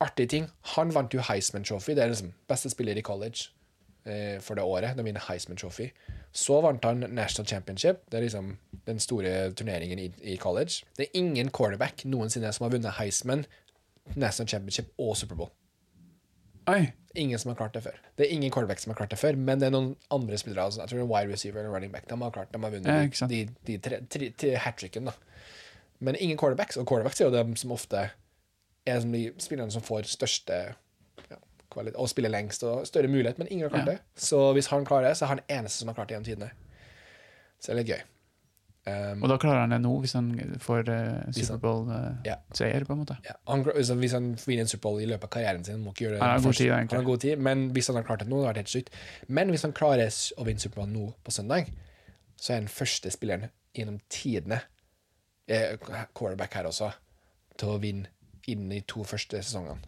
Artig 0.00 0.30
ting. 0.32 0.46
Han 0.76 0.92
vant 0.94 1.12
jo 1.14 1.20
Heisman 1.28 1.64
Trophy. 1.64 1.94
Det 1.96 2.04
er 2.04 2.12
liksom 2.12 2.32
beste 2.48 2.70
spiller 2.72 2.96
i 2.96 3.04
college 3.04 3.50
eh, 4.08 4.38
for 4.40 4.56
det 4.56 4.64
året. 4.64 4.96
De 4.96 5.04
vinner 5.04 5.24
Heisman 5.28 5.60
Trophy. 5.60 5.90
Så 6.32 6.60
vant 6.64 6.84
han 6.84 7.04
National 7.10 7.48
Championship. 7.48 8.06
Det 8.08 8.18
er 8.18 8.24
liksom 8.24 8.54
den 8.86 9.00
store 9.02 9.52
turneringen 9.52 9.98
i, 9.98 10.08
i 10.22 10.36
college. 10.40 10.86
Det 10.96 11.08
er 11.08 11.20
ingen 11.20 11.50
quarterback 11.50 12.04
noensinne 12.04 12.52
som 12.52 12.64
har 12.64 12.72
vunnet 12.72 12.96
Heisman, 12.96 13.44
National 14.14 14.48
Championship 14.48 14.88
og 14.98 15.16
Superbowl. 15.20 15.50
Oi! 16.70 16.92
Ingen 17.18 17.38
som 17.38 17.50
har 17.50 17.56
klart 17.58 17.74
det 17.74 17.82
før. 17.82 17.96
Det 18.16 18.26
er 18.26 18.32
ingen 18.32 18.52
quarterback 18.54 18.78
som 18.78 18.92
har 18.92 18.96
klart 19.00 19.10
det 19.10 19.18
før, 19.18 19.36
men 19.36 19.58
det 19.58 19.66
er 19.66 19.74
noen 19.74 19.96
andre 20.14 20.38
spillere. 20.38 20.64
Altså, 20.64 20.80
jeg 20.84 20.92
tror 20.92 21.00
det 21.00 21.04
er 21.04 21.10
wide 21.10 21.32
receiver 21.32 21.60
eller 21.60 21.74
running 21.74 21.92
back. 21.92 22.06
De 22.10 22.20
har 22.22 22.30
klart 22.30 22.52
De 22.54 22.62
har 22.62 22.70
vunnet 22.70 23.20
Ja, 23.20 23.26
de, 23.26 23.40
de, 23.66 23.78
tre, 23.82 23.98
tre, 24.06 24.30
tre 24.38 24.52
hat-tricken, 24.64 25.10
da. 25.10 25.16
Men 25.98 26.16
ingen 26.16 26.38
quarterbacks, 26.38 26.78
og 26.78 26.86
quarterbacks 26.86 27.20
er 27.20 27.26
jo 27.28 27.34
dem 27.34 27.56
som 27.58 27.74
ofte 27.74 28.06
er 28.90 29.00
de 29.12 29.24
spillerne 29.42 29.72
som 29.74 29.82
får 29.82 30.08
største 30.10 30.58
ja, 31.30 31.36
kvalitet, 31.72 31.96
og 32.00 32.08
spiller 32.08 32.32
lengst 32.32 32.62
og 32.66 32.86
større 32.88 33.08
mulighet, 33.08 33.38
men 33.38 33.48
ingen 33.50 33.66
har 33.68 33.74
klart 33.74 33.86
Ja. 33.86 33.92
det. 33.98 34.00
Så 34.16 34.52
hvis 34.56 34.66
han 34.72 34.84
klarer 34.88 35.08
det, 35.08 35.16
så 35.18 35.24
er 35.26 35.34
han 35.36 35.40
eneste 35.48 35.78
som 35.82 35.88
har 35.88 35.94
klart 35.98 36.08
det 36.08 36.16
gjennom 36.18 36.30
tidene. 36.30 36.50
Så 37.60 37.70
det 37.70 37.76
er 37.76 37.80
litt 37.82 37.92
gøy. 37.94 38.02
Um, 38.88 39.22
Og 39.22 39.28
da 39.28 39.36
klarer 39.36 39.60
han 39.60 39.70
det 39.74 39.78
nå, 39.84 39.90
hvis 40.00 40.14
han 40.16 40.30
får 40.58 40.88
uh, 40.88 41.32
Superbowl-seier, 41.36 42.14
uh, 42.24 42.46
Superbowl-seier, 42.48 42.84
på 42.88 42.94
en 42.94 43.00
måte. 43.02 43.16
Ja, 43.26 43.34
han, 43.46 43.62
hvis 43.62 43.90
han- 44.16 44.30
vinner 44.46 44.62
en 44.64 44.70
Superbowl 44.72 45.02
i 45.02 45.06
løpet 45.10 45.24
av 45.28 45.30
karrieren 45.34 45.64
sin, 45.64 45.82
må 45.84 45.92
ikke 45.92 46.06
gjøre 46.06 46.14
det 46.16 46.22
Han 46.22 46.30
har 46.30 46.40
god 46.46 46.54
tid, 46.56 46.66
egentlig. 46.70 46.96
Han 46.96 47.04
har 47.04 47.10
god 47.10 47.20
tid, 47.20 47.38
men 47.38 47.66
hvis 47.76 47.86
han 47.92 47.96
har 47.96 48.06
klart 48.08 48.18
det 48.24 48.28
nå, 48.28 48.38
det 48.40 48.46
har 48.46 48.54
vært 48.54 48.62
helt 48.64 48.72
sykt. 48.72 48.90
Men 49.28 49.50
hvis 49.52 49.62
han 49.68 49.72
klarer 49.76 50.08
å 50.40 50.46
vinne 50.48 50.64
Superbowl 50.64 50.88
nå 50.88 51.12
på 51.22 51.30
søndag, 51.36 51.68
så 52.40 52.52
er 52.54 52.62
han 52.62 52.68
første 52.72 53.12
spilleren 53.12 53.50
gjennom 53.76 54.00
tidene, 54.08 54.62
eh, 55.46 55.76
quarterback 56.16 56.54
her 56.54 56.64
også, 56.72 56.88
til 57.58 57.68
å 57.68 57.78
vinne 57.78 58.08
innen 58.52 58.72
de 58.74 58.82
to 58.90 59.04
første 59.06 59.40
sesongene 59.42 59.78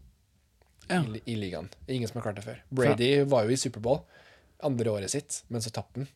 Ja. 0.90 1.01
i, 1.07 1.20
i 1.33 1.37
ligaen. 1.38 1.68
Ingen 1.88 2.09
som 2.11 2.18
har 2.20 2.27
klart 2.29 2.40
det 2.40 2.44
før. 2.46 2.59
Brady 2.75 3.12
var 3.31 3.44
jo 3.46 3.55
i 3.55 3.61
Superbowl 3.61 4.03
andre 4.66 4.90
året 4.90 5.11
sitt, 5.12 5.42
men 5.51 5.62
så 5.64 5.70
tapte 5.75 6.03
han. 6.03 6.09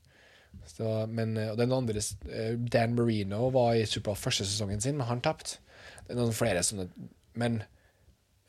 Så, 0.67 0.91
men, 1.13 1.37
eh, 1.37 1.51
og 1.53 1.59
den 1.61 1.73
andre, 1.75 2.01
eh, 2.33 2.55
Dan 2.57 2.95
Marino 2.97 3.49
var 3.55 3.75
i 3.77 3.85
Superbowl 3.87 4.17
første 4.19 4.47
sesongen 4.47 4.81
sin, 4.83 4.97
men 4.99 5.07
han 5.07 5.21
tapte. 5.25 5.59
Det 6.07 6.15
er 6.15 6.21
noen 6.21 6.35
flere 6.35 6.63
sånne 6.65 6.89
Men 7.37 7.59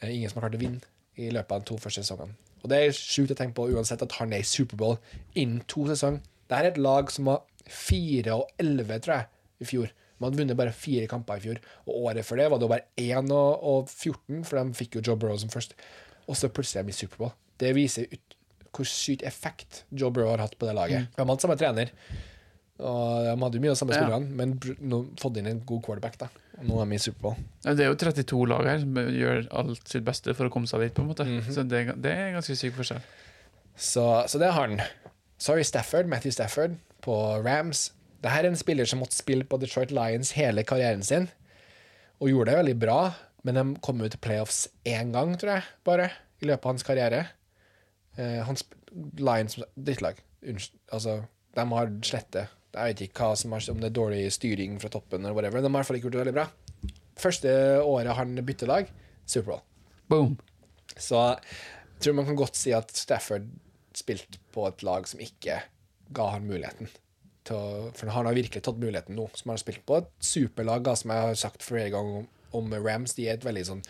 eh, 0.01 0.09
ingen 0.13 0.29
som 0.29 0.39
har 0.39 0.47
klart 0.47 0.55
å 0.59 0.61
vinne 0.61 0.81
i 1.17 1.29
løpet 1.33 1.51
av 1.51 1.63
de 1.63 1.67
to 1.71 1.77
første 1.81 2.03
sesongene. 2.05 2.35
Og 2.63 2.69
det 2.71 2.77
er 2.79 2.95
sjukt 2.95 3.33
å 3.33 3.37
tenke 3.37 3.57
på 3.57 3.67
uansett 3.73 4.01
at 4.05 4.15
han 4.21 4.31
er 4.33 4.39
i 4.43 4.47
Superbowl 4.47 4.97
innen 5.35 5.61
to 5.67 5.83
sesonger. 5.89 6.21
Det 6.47 6.57
er 6.57 6.69
et 6.69 6.77
lag 6.79 7.11
som 7.11 7.27
var 7.27 7.41
4 7.67 8.31
og 8.37 8.47
11, 8.63 9.01
tror 9.03 9.15
jeg, 9.17 9.27
i 9.59 9.67
fjor. 9.67 9.91
Man 10.19 10.31
hadde 10.31 10.41
vunnet 10.41 10.57
bare 10.57 10.71
fire 10.73 11.07
kamper 11.07 11.37
i 11.37 11.43
fjor, 11.47 11.59
og 11.85 12.07
året 12.09 12.25
før 12.25 12.37
det 12.41 12.49
var 12.51 12.59
det 12.63 12.69
bare 12.71 12.87
1 12.97 13.31
og, 13.31 13.63
og 13.63 13.89
14, 13.91 14.43
for 14.45 14.57
de 14.63 14.73
fikk 14.79 14.95
jo 14.97 15.01
Joe 15.11 15.15
Burrow 15.21 15.37
som 15.37 15.49
først. 15.53 15.75
Og 16.27 16.35
så 16.35 16.49
plutselig 16.49 16.81
er 16.81 16.87
de 16.87 16.95
i 16.95 16.97
Superbowl. 16.97 17.31
Det 17.57 17.73
viser 17.77 18.07
ut 18.11 18.33
hvor 18.77 18.85
sykt 18.85 19.23
effekt 19.25 19.83
Joe 19.91 20.11
Burrow 20.13 20.29
har 20.35 20.43
hatt 20.43 20.57
på 20.59 20.67
det 20.67 20.73
laget. 20.77 21.07
De 21.15 21.23
hadde 21.25 21.41
samme 21.41 21.55
trener, 21.57 21.89
og 22.77 23.23
de 23.25 23.31
hadde 23.41 23.57
jo 23.57 23.61
mye 23.63 23.71
av 23.73 23.77
samme 23.79 23.95
Ja. 23.95 24.01
spillerne, 24.03 24.35
men 24.37 24.51
br- 24.61 24.77
nå 24.81 24.99
fått 25.17 25.37
inn 25.37 25.47
en 25.49 25.61
god 25.65 25.81
quarterback, 25.85 26.17
da. 26.21 26.27
Nå 26.61 26.81
er 26.81 26.85
de 26.89 26.95
i 26.95 26.97
Superbowl. 27.01 27.35
Ja, 27.65 27.73
Det 27.73 27.85
er 27.85 27.89
jo 27.89 27.95
32 27.95 28.45
lag 28.49 28.65
her 28.65 28.79
som 28.79 28.93
gjør 28.93 29.47
alt 29.51 29.87
sitt 29.87 30.03
beste 30.05 30.33
for 30.35 30.45
å 30.45 30.51
komme 30.53 30.67
seg 30.69 30.81
dit, 30.81 30.93
på 30.93 31.01
en 31.01 31.07
måte. 31.09 31.25
Mhm. 31.25 31.51
Så 31.53 31.63
det, 31.67 32.01
det 32.01 32.11
er 32.11 32.33
ganske 32.33 32.55
syk 32.57 32.73
forskjell. 32.75 33.01
Så, 33.77 34.03
så 34.27 34.39
det 34.39 34.51
har 34.53 34.67
han. 34.67 34.81
Vi 35.39 35.63
Stafford, 35.63 36.07
Matthew 36.07 36.31
Stafford 36.31 36.77
på 37.01 37.43
Rams. 37.45 37.91
Dette 38.17 38.33
er 38.33 38.49
en 38.49 38.57
spiller 38.57 38.89
som 38.89 39.01
måtte 39.03 39.17
spille 39.17 39.45
på 39.47 39.59
Detroit 39.61 39.93
Lions 39.93 40.33
hele 40.37 40.65
karrieren 40.67 41.03
sin, 41.05 41.27
og 42.17 42.31
gjorde 42.31 42.51
det 42.51 42.61
veldig 42.63 42.77
bra, 42.81 42.99
men 43.45 43.59
de 43.59 43.65
kom 43.85 44.01
ut 44.01 44.09
til 44.11 44.21
playoffs 44.21 44.65
én 44.89 45.13
gang, 45.13 45.35
tror 45.37 45.57
jeg, 45.57 45.67
bare, 45.85 46.09
i 46.41 46.49
løpet 46.49 46.65
av 46.65 46.73
hans 46.73 46.85
karriere. 46.87 47.21
Eh, 48.17 48.41
han 48.45 48.57
Lions 49.21 49.59
drittlag. 49.75 50.19
Unnskyld. 50.41 50.79
Altså, 50.93 51.19
de 51.57 51.65
har 51.71 51.93
slette. 52.05 52.47
Jeg 52.77 52.91
vet 52.91 53.03
ikke 53.07 53.25
hva 53.25 53.37
som 53.39 53.53
er, 53.55 53.69
om 53.73 53.79
det 53.81 53.89
er 53.89 53.95
dårlig 53.97 54.21
styring 54.33 54.77
fra 54.81 54.91
toppen, 54.93 55.23
eller 55.23 55.37
whatever. 55.37 55.61
De 55.61 55.69
har 55.69 55.73
i 55.73 55.77
hvert 55.77 55.89
fall 55.89 55.99
ikke 55.99 56.09
gjort 56.09 56.17
det 56.17 56.23
veldig 56.25 56.35
bra. 56.37 56.47
Første 57.17 57.53
året 57.81 58.17
han 58.19 58.37
bytter 58.45 58.69
lag, 58.69 58.91
Superbowl. 59.25 59.63
Boom! 60.09 60.37
Så 60.97 61.17
jeg 61.17 62.05
tror 62.05 62.17
man 62.19 62.27
kan 62.29 62.37
godt 62.39 62.57
si 62.57 62.73
at 62.75 62.93
Stafford 62.95 63.49
spilte 63.97 64.41
på 64.53 64.67
et 64.69 64.85
lag 64.85 65.07
som 65.09 65.21
ikke 65.21 65.59
ga 66.13 66.29
han 66.35 66.45
muligheten. 66.49 66.89
Til 67.47 67.55
å, 67.55 67.91
for 67.95 68.11
han 68.11 68.27
har 68.27 68.35
virkelig 68.35 68.63
tatt 68.65 68.79
muligheten 68.81 69.15
nå, 69.15 69.29
som 69.37 69.51
han 69.51 69.57
har 69.57 69.63
spilt 69.63 69.85
på 69.87 70.01
et 70.01 70.09
superlag, 70.23 70.83
da, 70.83 70.95
som 70.99 71.13
jeg 71.13 71.29
har 71.29 71.39
sagt 71.39 71.63
flere 71.63 71.93
ganger 71.93 72.25
om 72.57 72.73
Rams. 72.73 73.13
De 73.17 73.27
er 73.27 73.37
et 73.37 73.45
veldig 73.45 73.63
sånn 73.69 73.83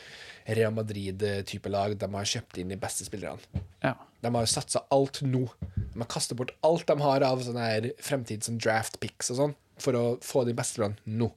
Real 0.57 0.73
Madrid-type 0.75 1.71
lag. 1.71 1.95
De 1.99 2.09
har 2.13 2.29
kjøpt 2.33 2.59
inn 2.61 2.71
de 2.73 2.79
beste 2.79 3.07
spillerne. 3.07 3.63
Ja. 3.83 3.95
De 4.23 4.31
har 4.33 4.49
satsa 4.49 4.83
alt 4.93 5.21
nå. 5.25 5.43
De 5.75 5.97
har 5.99 6.09
kastet 6.11 6.37
bort 6.39 6.53
alt 6.65 6.87
de 6.89 6.97
har 7.01 7.25
av 7.25 7.43
sånne 7.45 7.65
her 7.67 7.89
fremtids 8.03 8.49
sånn 8.49 8.61
draft 8.61 8.99
picks 9.03 9.31
og 9.33 9.41
sånn, 9.41 9.57
for 9.81 9.97
å 9.97 10.05
få 10.25 10.45
de 10.47 10.55
beste 10.57 10.77
spillerne 10.77 11.19
nå. 11.19 11.29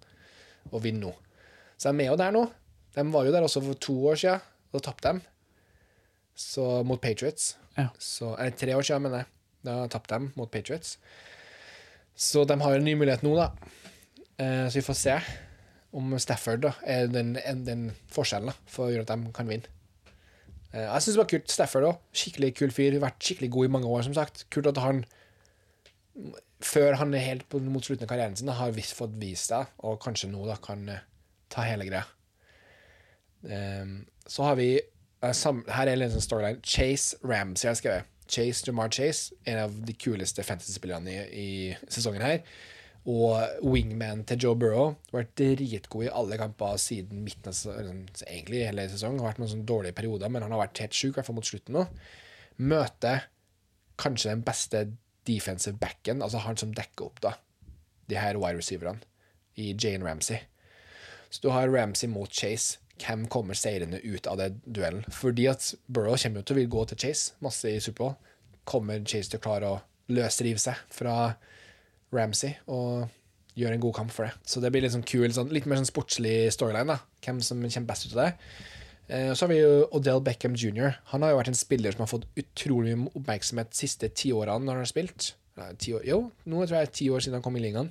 Og 0.70 0.80
vinne 0.84 1.04
nå. 1.08 1.14
Så 1.80 1.92
de 1.92 2.04
er 2.04 2.12
jo 2.12 2.20
der 2.20 2.32
nå. 2.36 2.46
De 2.96 3.04
var 3.14 3.26
jo 3.26 3.34
der 3.34 3.46
også 3.46 3.62
for 3.64 3.80
to 3.80 3.96
år 4.10 4.18
siden, 4.20 4.46
og 4.74 4.84
tapte 4.84 5.12
de. 5.14 5.26
Så 6.40 6.64
mot 6.86 7.00
Patriots. 7.02 7.54
Ja. 7.76 7.90
Så, 8.00 8.34
eller 8.36 8.56
tre 8.56 8.74
år 8.76 8.86
siden, 8.86 9.06
mener 9.06 9.22
jeg. 9.22 9.32
Da 9.66 9.74
tapte 9.92 10.16
de 10.16 10.32
mot 10.38 10.50
Patriots. 10.50 10.96
Så 12.20 12.44
de 12.44 12.56
har 12.60 12.74
jo 12.74 12.80
en 12.80 12.84
ny 12.84 12.96
mulighet 13.00 13.24
nå, 13.24 13.32
da. 13.38 13.48
Eh, 14.40 14.66
så 14.68 14.80
vi 14.80 14.84
får 14.84 14.98
se 14.98 15.16
om 15.96 16.12
Stafford 16.22 16.62
da, 16.66 16.74
er 16.86 17.08
den, 17.10 17.32
den 17.66 17.88
forskjellen 18.12 18.52
da, 18.52 18.56
for 18.70 18.86
å 18.86 18.92
gjøre 18.92 19.06
at 19.06 19.12
de 19.14 19.32
kan 19.36 19.48
vinne. 19.48 19.72
Eh, 20.70 20.84
jeg 20.84 21.02
syns 21.02 21.16
det 21.16 21.22
var 21.22 21.30
kult. 21.32 21.54
Stafford 21.54 21.88
òg. 21.88 22.04
Skikkelig 22.16 22.52
kul 22.60 22.74
fyr. 22.76 22.98
Vært 23.02 23.24
skikkelig 23.24 23.50
god 23.56 23.70
i 23.70 23.72
mange 23.78 23.90
år, 23.90 24.04
som 24.06 24.16
sagt. 24.16 24.44
Kult 24.52 24.68
at 24.70 24.82
han, 24.84 25.02
før 26.64 27.00
han 27.00 27.16
er 27.16 27.24
helt 27.24 27.58
mot 27.64 27.84
slutten 27.84 28.06
av 28.06 28.12
karrieren 28.12 28.36
sin, 28.38 28.52
har 28.52 28.76
vis, 28.76 28.92
fått 28.96 29.16
vist 29.20 29.50
seg, 29.50 29.72
og 29.80 29.98
kanskje 30.04 30.30
nå 30.30 30.44
da 30.48 30.60
kan 30.62 30.84
eh, 30.92 31.04
ta 31.50 31.66
hele 31.66 31.88
greia. 31.88 32.06
Så 34.28 34.44
har 34.44 34.58
vi 34.58 34.74
Her 35.24 35.88
er 35.88 35.94
en 35.96 36.12
sånn 36.12 36.24
storyline. 36.24 36.60
Chase 36.60 37.16
Ramsey 37.24 37.70
har 37.70 37.78
skrevet. 37.78 38.08
Chase 38.30 38.66
Jamar 38.66 38.92
Chase, 38.94 39.34
en 39.48 39.64
av 39.66 39.74
de 39.86 39.94
kuleste 39.98 40.44
fantasy-spillerne 40.46 41.14
i, 41.14 41.24
i 41.40 41.48
sesongen 41.90 42.24
her. 42.24 42.44
Og 43.10 43.64
wingman 43.64 44.26
til 44.28 44.44
Joe 44.44 44.58
Burrow. 44.60 44.94
Vært 45.12 45.32
dritgod 45.40 46.06
i 46.06 46.12
alle 46.12 46.38
kamper 46.40 46.78
siden 46.80 47.24
midten 47.24 47.50
av 47.50 47.56
sånn, 47.56 48.04
egentlig 48.26 48.64
hele 48.68 48.86
sesongen. 48.92 49.22
Har 49.22 49.32
vært 49.32 49.42
noen 49.42 49.52
sånne 49.54 49.68
dårlige 49.68 49.96
perioder, 49.96 50.32
men 50.32 50.44
han 50.44 50.54
har 50.54 50.62
vært 50.66 50.82
helt 50.84 50.96
sjuk, 50.96 51.14
i 51.14 51.18
hvert 51.18 51.30
fall 51.30 51.38
mot 51.40 51.48
slutten 51.48 51.78
nå. 51.78 51.86
Møter 52.60 53.26
kanskje 54.00 54.34
den 54.34 54.44
beste 54.44 54.84
defensive 55.28 55.78
backen, 55.80 56.22
altså 56.24 56.44
han 56.44 56.58
som 56.60 56.74
dekker 56.76 57.08
opp 57.08 57.22
da 57.24 57.34
de 58.10 58.18
her 58.18 58.38
wide 58.40 58.58
receiverne, 58.58 58.98
i 59.54 59.70
Jane 59.78 60.02
Ramsey. 60.02 60.40
Så 61.30 61.44
du 61.44 61.50
har 61.54 61.70
Ramsey 61.70 62.08
mot 62.10 62.32
Chase. 62.32 62.80
Hvem 63.00 63.26
kommer 63.32 63.56
seirende 63.58 64.00
ut 64.04 64.26
av 64.28 64.36
det 64.40 64.50
duellen? 64.66 65.04
Fordi 65.14 65.46
at 65.50 65.70
Burrow 65.88 66.18
kommer 66.20 66.42
jo 66.42 66.48
til 66.48 66.56
å 66.56 66.60
vil 66.60 66.72
gå 66.74 66.84
til 66.90 67.00
Chase 67.04 67.32
masse 67.44 67.70
i 67.70 67.80
Superbowl. 67.80 68.16
Kommer 68.68 69.00
Chase 69.04 69.32
til 69.32 69.40
å 69.40 69.44
klare 69.44 69.70
å 69.70 69.80
løsrive 70.12 70.60
seg 70.60 70.78
fra 70.92 71.14
Ramsey 72.12 72.56
og 72.66 73.08
gjøre 73.58 73.76
en 73.78 73.82
god 73.86 73.96
kamp 74.00 74.12
for 74.14 74.28
det? 74.28 74.34
Så 74.46 74.60
det 74.62 74.70
blir 74.74 74.84
litt 74.84 74.94
sånn 74.94 75.06
kul, 75.06 75.28
sånn, 75.34 75.52
litt 75.54 75.66
mer 75.70 75.80
sånn 75.80 75.88
sportslig 75.88 76.50
storyline. 76.54 76.86
da 76.92 77.00
Hvem 77.24 77.40
som 77.44 77.62
kommer 77.62 77.90
best 77.92 78.06
ut 78.06 78.16
av 78.16 78.22
det. 78.24 78.32
Eh, 79.10 79.32
Så 79.34 79.46
har 79.46 79.52
vi 79.54 79.60
jo 79.60 79.88
Odell 79.96 80.20
Beckham 80.20 80.54
jr. 80.54 80.98
Han 81.14 81.22
har 81.22 81.32
jo 81.32 81.40
vært 81.40 81.52
en 81.54 81.58
spiller 81.58 81.92
som 81.92 82.04
har 82.04 82.12
fått 82.12 82.28
utrolig 82.36 82.96
mye 82.96 83.14
oppmerksomhet 83.16 83.70
de 83.72 83.76
siste 83.80 84.08
ti 84.14 84.32
årene 84.32 84.64
når 84.64 84.78
han 84.78 84.84
har 84.84 84.92
spilt. 84.92 85.32
Nei, 85.58 85.72
år, 85.92 86.04
jo, 86.06 86.20
nå 86.46 86.62
tror 86.64 86.76
jeg 86.78 86.86
det 86.86 86.90
er 86.90 86.98
ti 87.00 87.08
år 87.10 87.20
siden 87.24 87.40
han 87.40 87.42
kom 87.44 87.56
i 87.58 87.64
ligaen. 87.64 87.90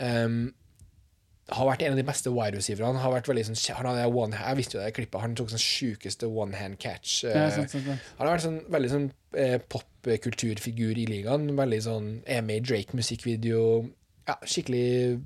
Um, 0.00 0.54
har 1.50 1.66
vært 1.66 1.82
en 1.82 1.92
av 1.94 1.98
de 1.98 2.04
beste 2.06 2.30
wide 2.30 2.56
receiverne. 2.58 3.00
Har 3.02 3.12
vært 3.14 3.28
veldig 3.30 3.44
sånn, 3.50 3.58
han 3.76 3.86
hadde 3.90 4.06
one, 4.14 4.36
jeg 4.38 4.56
visste 4.60 4.76
jo 4.78 4.82
det 4.84 4.92
klippet, 4.96 5.20
han 5.22 5.34
tok 5.38 5.50
sånn 5.52 5.62
sjukeste 5.62 6.28
one 6.30 6.54
hand 6.56 6.78
catch. 6.82 7.24
eh, 7.24 7.34
Ja, 7.34 7.50
sant, 7.50 7.70
sant, 7.72 7.84
sant. 7.86 8.10
han 8.18 8.26
har 8.26 8.36
vært 8.36 8.44
sånn 8.46 8.60
veldig 8.70 8.90
sånn 8.92 9.06
eh, 9.34 9.58
popkulturfigur 9.72 10.98
i 10.98 11.06
ligaen. 11.10 11.48
Veldig 11.58 11.80
sånn 11.86 12.10
er 12.26 12.42
med 12.46 12.62
i 12.62 12.66
Drake-musikkvideo. 12.70 13.64
Ja, 14.28 14.36
skikkelig 14.44 15.20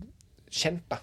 kjent, 0.54 0.84
da. 0.90 0.98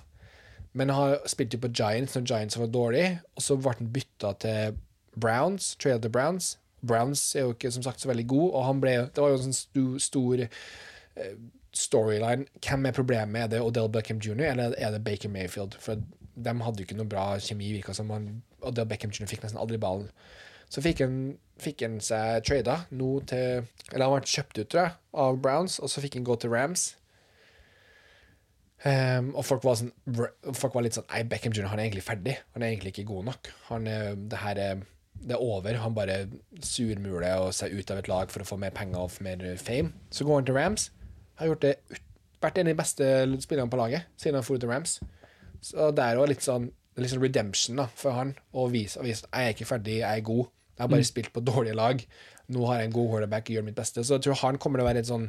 Men 0.73 0.89
han 0.89 1.01
har 1.11 1.27
spilt 1.27 1.53
jo 1.53 1.59
på 1.59 1.71
Giants 1.75 2.15
når 2.15 2.25
Giants 2.29 2.57
var 2.57 2.67
dårlig, 2.71 3.05
og 3.35 3.43
så 3.43 3.57
ble 3.59 3.73
han 3.77 3.89
bytta 3.91 4.33
til 4.39 4.77
Browns. 5.19 5.73
Trail 5.75 5.99
til 5.99 6.13
Browns. 6.13 6.53
Browns 6.81 7.35
er 7.35 7.43
jo 7.45 7.53
ikke 7.53 7.71
som 7.75 7.83
sagt 7.83 7.99
så 8.01 8.07
veldig 8.09 8.27
god, 8.31 8.53
og 8.55 8.63
han 8.65 8.79
ble, 8.81 8.93
det 9.13 9.21
var 9.21 9.33
jo 9.33 9.41
en 9.41 9.43
sånn 9.49 9.57
sto, 9.57 9.83
stor 10.01 10.45
eh, 10.47 11.35
storyline. 11.73 12.45
Hvem 12.59 12.85
er 12.85 12.95
problemet? 12.95 13.41
Er 13.41 13.47
det 13.47 13.61
Odell 13.61 13.89
Beckham 13.91 14.19
jr., 14.19 14.51
eller 14.51 14.75
er 14.77 14.91
det 14.91 15.03
Baker 15.03 15.29
Mayfield? 15.29 15.77
For 15.79 16.01
de 16.35 16.53
hadde 16.63 16.81
jo 16.81 16.87
ikke 16.87 16.99
noe 16.99 17.09
bra 17.09 17.25
kjemi, 17.39 17.71
virka 17.75 17.95
som. 17.95 18.11
Odell 18.61 18.87
Beckham 18.87 19.13
jr. 19.13 19.29
fikk 19.29 19.45
nesten 19.45 19.61
aldri 19.61 19.79
ballen. 19.81 20.09
Så 20.71 20.83
fikk 20.83 21.03
han, 21.03 21.15
fikk 21.59 21.83
han 21.83 21.99
seg 22.03 22.45
trada 22.47 22.85
nå 22.95 23.17
til 23.27 23.65
Eller 23.91 24.05
han 24.05 24.13
ble 24.13 24.29
kjøpt 24.31 24.61
ut, 24.61 24.67
tror 24.71 24.85
jeg, 24.85 24.97
av 25.25 25.39
Browns, 25.43 25.79
og 25.83 25.91
så 25.91 26.03
fikk 26.03 26.15
han 26.19 26.27
gå 26.27 26.37
til 26.39 26.53
Rams. 26.53 26.93
Um, 28.81 29.35
og 29.37 29.43
folk 29.45 29.65
var, 29.67 29.75
sånn, 29.77 29.91
folk 30.57 30.73
var 30.73 30.81
litt 30.81 30.95
sånn 30.97 31.05
Nei, 31.11 31.19
Beckham 31.29 31.53
jr. 31.53 31.67
han 31.69 31.79
er 31.81 31.89
egentlig 31.89 32.07
ferdig. 32.07 32.37
Han 32.55 32.63
er 32.63 32.71
egentlig 32.71 32.95
ikke 32.95 33.09
god 33.11 33.27
nok. 33.33 33.51
Han 33.67 33.89
det 34.31 34.39
her 34.41 34.61
er, 34.63 34.85
det 35.21 35.35
er 35.35 35.43
over. 35.43 35.83
Han 35.83 35.97
bare 35.97 36.23
surmuler 36.65 37.43
og 37.43 37.53
ser 37.53 37.75
ut 37.75 37.93
av 37.93 38.01
et 38.01 38.09
lag 38.09 38.31
for 38.33 38.43
å 38.43 38.47
få 38.47 38.57
mer 38.61 38.73
penger 38.75 39.03
og 39.03 39.21
mer 39.21 39.43
fame. 39.61 39.93
Så 40.09 40.25
går 40.25 40.41
han 40.41 40.49
til 40.49 40.57
Rams. 40.57 40.89
Har 41.41 41.51
gjort 41.51 41.65
det 41.65 41.75
vært 42.41 42.57
en 42.57 42.69
av 42.69 42.71
de 42.71 42.79
beste 42.79 43.07
spillerne 43.43 43.69
på 43.69 43.79
laget 43.79 44.07
siden 44.19 44.39
han 44.39 44.45
dro 44.45 44.57
til 44.57 44.71
Rams. 44.71 44.95
Så 45.61 45.91
det 45.93 46.05
er 46.05 46.17
jo 46.17 46.25
litt 46.29 46.45
sånn, 46.45 46.71
litt 46.97 47.11
sånn 47.13 47.21
redemption 47.21 47.81
da, 47.81 47.87
for 47.97 48.17
han 48.17 48.33
å 48.57 48.65
vise, 48.71 49.01
at 49.01 49.09
jeg 49.09 49.21
er 49.29 49.53
ikke 49.53 49.69
ferdig, 49.69 49.99
jeg 50.01 50.21
er 50.21 50.25
god. 50.25 50.49
Jeg 50.71 50.83
har 50.83 50.89
bare 50.95 51.05
spilt 51.05 51.33
på 51.35 51.43
dårlige 51.45 51.77
lag. 51.77 52.01
Nå 52.51 52.65
har 52.65 52.81
jeg 52.81 52.89
en 52.89 52.95
god 52.95 53.11
quarterback 53.11 53.49
og 53.49 53.57
gjør 53.57 53.65
mitt 53.67 53.77
beste. 53.77 54.03
Så 54.03 54.17
jeg 54.17 54.25
tror 54.25 54.39
han 54.41 54.57
kommer 54.61 54.81
til 54.81 54.85
å 54.85 54.89
være 54.89 55.03
et 55.03 55.09
sånn 55.11 55.27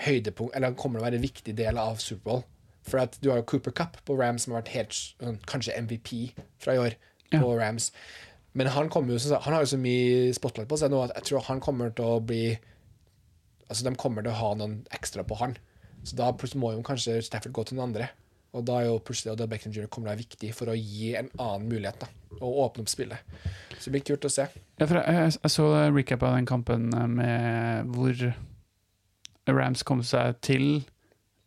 høydepunkt, 0.00 0.54
eller 0.54 0.70
han 0.70 0.78
kommer 0.78 1.00
til 1.00 1.04
å 1.04 1.08
være 1.08 1.18
en 1.18 1.26
viktig 1.26 1.54
del 1.58 1.80
av 1.82 1.98
Superbowl. 2.02 2.44
For 2.86 3.02
at 3.02 3.18
du 3.20 3.28
har 3.32 3.40
jo 3.40 3.48
Cooper 3.50 3.74
Cup 3.76 3.98
på 4.06 4.16
Rams, 4.16 4.46
som 4.46 4.54
har 4.54 4.62
vært 4.62 4.74
helt 4.76 4.96
sånn, 4.96 5.40
kanskje 5.50 5.76
MVP 5.82 6.12
fra 6.62 6.76
i 6.76 6.82
år 6.86 6.96
på 7.34 7.50
Rams. 7.58 7.90
Men 8.54 8.70
han, 8.74 8.88
kommer 8.90 9.14
jo, 9.14 9.34
han 9.34 9.54
har 9.54 9.66
jo 9.66 9.72
så 9.74 9.78
mye 9.78 10.30
spotlight 10.34 10.70
på 10.70 10.78
seg 10.80 10.90
nå 10.90 11.02
at 11.04 11.12
jeg 11.18 11.28
tror 11.28 11.44
han 11.46 11.60
kommer 11.62 11.92
til 11.94 12.16
å 12.16 12.22
bli 12.24 12.44
Altså, 13.70 13.86
de 13.86 13.94
kommer 13.96 14.24
til 14.26 14.32
å 14.32 14.38
ha 14.40 14.50
noen 14.58 14.80
ekstra 14.96 15.22
på 15.26 15.38
han. 15.38 15.54
Så 16.02 16.16
da 16.18 16.30
må 16.58 16.72
jo 16.74 16.82
kanskje 16.86 17.20
Stafford 17.22 17.54
gå 17.54 17.64
til 17.68 17.78
noen 17.78 17.90
andre. 17.92 18.08
Og 18.56 18.64
da 18.66 18.80
er 18.80 18.88
jo 18.88 18.96
plutselig 19.06 19.36
Odell 19.36 19.46
Beckham 19.52 19.70
Jr. 19.70 19.86
kommer 19.86 20.08
til 20.08 20.10
å 20.10 20.14
være 20.16 20.24
viktig 20.24 20.48
for 20.58 20.72
å 20.72 20.74
gi 20.74 21.12
en 21.20 21.28
annen 21.38 21.68
mulighet, 21.70 22.00
da. 22.02 22.08
Og 22.40 22.56
åpne 22.64 22.82
opp 22.82 22.90
spillet. 22.90 23.34
Så 23.78 23.84
det 23.86 23.92
blir 23.94 24.06
kult 24.08 24.26
å 24.26 24.30
se. 24.32 24.48
Ja, 24.80 24.88
jeg, 24.88 24.96
jeg, 24.96 25.34
jeg 25.44 25.52
så 25.54 25.66
recap 25.94 26.24
av 26.26 26.34
den 26.34 26.48
kampen 26.50 26.88
med 27.14 27.92
hvor 27.94 28.24
Rams 29.50 29.84
kom 29.86 30.02
seg 30.06 30.40
til 30.44 30.66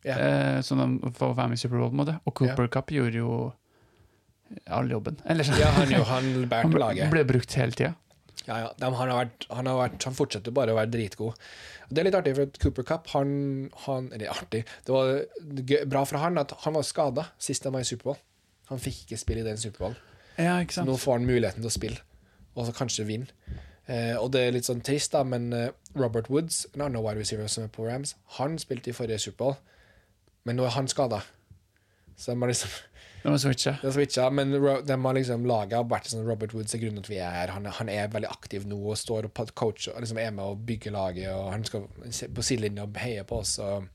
Ja. 0.04 0.16
eh, 0.16 0.62
sånn 0.64 0.80
de 1.02 1.12
får 1.16 1.36
være 1.36 1.52
med 1.52 1.58
i 1.58 1.60
Superbowl, 1.60 1.90
på 1.92 1.96
en 1.98 2.00
måte. 2.02 2.16
Og 2.24 2.34
Cooper 2.40 2.72
Cup 2.72 2.90
gjorde 2.92 3.20
jo 3.20 3.36
all 4.72 4.88
jobben. 4.92 5.16
Eller. 5.28 5.44
Ja, 5.60 5.70
han, 5.76 5.90
jo, 5.92 6.02
han 6.08 6.32
Han 6.52 6.72
ble, 6.72 7.08
ble 7.12 7.24
brukt 7.28 7.52
hele 7.58 7.72
tida. 7.76 7.94
Ja, 8.44 8.58
ja. 8.60 8.70
De, 8.76 8.84
han, 8.84 9.10
har 9.10 9.20
vært, 9.24 9.46
han, 9.48 9.68
har 9.70 9.78
vært, 9.78 10.04
han 10.04 10.16
fortsetter 10.16 10.52
bare 10.54 10.74
å 10.74 10.78
være 10.78 10.92
dritgod. 10.92 11.38
Det 11.88 12.00
er 12.02 12.08
litt 12.08 12.16
artig, 12.18 12.34
for 12.36 12.48
at 12.48 12.58
Cooper 12.60 12.86
Cup 12.88 13.10
han, 13.12 13.30
han 13.84 14.06
Eller 14.16 14.30
artig 14.32 14.62
Det 14.86 14.92
var 14.94 15.10
gøy, 15.68 15.82
bra 15.92 16.00
for 16.08 16.20
han 16.22 16.40
at 16.40 16.54
han 16.64 16.76
var 16.76 16.86
skada 16.88 17.26
sist 17.36 17.64
han 17.68 17.74
var 17.76 17.84
i 17.84 17.88
Superbowl. 17.88 18.18
Han 18.70 18.80
fikk 18.80 19.04
ikke 19.04 19.20
spille 19.20 19.44
i 19.44 19.46
den 19.46 19.60
Superbowl. 19.60 19.96
Ja, 20.40 20.56
Så 20.68 20.84
nå 20.84 20.96
får 20.98 21.18
han 21.18 21.28
muligheten 21.28 21.62
til 21.62 21.70
å 21.70 21.74
spille, 21.74 22.00
og 22.56 22.66
så 22.66 22.74
kanskje 22.74 23.06
vinne. 23.06 23.28
Eh, 23.86 24.16
og 24.16 24.30
det 24.32 24.40
er 24.40 24.54
litt 24.56 24.66
sånn 24.66 24.80
trist, 24.84 25.12
da, 25.12 25.20
men 25.28 25.52
eh, 25.52 25.68
Robert 25.94 26.30
Woods, 26.32 26.64
en 26.72 26.86
annen 26.86 27.04
wide 27.04 27.20
receiver 27.20 27.50
som 27.52 27.66
er 27.66 27.72
på 27.72 27.84
Rams, 27.84 28.14
han 28.38 28.56
spilte 28.58 28.90
i 28.90 28.96
forrige 28.96 29.20
Superbowl, 29.26 29.58
men 30.48 30.56
nå 30.58 30.64
er 30.66 30.74
han 30.74 30.88
skada. 30.90 31.20
Så 32.16 32.32
de 32.32 32.40
har 32.40 32.50
liksom 32.50 32.72
De 33.24 33.30
har 33.32 33.38
switcha. 33.40 33.72
De 33.80 33.86
har 33.86 33.92
switcha, 33.92 34.24
men 34.30 34.50
de 34.52 34.96
har 35.06 35.16
liksom 35.16 35.46
vært 35.88 36.10
sånn 36.10 36.26
Robert 36.28 36.52
Woods 36.52 36.74
er 36.76 36.82
grunnen 36.82 37.00
til 37.00 37.14
at 37.14 37.14
vi 37.14 37.20
er 37.24 37.30
her. 37.32 37.52
Han, 37.56 37.64
han 37.72 37.88
er 37.88 38.10
veldig 38.12 38.28
aktiv 38.28 38.66
nå 38.68 38.76
og 38.76 38.98
står 39.00 39.30
og 39.30 39.52
coacher 39.56 39.94
og 39.94 40.04
liksom 40.04 40.20
er 40.20 40.34
med 40.36 40.44
og 40.44 40.66
bygger 40.68 40.92
laget. 40.92 41.30
Og 41.32 41.48
han 41.48 41.64
skal 41.64 41.86
på 42.36 42.44
sidelinja 42.44 42.84
og 42.84 42.98
heie 43.00 43.22
på 43.24 43.38
oss. 43.40 43.54
Og, 43.64 43.86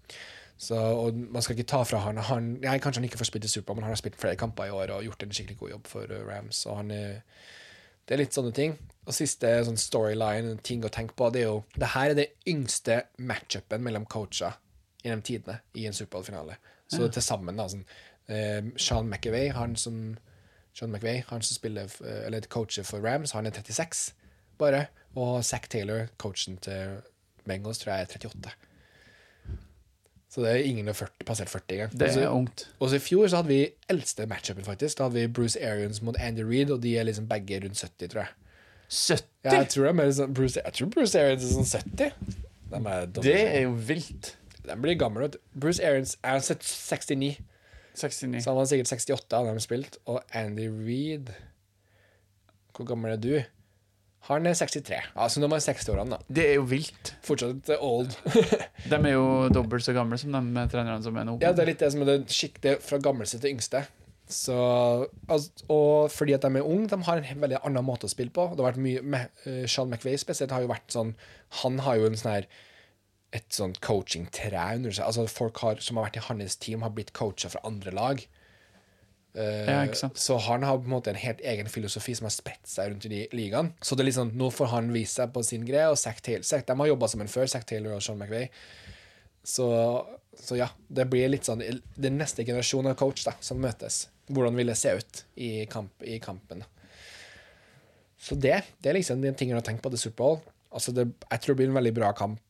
så, 0.57 0.79
og 0.81 1.19
man 1.29 1.45
skal 1.45 1.59
ikke 1.59 1.69
ta 1.69 1.83
fra 1.85 2.01
han, 2.07 2.17
han 2.25 2.47
ja, 2.63 2.73
Kanskje 2.81 3.03
han 3.03 3.05
ikke 3.11 3.19
får 3.21 3.29
spilt 3.29 3.45
i 3.45 3.51
Super, 3.53 3.77
men 3.77 3.85
han 3.85 3.93
har 3.93 4.01
spilt 4.01 4.17
flere 4.17 4.39
kamper 4.39 4.65
i 4.71 4.73
år 4.73 4.95
og 4.97 5.05
gjort 5.05 5.27
en 5.27 5.37
skikkelig 5.37 5.59
god 5.61 5.73
jobb 5.75 5.93
for 5.93 6.15
uh, 6.15 6.25
Rams. 6.25 6.63
Og 6.65 6.81
han 6.81 6.89
er, 6.97 7.21
det 8.09 8.17
er 8.17 8.23
litt 8.23 8.33
sånne 8.33 8.55
ting. 8.57 8.75
Og 9.05 9.13
siste 9.13 9.53
sånn 9.69 9.77
storyline, 9.77 10.57
ting 10.65 10.81
å 10.81 10.89
tenke 10.89 11.13
på, 11.13 11.29
det 11.29 11.45
er 11.45 11.51
jo 11.51 11.61
Det 11.77 11.93
her 11.93 12.15
er 12.15 12.17
det 12.17 12.31
yngste 12.49 13.03
matchupen 13.21 13.85
mellom 13.85 14.09
coacher 14.09 14.57
gjennom 15.05 15.21
tidene 15.21 15.61
i 15.77 15.85
en 15.85 15.93
Superbowl-finale. 15.93 16.57
Så 16.89 17.05
til 17.13 17.21
sammen, 17.21 17.53
da, 17.53 17.67
sånn 17.69 17.85
eh, 18.29 18.61
Sean 18.77 19.09
McAvey, 19.09 19.49
han 19.55 19.75
som 19.75 20.17
Sean 20.73 20.91
McVay, 20.93 21.23
han 21.27 21.41
som 21.41 21.55
spiller 21.55 21.89
eh, 22.05 22.25
Eller 22.25 22.45
coacher 22.47 22.83
for 22.87 23.03
Rams, 23.03 23.31
han 23.31 23.45
er 23.45 23.51
36 23.51 24.13
bare. 24.59 24.85
Og 25.15 25.43
Zack 25.45 25.69
Taylor, 25.69 26.07
coachen 26.17 26.57
til 26.57 26.99
Bengals, 27.47 27.79
tror 27.79 27.93
jeg 27.93 28.01
er 28.01 28.17
38. 28.19 28.51
Så 30.29 30.43
det 30.43 30.49
er 30.51 30.67
ingen 30.69 30.85
40, 30.93 31.25
passert 31.25 31.49
40 31.49 31.73
engang. 31.73 31.99
Det 31.99 32.09
er 32.17 32.29
ungt. 32.29 32.67
og 32.79 32.89
så 32.89 32.95
i 32.95 32.99
fjor 33.01 33.27
så 33.27 33.39
hadde 33.41 33.49
vi 33.49 33.63
eldste 33.89 34.27
matchupen, 34.29 34.63
faktisk. 34.65 34.97
Da 34.97 35.07
hadde 35.07 35.15
vi 35.15 35.27
Bruce 35.27 35.57
Arians 35.71 36.01
mot 36.05 36.17
Andy 36.19 36.45
Reid, 36.45 36.69
og 36.69 36.83
de 36.83 36.97
er 36.97 37.03
liksom 37.03 37.27
begge 37.27 37.63
rundt 37.63 37.81
70, 37.81 38.09
tror 38.11 38.21
jeg. 38.21 38.35
70! 38.89 39.25
Ja, 39.43 39.53
jeg 39.55 39.69
tror 39.69 40.11
sånn 40.11 40.33
Bruce, 40.33 40.61
Jeg 40.65 40.73
tror 40.73 40.89
Bruce 40.93 41.19
Arians 41.19 41.43
er 41.45 41.55
sånn 41.55 41.65
70. 41.65 42.13
De, 42.69 42.79
er 42.91 43.05
Det 43.21 43.35
er 43.41 43.61
jo 43.63 43.73
vilt. 43.73 44.35
de 44.65 44.75
blir 44.81 44.97
gamle. 44.97 45.31
Bruce 45.53 45.81
Arians 45.85 46.17
er 46.23 46.39
69. 46.39 47.39
69. 47.95 48.43
Så 48.43 48.51
han 48.51 48.59
var 48.59 48.67
sikkert 48.69 48.91
68 48.91 49.37
hadde 49.37 49.55
de 49.55 49.63
spilt. 49.63 49.97
Og 50.09 50.19
Andy 50.35 50.67
Reed 50.69 51.31
Hvor 52.75 52.87
gammel 52.87 53.15
er 53.15 53.21
du? 53.21 53.33
Han 54.27 54.45
er 54.45 54.53
63. 54.53 55.13
Altså 55.15 55.39
de 55.41 55.47
er 55.47 55.63
60-årene, 55.63 56.17
da. 56.17 56.19
Det 56.27 56.43
er 56.49 56.57
jo 56.59 56.65
vilt. 56.69 57.13
Fortsatt 57.25 57.71
old. 57.79 58.11
De 58.91 58.97
er 58.97 59.13
jo 59.13 59.47
dobbelt 59.53 59.85
så 59.85 59.95
gamle 59.95 60.19
som 60.19 60.35
de 60.35 60.65
trenerne 60.69 60.99
som 61.03 61.15
er 61.17 61.25
nå. 61.27 61.37
ja, 61.41 61.53
det 61.55 61.63
er 61.63 61.69
litt 61.71 61.79
det 61.81 61.89
som 61.93 62.03
er 62.03 62.11
det 62.11 62.33
skikk, 62.33 62.59
er 62.67 62.83
fra 62.83 62.99
gammelste 63.01 63.39
til 63.39 63.55
yngste. 63.55 63.85
Så, 64.29 64.55
altså, 65.25 65.65
og 65.73 66.11
fordi 66.13 66.35
at 66.35 66.43
de 66.45 66.59
er 66.59 66.67
unge, 66.67 66.89
de 66.91 66.99
har 67.07 67.23
en 67.23 67.41
veldig 67.41 67.61
annen 67.65 67.85
måte 67.87 68.05
å 68.05 68.11
spille 68.11 68.33
på. 68.35 68.45
Det 68.51 68.61
har 68.61 68.73
vært 68.73 68.83
mye 68.83 69.01
med, 69.01 69.31
eh, 69.49 69.63
Sean 69.65 69.89
McVay 69.89 70.19
spesielt 70.21 70.53
har 70.53 70.61
jo 70.61 70.69
vært 70.69 70.93
sånn 70.93 71.15
Han 71.63 71.79
har 71.87 71.97
jo 71.97 72.11
en 72.11 72.19
sånn 72.19 72.35
her 72.35 72.49
et 73.35 73.53
sånt 73.53 73.79
coaching-tre 73.85 74.65
under 74.79 74.93
seg. 74.95 75.05
Altså 75.05 75.27
Folk 75.29 75.61
har, 75.63 75.81
som 75.85 75.99
har 75.99 76.07
vært 76.07 76.19
i 76.21 76.25
hans 76.29 76.57
team, 76.61 76.83
har 76.85 76.93
blitt 76.95 77.13
coacha 77.13 77.51
fra 77.53 77.61
andre 77.67 77.93
lag. 77.95 78.23
Uh, 79.37 79.69
Ja. 79.69 80.09
Så 80.17 80.37
han 80.37 80.63
har 80.63 80.77
på 80.77 80.89
en 80.89 80.95
måte 80.95 81.11
en 81.11 81.19
helt 81.21 81.41
egen 81.41 81.69
filosofi 81.69 82.15
som 82.17 82.25
har 82.25 82.33
spredt 82.33 82.67
seg 82.67 82.89
rundt 82.89 83.05
i 83.05 83.11
de 83.13 83.19
ligaen. 83.37 83.73
Så 83.81 83.95
det 83.95 84.03
er 84.03 84.09
liksom, 84.09 84.33
nå 84.37 84.49
får 84.51 84.71
han 84.73 84.89
vise 84.93 85.19
seg 85.19 85.33
på 85.35 85.43
sin 85.45 85.67
greie, 85.67 85.89
og 85.89 85.99
Zack 86.01 86.21
Taylor 86.25 86.63
De 86.65 86.77
har 86.81 86.87
jobba 86.87 87.07
sammen 87.07 87.29
før, 87.29 87.45
Zack 87.45 87.67
Taylor 87.69 87.95
og 87.95 88.01
Sean 88.03 88.17
McVay. 88.17 88.49
Så, 89.45 89.69
så 90.35 90.57
ja, 90.57 90.67
det 90.89 91.05
blir 91.09 91.29
litt 91.29 91.45
sånn 91.47 91.61
den 91.95 92.17
neste 92.17 92.43
generasjon 92.43 92.89
av 92.89 92.97
coach 92.99 93.23
da, 93.27 93.35
som 93.39 93.61
møtes. 93.61 94.07
Hvordan 94.29 94.57
vil 94.57 94.73
det 94.73 94.77
se 94.77 94.97
ut 94.97 95.23
i, 95.35 95.65
kamp, 95.69 96.03
i 96.03 96.19
kampen? 96.21 96.65
Så 98.19 98.35
det, 98.35 98.59
det 98.81 98.91
er 98.91 98.97
liksom 98.97 99.21
de 99.23 99.31
tingene 99.37 99.61
å 99.61 99.65
tenke 99.65 99.85
på 99.85 99.93
til 99.93 100.09
Superbowl. 100.09 100.41
Altså 100.75 100.91
det, 100.93 101.07
jeg 101.29 101.41
tror 101.41 101.55
det 101.55 101.61
blir 101.61 101.71
en 101.71 101.79
veldig 101.79 101.95
bra 101.95 102.11
kamp. 102.17 102.41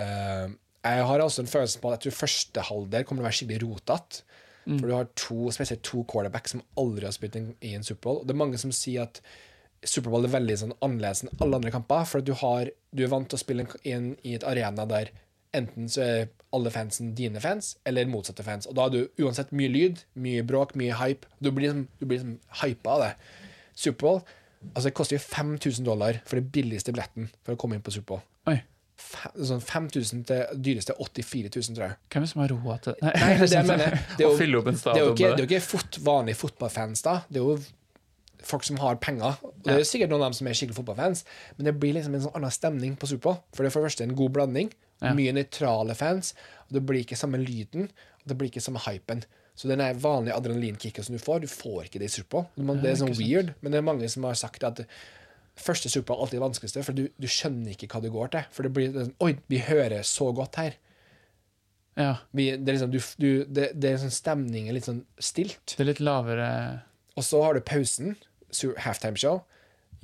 Eh, 0.00 0.46
jeg 0.86 1.08
har 1.08 1.22
også 1.22 1.42
en 1.42 1.50
følelse 1.50 1.82
på 1.82 1.90
at 1.90 1.98
jeg 1.98 2.12
tror 2.12 2.20
første 2.22 2.64
halvdel 2.68 3.04
kommer 3.04 3.20
til 3.20 3.24
å 3.24 3.28
være 3.28 3.38
skikkelig 3.40 3.62
rotete. 3.64 4.22
For 4.66 4.88
du 4.90 4.94
har 4.96 5.10
to, 5.14 5.36
spesielt 5.54 5.84
to 5.86 6.00
quarterbacks 6.10 6.56
som 6.56 6.62
aldri 6.80 7.06
har 7.06 7.14
spilt 7.14 7.36
i 7.38 7.76
en 7.76 7.84
Superbowl. 7.86 8.16
Og 8.20 8.26
det 8.26 8.34
er 8.34 8.40
mange 8.40 8.58
som 8.58 8.72
sier 8.74 9.04
at 9.04 9.20
Superbowl 9.86 10.26
er 10.26 10.32
veldig 10.32 10.56
sånn 10.58 10.74
annerledes 10.82 11.22
enn 11.22 11.30
alle 11.38 11.60
andre 11.60 11.70
kamper. 11.70 12.02
For 12.10 12.18
at 12.18 12.26
du, 12.26 12.32
har, 12.40 12.72
du 12.90 13.04
er 13.06 13.12
vant 13.12 13.28
til 13.30 13.38
å 13.38 13.42
spille 13.44 13.68
inn 13.86 14.08
i, 14.16 14.32
i 14.32 14.34
et 14.34 14.46
arena 14.46 14.88
der 14.90 15.12
enten 15.54 15.86
så 15.88 16.02
er 16.02 16.26
alle 16.56 16.72
fansen 16.74 17.14
dine 17.16 17.38
fans, 17.40 17.76
eller 17.86 18.10
motsatte 18.10 18.42
fans. 18.46 18.66
Og 18.66 18.74
da 18.74 18.88
har 18.88 18.94
du 18.94 19.22
uansett 19.22 19.54
mye 19.54 19.70
lyd, 19.70 20.02
mye 20.18 20.42
bråk, 20.46 20.74
mye 20.78 20.98
hype. 20.98 21.30
Du 21.38 21.52
blir 21.52 21.68
liksom, 21.68 21.86
du 22.00 22.04
blir 22.08 22.18
liksom 22.18 22.64
hypa 22.64 22.96
av 22.96 23.04
det. 23.04 23.12
Superbowl 23.78 24.24
altså 24.74 24.88
det 24.88 24.96
koster 24.96 25.16
jo 25.16 25.22
5000 25.22 25.86
dollar 25.86 26.20
for 26.26 26.40
den 26.40 26.48
billigste 26.52 26.94
billetten 26.94 27.28
for 27.44 27.54
å 27.54 27.60
komme 27.60 27.76
inn 27.76 27.84
på 27.84 27.94
Superbowl. 27.94 28.22
Oi. 28.50 28.58
Sånn 28.96 29.60
5000 29.60 30.22
til 30.28 30.60
dyreste 30.64 30.94
84 30.96 31.50
000, 31.52 31.76
tror 31.76 31.84
jeg. 31.84 31.96
Hvem 32.12 32.22
er 32.22 32.26
det 32.26 32.30
som 32.32 32.42
har 32.42 32.52
råd 32.54 32.84
til 32.86 32.94
Nei, 33.04 33.12
det 33.12 33.26
er 33.26 33.42
det 33.42 33.48
jeg 33.52 33.68
mener. 33.68 33.96
Det 34.16 34.24
er 34.24 34.30
jo, 34.30 34.36
fylle 34.40 34.60
opp 34.60 34.70
en 34.70 34.78
det 34.80 34.92
er 34.92 35.02
jo 35.02 35.10
ikke, 35.12 35.32
det 35.32 35.42
er 35.42 35.44
jo 35.44 35.48
ikke 35.50 35.66
fot, 35.66 35.98
vanlige 36.06 36.40
fotballfans, 36.40 37.04
da. 37.04 37.16
Det 37.28 37.42
er 37.42 37.44
jo 37.44 37.58
folk 38.46 38.66
som 38.66 38.80
har 38.80 38.98
penger. 39.02 39.38
Og 39.44 39.54
det 39.64 39.74
er 39.74 39.80
jo 39.82 39.88
sikkert 39.88 40.12
noen 40.12 40.24
av 40.24 40.30
dem 40.30 40.38
som 40.38 40.48
er 40.48 40.58
skikkelig 40.58 40.78
fotballfans, 40.78 41.24
men 41.58 41.68
det 41.68 41.74
blir 41.82 41.96
liksom 41.96 42.16
en 42.16 42.24
sånn 42.26 42.36
annen 42.38 42.54
stemning 42.54 42.96
på 43.00 43.08
Superbowl. 43.10 43.40
For 43.52 43.64
det 43.64 43.70
er 43.70 43.76
for 43.76 43.84
det 43.84 43.90
første 43.90 44.06
en 44.06 44.16
god 44.18 44.36
blanding. 44.38 44.72
Ja. 45.02 45.12
Mye 45.16 45.34
nøytrale 45.36 45.96
fans. 45.98 46.32
Og 46.68 46.78
det 46.78 46.84
blir 46.88 47.04
ikke 47.04 47.18
samme 47.20 47.40
lyden, 47.42 47.90
og 48.22 48.30
det 48.30 48.38
blir 48.38 48.52
ikke 48.52 48.64
samme 48.64 48.80
hypen. 48.86 49.26
Så 49.56 49.68
den 49.70 49.80
vanlige 50.00 50.36
adrenalinkicken 50.36 51.04
som 51.04 51.16
du 51.16 51.20
får, 51.22 51.44
du 51.44 51.48
får 51.48 51.86
ikke 51.86 52.00
det 52.00 52.10
i 52.10 52.14
Superbowl. 52.16 52.48
Det 52.82 52.90
er 52.90 52.98
sånn 53.00 53.14
weird, 53.16 53.54
men 53.60 53.72
det 53.72 53.80
er 53.80 53.86
mange 53.88 54.08
som 54.12 54.24
har 54.28 54.36
sagt 54.36 54.64
at 54.68 54.84
første 55.60 55.90
Superbowl 55.90 56.24
alltid 56.24 56.38
det 56.38 56.44
vanskeligste, 56.44 56.84
for 56.86 56.96
du, 56.96 57.06
du 57.16 57.28
skjønner 57.30 57.72
ikke 57.72 57.88
hva 57.92 58.02
du 58.04 58.10
går 58.12 58.32
til. 58.34 58.50
For 58.54 58.66
det 58.66 58.72
blir 58.76 58.92
sånn 58.94 59.14
Oi, 59.24 59.32
vi 59.50 59.62
hører 59.64 60.04
så 60.06 60.30
godt 60.36 60.60
her. 60.60 60.76
Ja, 61.96 62.12
Vi, 62.36 62.50
det 62.60 62.68
er 62.68 62.76
liksom, 62.76 62.92
du, 62.92 63.00
du, 63.16 63.30
det, 63.48 63.70
det 63.80 63.90
er 63.90 64.00
sånn 64.02 64.12
stemning 64.12 64.68
er 64.68 64.76
litt 64.76 64.88
sånn 64.88 65.00
stilt. 65.16 65.62
det 65.72 65.80
er 65.80 65.94
litt 65.94 66.02
lavere 66.04 66.48
Og 67.16 67.24
så 67.24 67.40
har 67.40 67.56
du 67.56 67.64
pausen, 67.64 68.18
halftime 68.84 69.16
show, 69.16 69.40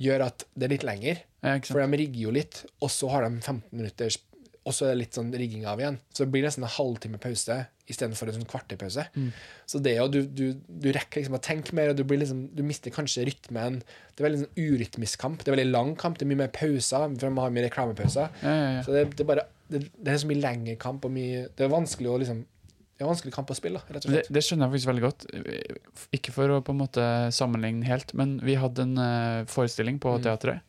gjør 0.01 0.25
at 0.25 0.47
det 0.57 0.65
er 0.67 0.73
litt 0.73 0.87
lenger. 0.87 1.21
Ja? 1.45 1.59
For 1.67 1.83
de 1.83 1.99
rigger 2.01 2.25
jo 2.25 2.33
litt, 2.33 2.63
og 2.81 2.89
så 2.89 3.11
har 3.13 3.27
de 3.27 3.37
15 3.37 3.69
minutters 3.75 4.17
Og 4.63 4.73
så 4.73 4.87
er 4.87 4.93
det 4.95 5.03
litt 5.03 5.19
sånn 5.19 5.29
rigging 5.35 5.67
av 5.69 5.81
igjen. 5.81 5.99
Så 6.09 6.25
det 6.25 6.33
blir 6.33 6.45
nesten 6.47 6.65
en 6.65 6.75
halvtime 6.79 7.21
pause 7.21 7.59
istedenfor 7.91 8.29
en 8.31 8.37
sånn 8.37 8.47
kvarterpause. 8.47 9.03
Mm. 9.19 9.31
Så 9.67 9.79
det 9.83 9.97
jo, 9.97 10.05
du, 10.07 10.21
du, 10.31 10.43
du 10.55 10.87
rekker 10.95 11.19
liksom 11.19 11.35
å 11.35 11.41
tenke 11.43 11.75
mer, 11.75 11.89
og 11.91 11.97
du, 11.99 12.05
blir 12.07 12.21
liksom, 12.21 12.45
du 12.55 12.61
mister 12.63 12.93
kanskje 12.95 13.25
rytmen. 13.27 13.81
Det 14.15 14.23
er 14.23 14.27
veldig 14.29 14.39
sånn 14.45 14.61
urytmisk 14.63 15.19
kamp. 15.19 15.43
Det 15.43 15.51
er 15.51 15.57
veldig 15.57 15.73
lang 15.73 15.91
kamp, 15.99 16.15
det 16.17 16.23
er 16.23 16.31
mye 16.31 16.41
mer 16.45 16.53
pauser, 16.55 17.09
for 17.19 17.29
man 17.35 17.43
har 17.43 17.51
mye 17.57 17.65
reklamepauser. 17.67 18.31
Ja, 18.45 18.53
ja, 18.55 18.71
ja. 18.77 18.81
Så 18.87 18.95
det, 18.95 19.03
det 19.17 19.25
er 19.25 19.29
bare 19.33 19.45
det, 19.73 19.83
det 19.99 20.13
er 20.13 20.17
så 20.23 20.29
mye 20.31 20.39
lengre 20.43 20.75
kamp, 20.79 21.03
og 21.07 21.11
mye 21.15 21.47
Det 21.57 21.65
er 21.65 21.71
vanskelig 21.71 22.09
å 22.11 22.17
liksom 22.21 22.41
Det 22.93 23.01
er 23.03 23.09
vanskelig 23.09 23.31
kamp 23.33 23.49
å 23.51 23.55
spille, 23.57 23.79
rett 23.89 24.05
og 24.05 24.11
Det, 24.11 24.19
slett. 24.21 24.31
det 24.35 24.43
skjønner 24.45 24.67
jeg 24.67 24.73
faktisk 24.75 24.89
veldig 24.91 25.03
godt. 25.03 25.23
Ikke 26.15 26.33
for 26.35 26.51
å 26.53 26.59
på 26.63 26.71
en 26.75 26.81
måte 26.83 27.05
sammenligne 27.35 27.87
helt, 27.87 28.13
men 28.15 28.35
vi 28.45 28.55
hadde 28.59 28.85
en 28.85 28.97
eh, 29.01 29.45
forestilling 29.49 29.97
på 30.03 30.13
Mm. 30.19 30.23
teatret. 30.27 30.61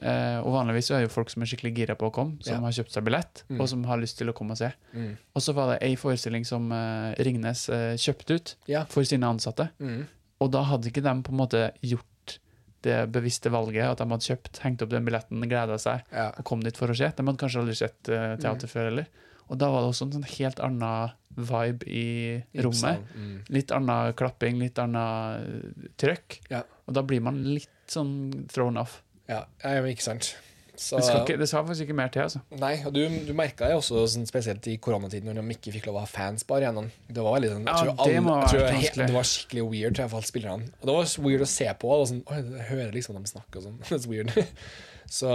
Eh, 0.00 0.38
og 0.40 0.52
vanligvis 0.54 0.86
så 0.88 0.94
er 0.96 1.02
jo 1.04 1.08
folk 1.12 1.28
som 1.30 1.42
er 1.42 1.46
skikkelig 1.50 1.74
gira 1.76 1.94
på 1.94 2.08
å 2.08 2.12
komme, 2.12 2.42
som 2.42 2.54
Ja. 2.54 2.60
har 2.60 2.72
kjøpt 2.72 2.92
seg 2.92 3.04
billett, 3.04 3.42
Mm. 3.50 3.60
og 3.60 3.68
som 3.68 3.84
har 3.84 3.98
lyst 3.98 4.16
til 4.18 4.28
å 4.28 4.32
komme 4.32 4.52
og 4.52 4.56
se. 4.58 4.72
Mm. 4.94 5.16
Og 5.36 5.42
så 5.42 5.52
var 5.54 5.72
det 5.74 5.82
ei 5.82 5.94
forestilling 5.96 6.44
som 6.46 6.70
eh, 6.72 7.14
Ringnes 7.18 7.68
eh, 7.68 7.94
kjøpte 7.96 8.34
ut 8.34 8.54
Ja. 8.66 8.84
for 8.84 9.02
sine 9.04 9.24
ansatte. 9.26 9.70
Mm. 9.78 10.06
Og 10.40 10.50
da 10.50 10.62
hadde 10.64 10.88
ikke 10.90 11.02
de 11.02 11.22
på 11.22 11.30
en 11.30 11.36
måte 11.38 11.72
gjort 11.82 12.38
det 12.82 13.12
bevisste 13.12 13.50
valget, 13.52 13.84
at 13.90 13.98
de 13.98 14.04
hadde 14.08 14.24
kjøpt, 14.24 14.58
hengt 14.60 14.80
opp 14.82 14.88
den 14.88 15.04
billetten, 15.04 15.42
gleda 15.46 15.76
seg 15.78 16.02
Ja. 16.10 16.28
og 16.38 16.44
kom 16.44 16.60
dit 16.60 16.74
for 16.76 16.88
å 16.88 16.96
se. 16.96 17.12
De 17.14 17.22
hadde 17.22 17.36
kanskje 17.36 17.60
aldri 17.60 17.76
sett 17.76 18.02
teater 18.04 18.66
Mm. 18.66 18.70
før 18.72 18.84
heller. 18.88 19.06
Og 19.50 19.58
da 19.58 19.68
var 19.70 19.82
det 19.82 19.90
også 19.90 20.02
en 20.06 20.12
sånn 20.22 20.38
helt 20.38 20.60
annen 20.60 21.10
vibe 21.36 21.82
i 21.86 22.42
rommet. 22.56 23.04
Mm. 23.14 23.44
Litt 23.50 23.68
annen 23.70 24.12
klapping, 24.14 24.58
litt 24.60 24.76
annet 24.78 25.40
eh, 25.44 25.88
trøkk. 25.98 26.38
Ja. 26.50 26.62
Og 26.88 26.94
da 26.94 27.02
blir 27.02 27.20
man 27.20 27.42
litt 27.44 27.68
sånn 27.86 28.48
thrown 28.48 28.78
off. 28.78 29.02
Ja, 29.30 29.44
ikke 29.86 30.02
sant. 30.04 30.32
Så, 30.80 30.96
Det 30.96 31.04
skal, 31.04 31.18
ikke, 31.26 31.34
det 31.36 31.46
skal 31.50 31.64
faktisk 31.68 31.84
ikke 31.84 31.94
mer 31.98 32.08
til, 32.08 32.22
altså. 32.24 32.40
Nei, 32.56 32.70
og 32.88 32.94
du, 32.96 33.02
du 33.28 33.34
merka 33.36 33.66
det 33.68 33.74
også 33.76 34.00
sånn, 34.08 34.22
spesielt 34.24 34.64
i 34.72 34.78
koronatiden, 34.80 35.28
når 35.28 35.42
de 35.42 35.56
ikke 35.58 35.74
fikk 35.74 35.88
lov 35.90 35.98
å 36.00 36.04
ha 36.06 36.08
fans 36.08 36.46
på 36.48 36.56
arenaen. 36.56 36.88
Det 37.04 37.20
var 37.20 37.34
veldig 37.36 37.50
sånn 37.50 37.66
jeg 37.66 37.68
Ja, 37.68 37.74
tror 37.76 37.90
det 37.90 38.00
alle- 38.00 38.14
jeg 38.14 38.48
tror 38.48 38.64
vært 38.64 38.80
he- 38.80 39.06
Det 39.10 39.16
var 39.18 39.28
skikkelig 39.28 39.64
weird, 39.74 40.00
jeg, 40.00 40.10
for 40.14 40.28
spillerne. 40.30 40.70
Og 40.80 40.88
det 40.88 40.94
var 40.96 41.12
weird 41.26 41.44
å 41.44 41.50
se 41.52 41.68
på. 41.84 41.90
Og 41.98 42.06
sånn, 42.08 42.22
Oi, 42.32 42.38
jeg 42.40 42.66
hører 42.70 42.92
liksom 42.96 43.18
dem 43.18 43.28
snakke 43.28 43.60
og 43.60 43.66
sånn. 43.68 43.76
That's 43.90 44.08
weird. 44.08 44.32
så 45.20 45.28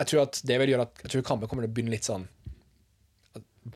jeg 0.00 0.08
tror 0.08 0.22
at 0.24 0.40
det 0.48 0.56
vil 0.62 0.72
gjøre 0.72 0.86
at 0.88 1.02
Jeg 1.04 1.10
tror 1.12 1.22
kampen 1.34 1.48
kommer 1.52 1.66
til 1.66 1.70
å 1.70 1.74
begynne 1.76 1.92
litt 1.92 2.08
sånn 2.08 2.24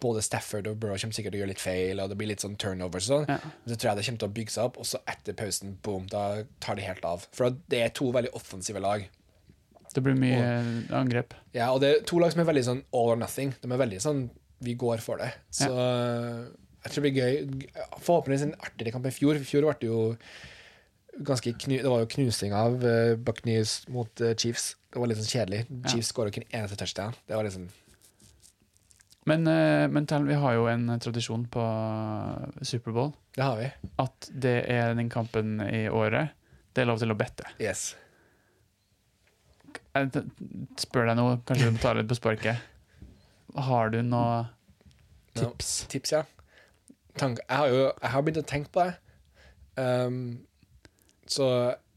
Både 0.01 0.23
Stafford 0.25 0.69
og 0.71 0.79
Burrow 0.81 0.99
kommer 1.01 1.17
sikkert 1.17 1.35
til 1.35 1.41
å 1.41 1.43
gjøre 1.43 1.53
litt 1.53 1.63
feil, 1.63 2.01
og 2.03 2.11
det 2.11 2.19
blir 2.21 2.31
litt 2.31 2.45
sånn 2.45 2.57
turnover 2.61 3.03
og 3.03 3.07
sånn. 3.07 3.27
Ja. 3.31 3.39
Så 3.67 3.77
tror 3.77 3.91
jeg 3.91 4.01
det 4.01 4.07
kommer 4.09 4.23
til 4.23 4.31
å 4.31 4.37
bygge 4.39 4.55
seg 4.57 4.71
opp, 4.71 4.81
og 4.81 4.89
så 4.89 5.01
etter 5.11 5.37
pausen, 5.39 5.77
boom, 5.85 6.09
da 6.11 6.25
tar 6.65 6.81
de 6.81 6.87
helt 6.87 7.05
av. 7.09 7.29
For 7.37 7.55
det 7.71 7.83
er 7.85 7.95
to 7.95 8.09
veldig 8.15 8.33
offensive 8.39 8.83
lag. 8.83 9.07
Det 9.95 10.03
blir 10.03 10.17
mye 10.19 10.47
angrep. 10.97 11.37
Ja, 11.55 11.69
og 11.71 11.85
det 11.85 11.91
er 11.91 12.03
to 12.09 12.19
lag 12.19 12.33
som 12.35 12.43
er 12.43 12.49
veldig 12.49 12.65
sånn 12.67 12.83
all 12.97 13.13
or 13.13 13.21
nothing. 13.21 13.55
De 13.63 13.71
er 13.71 13.79
veldig 13.79 14.01
sånn 14.03 14.25
Vi 14.65 14.73
går 14.81 15.03
for 15.05 15.21
det. 15.21 15.29
Så 15.53 15.69
jeg 15.69 16.93
tror 16.93 17.05
det 17.05 17.05
blir 17.05 17.21
gøy. 17.21 17.69
Forhåpentligvis 18.03 18.47
en 18.49 18.57
artigere 18.59 18.95
kamp 18.95 19.07
enn 19.07 19.13
i 19.13 19.17
fjor. 19.17 19.39
I 19.39 19.47
fjor 19.47 19.67
ble 19.69 19.77
det 19.81 19.91
jo 19.91 20.01
ganske 21.23 21.53
knu, 21.63 21.77
Det 21.79 21.91
var 21.91 22.03
jo 22.03 22.11
knusing 22.17 22.55
av 22.57 22.81
uh, 22.83 23.15
Buccaneers 23.15 23.85
mot 23.93 24.11
uh, 24.25 24.35
Chiefs. 24.35 24.75
Det 24.91 24.99
var 24.99 25.11
litt 25.11 25.21
sånn 25.21 25.31
kjedelig. 25.31 25.63
Chiefs 25.91 26.11
skåra 26.11 26.33
ikke 26.33 26.43
en 26.43 26.61
eneste 26.61 26.79
touchdown. 26.81 27.15
Det 27.29 27.39
var 27.39 27.47
liksom 27.47 27.69
Men, 29.25 29.47
eh, 29.49 29.89
men 29.89 30.07
vi 30.29 30.37
har 30.37 30.55
jo 30.55 30.67
en 30.69 31.01
tradisjon 31.01 31.47
på 31.49 31.65
Superbowl 32.61 33.13
Det 33.35 33.43
har 33.43 33.57
vi. 33.57 33.71
at 33.99 34.29
det 34.31 34.57
er 34.69 34.95
den 34.95 35.09
kampen 35.09 35.61
i 35.65 35.89
året 35.89 36.35
det 36.75 36.83
er 36.83 36.89
lov 36.91 36.99
til 36.99 37.15
å 37.15 37.17
bette. 37.17 37.47
Yes. 37.63 37.95
Jeg 39.95 40.25
spør 40.83 41.07
deg 41.07 41.19
nå, 41.21 41.27
kanskje 41.47 41.69
du 41.69 41.77
må 41.77 41.83
ta 41.83 41.93
litt 41.95 42.09
på 42.11 42.17
sparket. 42.19 42.59
Har 43.55 43.93
du 43.95 44.01
noe 44.03 44.49
tips? 45.39 45.87
Tips, 45.93 46.15
ja. 46.17 46.25
Tank, 47.15 47.39
jeg 47.45 47.57
har 47.61 47.71
jo 47.71 47.85
jeg 47.87 48.11
har 48.11 48.27
begynt 48.27 48.43
å 48.43 48.47
tenke 48.51 48.73
på 48.75 48.89
det. 48.89 48.97
Um, 49.79 50.19
så 51.31 51.47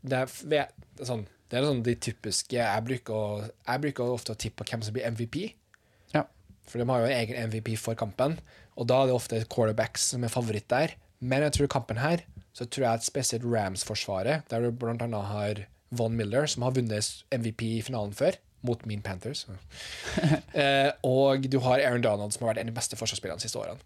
det 0.06 0.20
er, 0.22 0.38
det 0.50 0.60
er 0.62 1.06
sånn 1.06 1.28
Det 1.50 1.60
er 1.60 1.66
sånn 1.68 1.84
de 1.86 1.94
typiske 2.02 2.56
Jeg 2.58 2.84
bruker, 2.88 3.44
jeg 3.68 3.82
bruker 3.84 4.14
ofte 4.16 4.34
å 4.34 4.40
tippe 4.40 4.64
på 4.64 4.72
hvem 4.72 4.86
som 4.86 4.96
blir 4.96 5.06
MVP. 5.14 5.38
For 6.68 6.80
de 6.82 6.88
har 6.90 7.04
jo 7.04 7.10
en 7.10 7.18
egen 7.18 7.50
MVP 7.50 7.76
for 7.80 7.98
kampen, 7.98 8.38
og 8.78 8.90
da 8.90 9.02
er 9.02 9.10
det 9.10 9.18
ofte 9.18 9.44
quarterbacks 9.50 10.12
som 10.14 10.26
er 10.26 10.34
favoritt 10.34 10.68
der. 10.72 10.96
Men 11.20 11.46
jeg 11.48 11.56
tror 11.56 11.72
kampen 11.78 12.02
her, 12.02 12.26
så 12.54 12.66
tror 12.66 12.88
jeg 12.88 13.00
at 13.00 13.08
spesielt 13.08 13.46
Rams-forsvaret, 13.48 14.46
der 14.52 14.64
du 14.64 14.72
blant 14.72 15.02
annet 15.06 15.32
har 15.32 15.64
Von 15.98 16.18
Miller, 16.18 16.46
som 16.50 16.66
har 16.66 16.76
vunnet 16.76 17.24
MVP 17.32 17.64
i 17.78 17.84
finalen 17.86 18.14
før, 18.18 18.38
mot 18.66 18.82
Mean 18.90 19.04
Panthers. 19.06 19.46
eh, 20.62 20.92
og 21.06 21.48
du 21.48 21.60
har 21.64 21.80
Aaron 21.80 22.04
Donald, 22.04 22.34
som 22.34 22.44
har 22.44 22.54
vært 22.54 22.64
en 22.64 22.70
av 22.70 22.74
de 22.74 22.80
beste 22.80 23.00
forsvarsspillerne 23.00 23.40
de 23.40 23.48
siste 23.48 23.62
årene. 23.62 23.80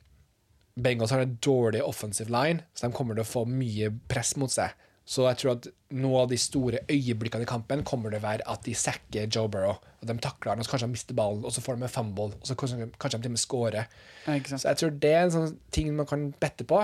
Bengals 0.82 1.12
har 1.12 1.22
en 1.24 1.38
dårlig 1.44 1.84
offensive 1.84 2.32
line, 2.32 2.64
så 2.74 2.88
de 2.88 2.96
kommer 2.96 3.18
til 3.18 3.26
å 3.26 3.28
få 3.28 3.44
mye 3.50 3.92
press 4.10 4.34
mot 4.40 4.52
seg. 4.52 4.72
Så 5.06 5.26
jeg 5.28 5.38
tror 5.42 5.52
at 5.58 5.68
noe 5.98 6.22
av 6.22 6.30
de 6.30 6.38
store 6.40 6.80
øyeblikkene 6.88 7.44
i 7.44 7.50
kampen 7.50 7.82
kommer 7.84 8.14
det 8.14 8.20
å 8.22 8.26
være 8.28 8.46
at 8.48 8.64
de 8.64 8.74
sekker 8.78 9.28
Joe 9.34 9.50
Burrow. 9.52 9.80
Og 10.02 10.08
de 10.08 10.16
takler 10.24 10.54
han, 10.54 10.60
og 10.62 10.66
så 10.68 10.72
kanskje 10.76 10.88
han 10.88 10.94
mister 10.94 11.18
ballen, 11.18 11.44
og 11.44 11.52
så 11.52 11.62
får 11.66 11.78
de 11.80 11.84
en 11.88 11.92
fumble, 11.92 12.30
og 12.38 12.48
så 12.48 12.56
kanskje, 12.56 12.88
kanskje 13.02 13.18
de 13.20 13.26
til 13.26 13.32
og 13.32 13.36
med 13.36 13.44
scorer. 13.44 13.88
Ja. 14.28 14.38
Så 14.54 14.62
jeg 14.70 14.78
tror 14.80 14.92
det 15.04 15.14
er 15.18 15.24
en 15.26 15.34
sånn 15.36 15.56
ting 15.74 15.92
man 15.98 16.08
kan 16.10 16.30
bette 16.40 16.64
på. 16.70 16.80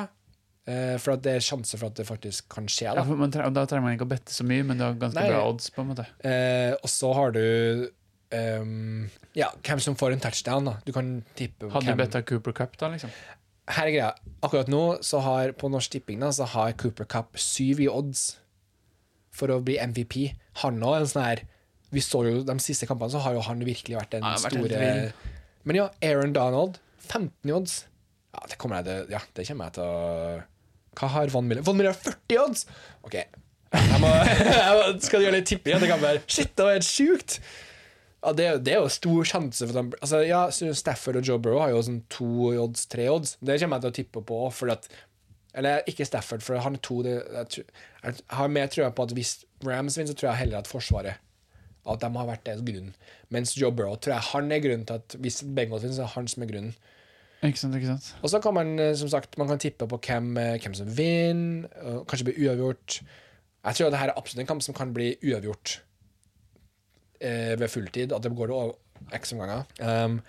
Eh, 0.67 0.97
for 0.99 1.13
at 1.15 1.21
det 1.23 1.37
er 1.37 1.45
sjanse 1.45 1.77
for 1.79 1.87
at 1.87 1.95
det 1.95 2.03
faktisk 2.09 2.49
kan 2.51 2.65
skje. 2.67 2.89
Ja, 2.89 2.95
Da. 2.97 3.05
for 3.07 3.15
man 3.15 3.31
da 3.31 3.63
trenger 3.65 3.85
man 3.85 3.93
ikke 3.95 4.03
å 4.09 4.11
bette 4.11 4.33
så 4.35 4.43
mye, 4.43 4.65
men 4.67 4.77
du 4.77 4.83
har 4.83 4.97
ganske 4.99 5.15
Nei. 5.21 5.29
bra 5.31 5.45
odds. 5.47 5.69
på 5.71 5.81
en 5.85 5.93
måte 5.93 6.05
Eh, 6.27 6.73
og 6.73 6.89
så 6.91 7.13
har 7.15 7.31
du 7.31 7.89
um, 8.33 9.09
ja, 9.37 9.47
hvem 9.63 9.79
som 9.79 9.95
får 9.95 10.11
en 10.17 10.19
touchdown. 10.19 10.65
da 10.65 10.73
Du 10.85 10.91
kan 10.91 11.23
tippe 11.35 11.69
Hadde 11.71 11.85
hvem 11.87 11.97
du 11.97 12.03
betta 12.03 12.21
Cooper 12.21 12.51
Cup, 12.51 12.75
da? 12.77 12.89
liksom 12.89 13.09
Her 13.67 13.89
er 13.89 13.93
greia. 13.93 14.11
Akkurat 14.45 14.69
nå 14.71 14.81
så 15.03 15.19
har 15.25 15.51
på 15.59 15.69
Norsk 15.71 15.97
Tipping 15.97 16.21
da, 16.23 16.31
så 16.35 16.47
har 16.53 16.75
Cooper 16.79 17.07
Cup 17.09 17.39
syv 17.41 17.81
i 17.83 17.89
odds 17.91 18.37
for 19.35 19.51
å 19.53 19.59
bli 19.63 19.75
MVP. 19.81 20.31
Han 20.63 20.79
òg 20.81 21.01
en 21.01 21.09
sånn 21.11 21.25
her 21.25 21.43
Vi 21.93 22.01
så 22.03 22.19
jo 22.25 22.41
de 22.43 22.55
siste 22.59 22.87
kampene, 22.89 23.13
så 23.13 23.21
har 23.23 23.35
jo 23.37 23.43
han 23.45 23.61
virkelig 23.63 23.95
vært 23.95 24.15
den 24.17 24.25
Ja, 24.25 24.33
vært 24.43 24.57
store. 24.57 25.35
Men 25.67 25.79
ja, 25.79 25.85
Aaron 26.03 26.33
Donald, 26.35 26.79
15 27.07 27.47
i 27.47 27.53
odds. 27.55 27.77
Ja, 28.35 28.43
det 28.51 28.57
kommer 28.59 28.81
jeg 28.81 28.87
til 28.87 29.15
Ja, 29.15 29.21
det 29.35 29.47
kommer 29.47 29.69
jeg 29.69 29.77
til 29.77 29.87
å 29.87 30.41
Hva 30.99 31.11
har 31.15 31.31
Van 31.33 31.47
Miller? 31.47 31.63
Van 31.67 31.77
Miller 31.79 31.95
har 31.95 31.99
40 31.99 32.35
i 32.35 32.39
odds! 32.41 32.65
OK. 33.07 33.15
Jeg 33.17 34.01
må, 34.03 34.11
jeg 34.63 34.75
må, 34.79 34.83
skal 35.03 35.23
gjøre 35.23 35.39
litt 35.39 35.49
tipping? 35.49 35.79
Det 35.83 35.89
kan 35.91 36.03
være 36.03 36.23
Shit, 36.25 36.53
det 36.55 36.67
var 36.67 36.77
helt 36.77 36.87
sjukt! 36.87 37.39
Ja, 38.27 38.33
det, 38.35 38.47
det 38.67 38.73
er 38.75 38.81
jo 38.83 38.91
stor 38.91 39.27
sjanse 39.29 39.63
for 39.63 39.71
at 39.71 39.79
han 39.79 39.91
altså, 40.03 40.17
ja, 40.27 40.41
Stafford 40.51 41.21
og 41.21 41.29
Joe 41.29 41.39
Burrow 41.39 41.61
har 41.63 41.71
jo 41.71 41.83
sånn 41.87 42.01
to 42.11 42.49
odds, 42.59 42.83
tre 42.91 43.05
odds. 43.07 43.37
Det 43.39 43.55
kommer 43.61 43.79
jeg 43.79 43.85
til 43.85 43.93
å 43.93 43.95
tippe 44.01 44.23
på. 44.27 44.39
Fordi 44.51 44.75
at, 44.75 44.89
eller 45.61 45.87
ikke 45.87 46.07
Stafford, 46.09 46.43
for 46.43 46.59
han 46.59 46.75
er 46.75 46.83
to 46.83 46.97
det, 47.05 47.13
jeg, 47.37 47.69
jeg 48.03 48.19
har 48.35 48.51
mer 48.51 48.67
trua 48.73 48.91
på 48.91 49.05
at 49.07 49.15
hvis 49.15 49.31
Rams 49.63 49.95
vinner, 49.95 50.11
så 50.11 50.17
tror 50.19 50.31
jeg 50.33 50.41
heller 50.41 50.59
at 50.59 50.67
Forsvaret 50.67 51.23
At 51.87 52.03
de 52.03 52.11
har 52.19 52.27
vært 52.27 52.43
det 52.49 52.57
grunnen. 52.67 52.91
Mens 53.31 53.55
Joe 53.55 53.71
Burrow 53.71 53.95
tror 53.95 54.17
jeg 54.17 54.29
han 54.33 54.51
er 54.51 54.61
grunnen 54.65 54.85
til 54.91 54.99
at 54.99 55.17
hvis 55.23 55.41
Bengals 55.47 55.87
vinner, 55.87 55.95
så 55.95 56.03
er 56.09 56.13
han 56.17 56.27
som 56.27 56.43
er 56.43 56.51
grunnen. 56.51 56.75
Ikke 57.47 57.63
sant, 57.63 57.79
ikke 57.79 57.93
sant 57.93 58.25
Og 58.25 58.31
så 58.33 58.41
kan 58.41 58.55
man 58.57 58.79
eh, 58.81 58.95
som 58.97 59.11
sagt 59.13 59.35
Man 59.37 59.45
kan 59.45 59.59
tippe 59.61 59.85
på 59.85 59.99
hvem, 60.01 60.31
eh, 60.41 60.55
hvem 60.57 60.73
som 60.73 60.87
vinner, 60.97 61.67
kanskje 62.09 62.31
bli 62.31 62.47
uavgjort. 62.47 62.95
Jeg 63.67 63.77
tror 63.77 63.87
at 63.87 63.93
dette 63.93 64.07
er 64.09 64.17
absolutt 64.17 64.41
en 64.41 64.49
kamp 64.49 64.63
som 64.65 64.75
kan 64.75 64.91
bli 64.95 65.13
uavgjort 65.21 65.81
ved 67.21 67.71
fulltid. 67.71 68.13
At 68.15 68.25
det 68.25 68.35
går 68.37 68.51
det 68.53 69.17
x 69.17 69.33
omganger. 69.35 69.63
Um, 69.79 70.19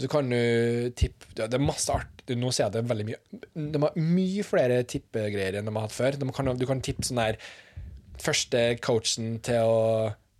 så 0.00 0.08
kan 0.08 0.30
du 0.30 0.90
tippe 0.96 1.26
Det 1.36 1.52
er 1.52 1.62
masse 1.62 1.92
art. 1.92 2.22
Nå 2.32 2.50
ser 2.54 2.68
jeg 2.68 2.76
det 2.76 2.88
veldig 2.88 3.04
mye 3.08 3.40
De 3.74 3.80
har 3.82 3.98
mye 3.98 4.44
flere 4.46 4.78
tippegreier 4.88 5.58
enn 5.58 5.68
de 5.68 5.74
har 5.74 5.86
hatt 5.86 5.94
før. 5.94 6.18
Kan, 6.34 6.52
du 6.56 6.66
kan 6.68 6.82
tippe 6.84 7.04
sånn 7.06 7.20
der 7.20 7.38
Første 8.22 8.64
coachen 8.84 9.38
til 9.44 9.66
å 9.66 9.78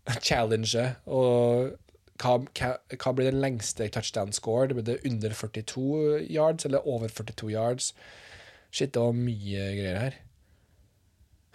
challenge 0.27 0.83
og 1.07 1.79
hva, 2.23 2.37
hva, 2.93 3.13
blir 3.17 3.31
den 3.33 3.41
lengste 3.43 3.89
touchdown 3.91 4.31
score? 4.35 4.69
Det 4.71 4.77
blir 4.77 4.85
det 4.87 5.01
under 5.09 5.33
42 5.35 6.21
yards 6.31 6.67
eller 6.69 6.87
over 6.87 7.11
42 7.11 7.49
yards? 7.51 7.89
Shit, 8.71 8.93
det 8.95 9.03
var 9.03 9.17
mye 9.17 9.65
greier 9.79 9.99
her. 9.99 10.19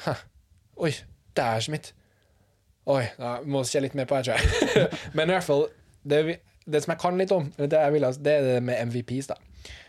Hæ. 0.03 0.15
Oi, 0.83 0.91
dæsmitt. 1.37 1.93
Oi, 2.87 3.03
da 3.19 3.37
må 3.43 3.63
vi 3.65 3.69
se 3.71 3.81
litt 3.83 3.95
mer 3.99 4.07
på 4.07 4.15
her, 4.15 4.27
tror 4.27 4.37
jeg. 4.39 4.89
Men 5.17 5.27
i 5.27 5.35
hvert 5.35 5.47
fall, 5.47 5.65
det, 6.07 6.21
det 6.63 6.83
som 6.83 6.93
jeg 6.93 7.01
kan 7.01 7.19
litt 7.19 7.33
om, 7.35 7.49
det, 7.59 7.81
vil, 7.93 8.07
det 8.23 8.35
er 8.35 8.45
det 8.45 8.59
med 8.63 8.91
MVPs, 8.91 9.31
da. 9.33 9.39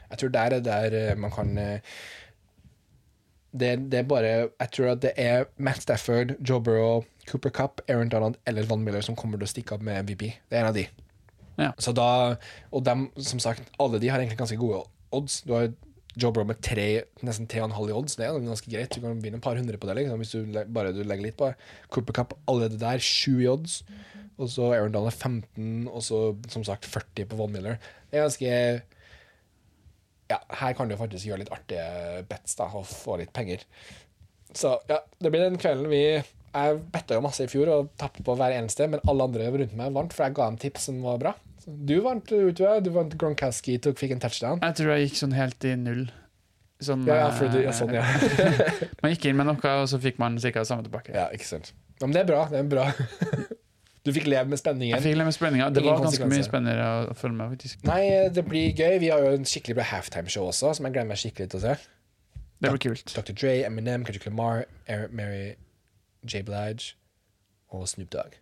Jeg 0.09 0.23
tror 0.23 0.33
der 0.35 0.57
er 0.57 0.65
der 0.65 0.97
eh, 0.97 1.19
man 1.21 1.31
kan 1.31 1.51
eh, 1.61 1.99
det, 3.53 3.91
det 3.93 3.99
er 3.99 4.07
bare 4.09 4.29
Jeg 4.29 4.71
tror 4.73 4.91
at 4.95 5.03
det 5.03 5.13
er 5.17 5.45
Matt 5.57 5.83
Stafford, 5.83 6.35
Joe 6.49 6.61
Burrow, 6.65 7.05
Cooper 7.29 7.51
Cup, 7.51 7.81
Aaron 7.89 8.09
Donald 8.09 8.35
eller 8.47 8.67
Van 8.67 8.81
Miller 8.81 9.05
som 9.05 9.17
kommer 9.17 9.39
til 9.39 9.49
å 9.49 9.53
stikke 9.53 9.77
opp 9.77 9.85
med 9.85 10.03
MVP. 10.09 10.25
Det 10.49 10.57
er 10.57 10.65
en 10.65 10.71
av 10.71 10.77
de. 10.77 10.87
Ja. 11.59 11.73
Så 11.79 11.93
da, 11.93 12.37
og 12.71 12.85
dem, 12.87 13.09
som 13.19 13.41
sagt, 13.43 13.69
alle 13.79 14.01
de 14.01 14.09
har 14.09 14.21
egentlig 14.21 14.39
ganske 14.39 14.59
gode 14.61 14.85
odds. 15.13 15.43
Du 15.43 15.53
har 15.57 15.71
Joe 16.19 16.35
Burrow 16.35 16.49
med 16.49 16.61
tre, 16.65 16.87
nesten 17.27 17.47
3,5 17.51 17.79
i 17.89 17.95
odds. 17.95 18.17
Det 18.19 18.27
er 18.27 18.39
ganske 18.43 18.73
greit. 18.73 18.95
Du 18.95 19.05
kan 19.05 19.21
vinne 19.23 19.39
et 19.39 19.45
par 19.45 19.59
hundre 19.59 19.79
på 19.79 19.89
det 19.89 20.01
liksom, 20.01 20.23
hvis 20.23 20.35
du 20.35 20.61
bare 20.75 20.93
du 20.95 21.03
legger 21.05 21.29
litt 21.29 21.39
på. 21.39 21.51
Cooper 21.95 22.17
Cup 22.19 22.35
allerede 22.51 22.81
der, 22.81 23.03
7 23.03 23.39
i 23.45 23.49
odds. 23.51 23.81
Og 24.39 24.51
så 24.53 24.69
Aaron 24.71 24.95
Donald 24.95 25.15
15, 25.15 25.89
og 25.91 26.03
så 26.07 26.21
som 26.51 26.65
sagt 26.67 26.87
40 26.87 27.27
på 27.31 27.39
Von 27.39 27.55
Miller. 27.55 27.79
Det 28.11 28.19
er 28.19 28.27
ganske 28.29 28.53
Ja, 30.29 30.37
her 30.61 30.75
kan 30.77 30.91
du 30.91 30.97
faktisk 31.01 31.25
gjøre 31.25 31.41
litt 31.41 31.53
artige 31.55 32.25
bets 32.29 32.59
da, 32.59 32.67
og 32.77 32.85
få 32.87 33.17
litt 33.19 33.33
penger. 33.33 33.65
Så 34.53 34.75
ja, 34.91 35.01
det 35.21 35.31
blir 35.33 35.45
den 35.45 35.61
kvelden 35.61 35.91
vi 35.93 36.03
Jeg 36.03 36.79
betta 36.93 37.17
jo 37.17 37.25
masse 37.25 37.45
i 37.45 37.51
fjor 37.51 37.69
og 37.73 37.91
tapte 38.01 38.25
på 38.25 38.35
hver 38.37 38.55
eneste, 38.57 38.87
men 38.89 39.03
alle 39.09 39.27
andre 39.29 39.51
rundt 39.53 39.77
meg 39.77 39.93
vant, 39.95 40.15
for 40.15 40.27
jeg 40.27 40.37
ga 40.37 40.49
dem 40.49 40.59
tips 40.61 40.89
som 40.89 41.03
var 41.05 41.21
bra. 41.21 41.35
Du 41.69 41.99
vant, 42.01 42.33
utover, 42.33 42.81
du 42.81 42.91
vant 42.95 43.13
Gronkowski, 43.21 43.77
og 43.91 43.99
fikk 44.01 44.15
en 44.17 44.23
touchdown. 44.25 44.63
Jeg 44.65 44.79
tror 44.79 44.95
jeg 44.95 45.09
gikk 45.09 45.19
sånn 45.21 45.35
helt 45.37 45.65
i 45.69 45.75
null. 45.77 46.07
Sånn, 46.81 47.03
Ja, 47.09 47.17
ja, 47.25 47.31
for 47.35 47.51
du, 47.53 47.59
ja, 47.61 47.73
sånn, 47.75 47.91
ja. 47.93 48.05
eh, 48.07 48.83
Man 49.03 49.13
gikk 49.13 49.27
inn 49.29 49.37
med 49.37 49.49
noe, 49.51 49.73
og 49.83 49.89
så 49.91 49.99
fikk 50.01 50.21
man 50.23 50.39
ca. 50.41 50.63
samme 50.65 50.87
tilbake. 50.87 51.13
ja, 51.13 51.27
ikke 51.35 51.49
sant. 51.49 51.73
Ja, 51.99 52.07
men 52.07 52.15
det 52.15 52.23
er 52.23 52.29
bra. 52.31 52.45
Det 52.53 52.61
er 52.65 52.69
bra. 52.75 52.91
Du 54.07 54.13
fikk 54.15 54.29
leve 54.31 54.49
med 54.49 54.57
spenningen. 54.57 54.95
Jeg 54.95 55.05
fikk 55.05 55.17
leve 55.19 55.27
med 55.29 55.35
spenningen. 55.37 55.73
Det 55.75 55.83
var 55.85 55.99
ganske 56.01 56.27
mye 56.31 56.45
spennende 56.47 56.85
å 57.11 57.17
følge 57.19 57.37
med, 57.37 57.51
faktisk. 57.53 57.83
Nei, 57.85 58.05
det 58.33 58.45
blir 58.47 58.71
gøy. 58.73 58.95
Vi 59.03 59.11
har 59.13 59.21
jo 59.21 59.33
en 59.37 59.45
skikkelig 59.45 59.75
bra 59.77 59.85
halftime-show 59.91 60.47
også, 60.49 60.71
som 60.79 60.87
jeg 60.89 60.95
gleder 60.95 61.11
meg 61.11 61.21
skikkelig 61.21 61.51
til 61.53 61.59
å 61.59 61.63
se. 61.67 61.75
Det 62.63 62.71
blir 62.73 62.81
kult. 62.87 63.13
Dr. 63.13 63.35
Dre, 63.37 63.53
Eminem, 63.67 64.07
Kendrick 64.09 64.25
Lamar, 64.31 64.63
Mary, 65.13 65.51
J. 66.25 66.41
Blige 66.47 66.95
og 67.75 67.85
Snoop 67.91 68.09
Dogg. 68.15 68.39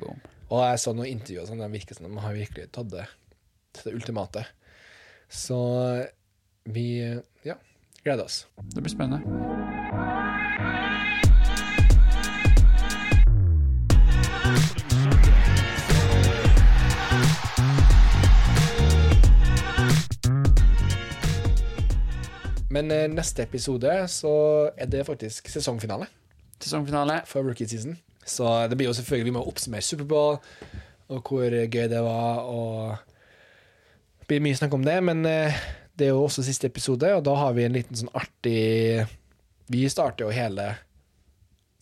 Boom. 0.00 0.18
Og 0.46 0.60
jeg 0.62 0.78
så 0.78 0.92
noen 0.94 1.10
intervjuer 1.10 1.42
og 1.42 1.48
sånn, 1.50 1.62
det 1.64 1.72
virker 1.72 1.98
som 1.98 2.06
de 2.06 2.22
har 2.22 2.36
virkelig 2.36 2.68
tatt 2.70 2.92
det 2.92 3.06
til 3.74 3.88
det 3.88 3.94
ultimate. 3.98 4.44
Så 5.26 5.58
vi 6.70 7.02
ja, 7.42 7.58
gleder 8.04 8.28
oss. 8.28 8.44
Det 8.70 8.84
blir 8.84 8.94
spennende. 8.94 9.24
Men 22.70 22.90
eh, 22.92 23.06
neste 23.10 23.42
episode 23.42 23.90
så 24.12 24.36
er 24.76 24.90
det 24.92 25.06
faktisk 25.08 25.48
sesongfinale 25.48 26.06
Sesongfinale. 26.60 27.22
for 27.26 27.42
rookie 27.42 27.66
season. 27.66 27.96
Så 28.26 28.46
det 28.66 28.74
blir 28.78 28.88
jo 28.88 28.96
selvfølgelig 28.96 29.30
Vi 29.30 29.34
må 29.36 29.42
oppsummere 29.46 29.86
Superbowl 29.86 30.40
og 31.12 31.28
hvor 31.30 31.52
gøy 31.52 31.86
det 31.90 32.00
var. 32.02 32.46
Og 32.50 32.96
det 34.20 34.30
blir 34.30 34.42
mye 34.44 34.58
snakk 34.58 34.74
om 34.74 34.86
det, 34.86 34.96
men 35.06 35.22
eh, 35.30 35.60
det 35.96 36.08
er 36.08 36.16
jo 36.16 36.24
også 36.24 36.44
siste 36.46 36.68
episode, 36.70 37.12
og 37.14 37.22
da 37.26 37.36
har 37.38 37.54
vi 37.56 37.66
en 37.66 37.76
liten 37.76 37.98
sånn 37.98 38.12
artig 38.16 39.06
Vi 39.72 39.86
starter 39.90 40.26
jo 40.26 40.34
hele 40.34 40.72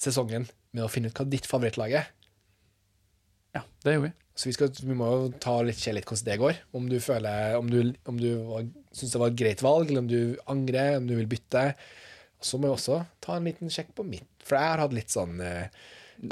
sesongen 0.01 0.47
med 0.75 0.85
å 0.85 0.91
finne 0.91 1.11
ut 1.11 1.19
hva 1.19 1.27
ditt 1.29 1.49
favorittlag 1.49 1.97
er. 2.01 2.07
Ja, 3.55 3.63
det 3.85 3.95
gjør 3.95 4.07
vi. 4.07 4.15
Så 4.35 4.49
vi, 4.49 4.55
skal, 4.57 4.71
vi 4.83 4.97
må 4.99 5.09
jo 5.13 5.27
ta 5.39 5.61
litt, 5.63 5.79
se 5.79 5.93
litt 5.95 6.09
hvordan 6.09 6.27
det 6.27 6.39
går. 6.41 6.57
Om 6.75 6.89
du 6.91 6.97
føler 7.01 7.55
Om 7.59 7.69
du, 7.71 7.93
om 8.11 8.17
du 8.19 8.31
syns 8.91 9.13
det 9.13 9.21
var 9.21 9.31
et 9.31 9.39
greit 9.39 9.63
valg, 9.63 9.91
eller 9.91 10.03
om 10.03 10.09
du 10.11 10.41
angrer, 10.51 10.97
om 10.99 11.07
du 11.07 11.15
vil 11.15 11.29
bytte. 11.31 11.69
Så 12.43 12.59
må 12.59 12.67
vi 12.69 12.75
også 12.75 13.05
ta 13.23 13.37
en 13.37 13.47
liten 13.47 13.71
sjekk 13.73 13.95
på 13.97 14.07
mitt, 14.09 14.27
for 14.45 14.59
jeg 14.59 14.73
har 14.73 14.83
hatt 14.83 14.97
litt 14.97 15.13
sånn 15.13 15.39
eh, 15.41 15.69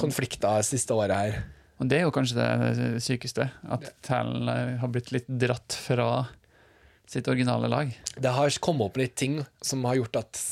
konflikter 0.00 0.60
det 0.60 0.68
siste 0.68 0.94
året 0.96 1.16
her. 1.16 1.42
Og 1.82 1.88
det 1.90 1.98
er 1.98 2.04
jo 2.06 2.14
kanskje 2.14 2.38
det 2.38 3.02
sykeste. 3.02 3.48
At 3.74 3.88
Talen 4.06 4.48
har 4.78 4.90
blitt 4.92 5.10
litt 5.14 5.26
dratt 5.26 5.74
fra 5.74 6.26
sitt 7.10 7.28
originale 7.28 7.68
lag. 7.68 7.90
Det 8.16 8.32
har 8.32 8.58
kommet 8.62 8.86
opp 8.86 9.00
litt 9.00 9.16
ting 9.18 9.40
som 9.60 9.82
har 9.88 9.98
gjort 9.98 10.20
at 10.22 10.42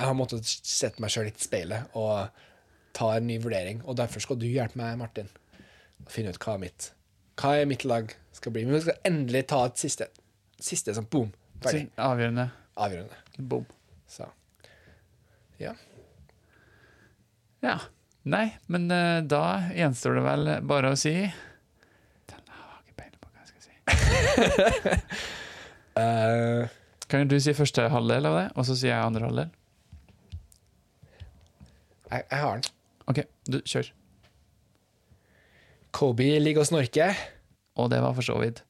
jeg 0.00 0.08
har 0.08 0.16
måttet 0.16 0.48
sette 0.48 1.02
meg 1.02 1.12
sjøl 1.12 1.28
litt 1.28 1.42
i 1.42 1.44
speilet 1.44 1.98
og 1.98 2.30
ta 2.96 3.10
en 3.18 3.28
ny 3.28 3.36
vurdering. 3.42 3.82
Og 3.84 3.98
derfor 4.00 4.24
skal 4.24 4.40
du 4.40 4.48
hjelpe 4.48 4.80
meg, 4.80 4.96
Martin, 4.98 5.28
å 6.00 6.08
finne 6.10 6.32
ut 6.32 6.40
hva 6.40 6.56
er 6.56 6.64
mitt 6.64 6.88
Hva 7.40 7.52
er 7.60 7.68
mitt 7.68 7.84
lag 7.88 8.10
skal 8.36 8.52
bli. 8.56 8.64
Men 8.64 8.78
vi 8.78 8.82
skal 8.86 8.98
endelig 9.12 9.44
ta 9.52 9.60
et 9.68 9.80
siste. 9.80 10.08
Siste 10.60 10.96
sånn 10.96 11.08
boom. 11.12 11.30
Ferdig. 11.60 11.86
Avgjørende. 12.00 12.48
Avgjørende. 12.80 13.44
Boom. 13.52 13.68
Så. 14.08 14.26
Ja. 15.60 15.74
Ja. 17.64 17.76
Nei, 18.28 18.50
men 18.68 18.90
uh, 18.92 19.22
da 19.24 19.70
gjenstår 19.72 20.18
det 20.18 20.24
vel 20.26 20.50
bare 20.68 20.90
å 20.92 20.98
si 21.00 21.14
Den 22.28 22.42
har 22.52 22.82
ikke 22.82 22.98
peiling 22.98 23.20
på 23.22 23.30
hva 23.30 23.40
jeg 23.40 23.48
skal 23.48 23.62
si. 23.64 23.72
uh, 25.96 26.68
Kan 27.10 27.30
du 27.30 27.38
si 27.42 27.56
første 27.56 27.88
halvdel 27.90 28.28
av 28.28 28.36
det, 28.36 28.44
og 28.54 28.68
så 28.68 28.76
sier 28.76 28.92
jeg 28.92 29.06
andre 29.06 29.26
halvdel? 29.30 29.56
jeg, 32.10 32.24
jeg 32.30 32.38
har 32.42 32.60
den. 32.60 32.70
OK, 33.10 33.22
du 33.50 33.58
kjør. 33.66 33.90
Kobe 35.94 36.28
ligger 36.42 36.64
og 36.64 36.70
snorker. 36.70 37.18
Og 37.80 37.90
det 37.90 38.00
var 38.02 38.14
for 38.14 38.26
så 38.26 38.36
vidt 38.42 38.62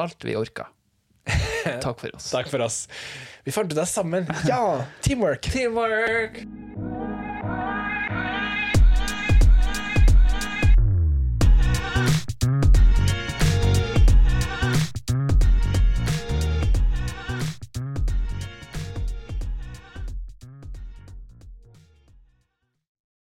alt 0.00 0.24
vi 0.24 0.36
orka. 0.38 0.68
Takk 1.84 2.00
for 2.00 2.16
oss. 2.16 2.30
Takk 2.32 2.48
for 2.52 2.64
oss. 2.64 2.84
Vi 3.44 3.54
fant 3.54 3.70
ut 3.70 3.78
det 3.78 3.86
sammen. 3.90 4.28
Ja! 4.48 4.84
Teamwork. 5.04 5.42
Teamwork! 5.52 6.44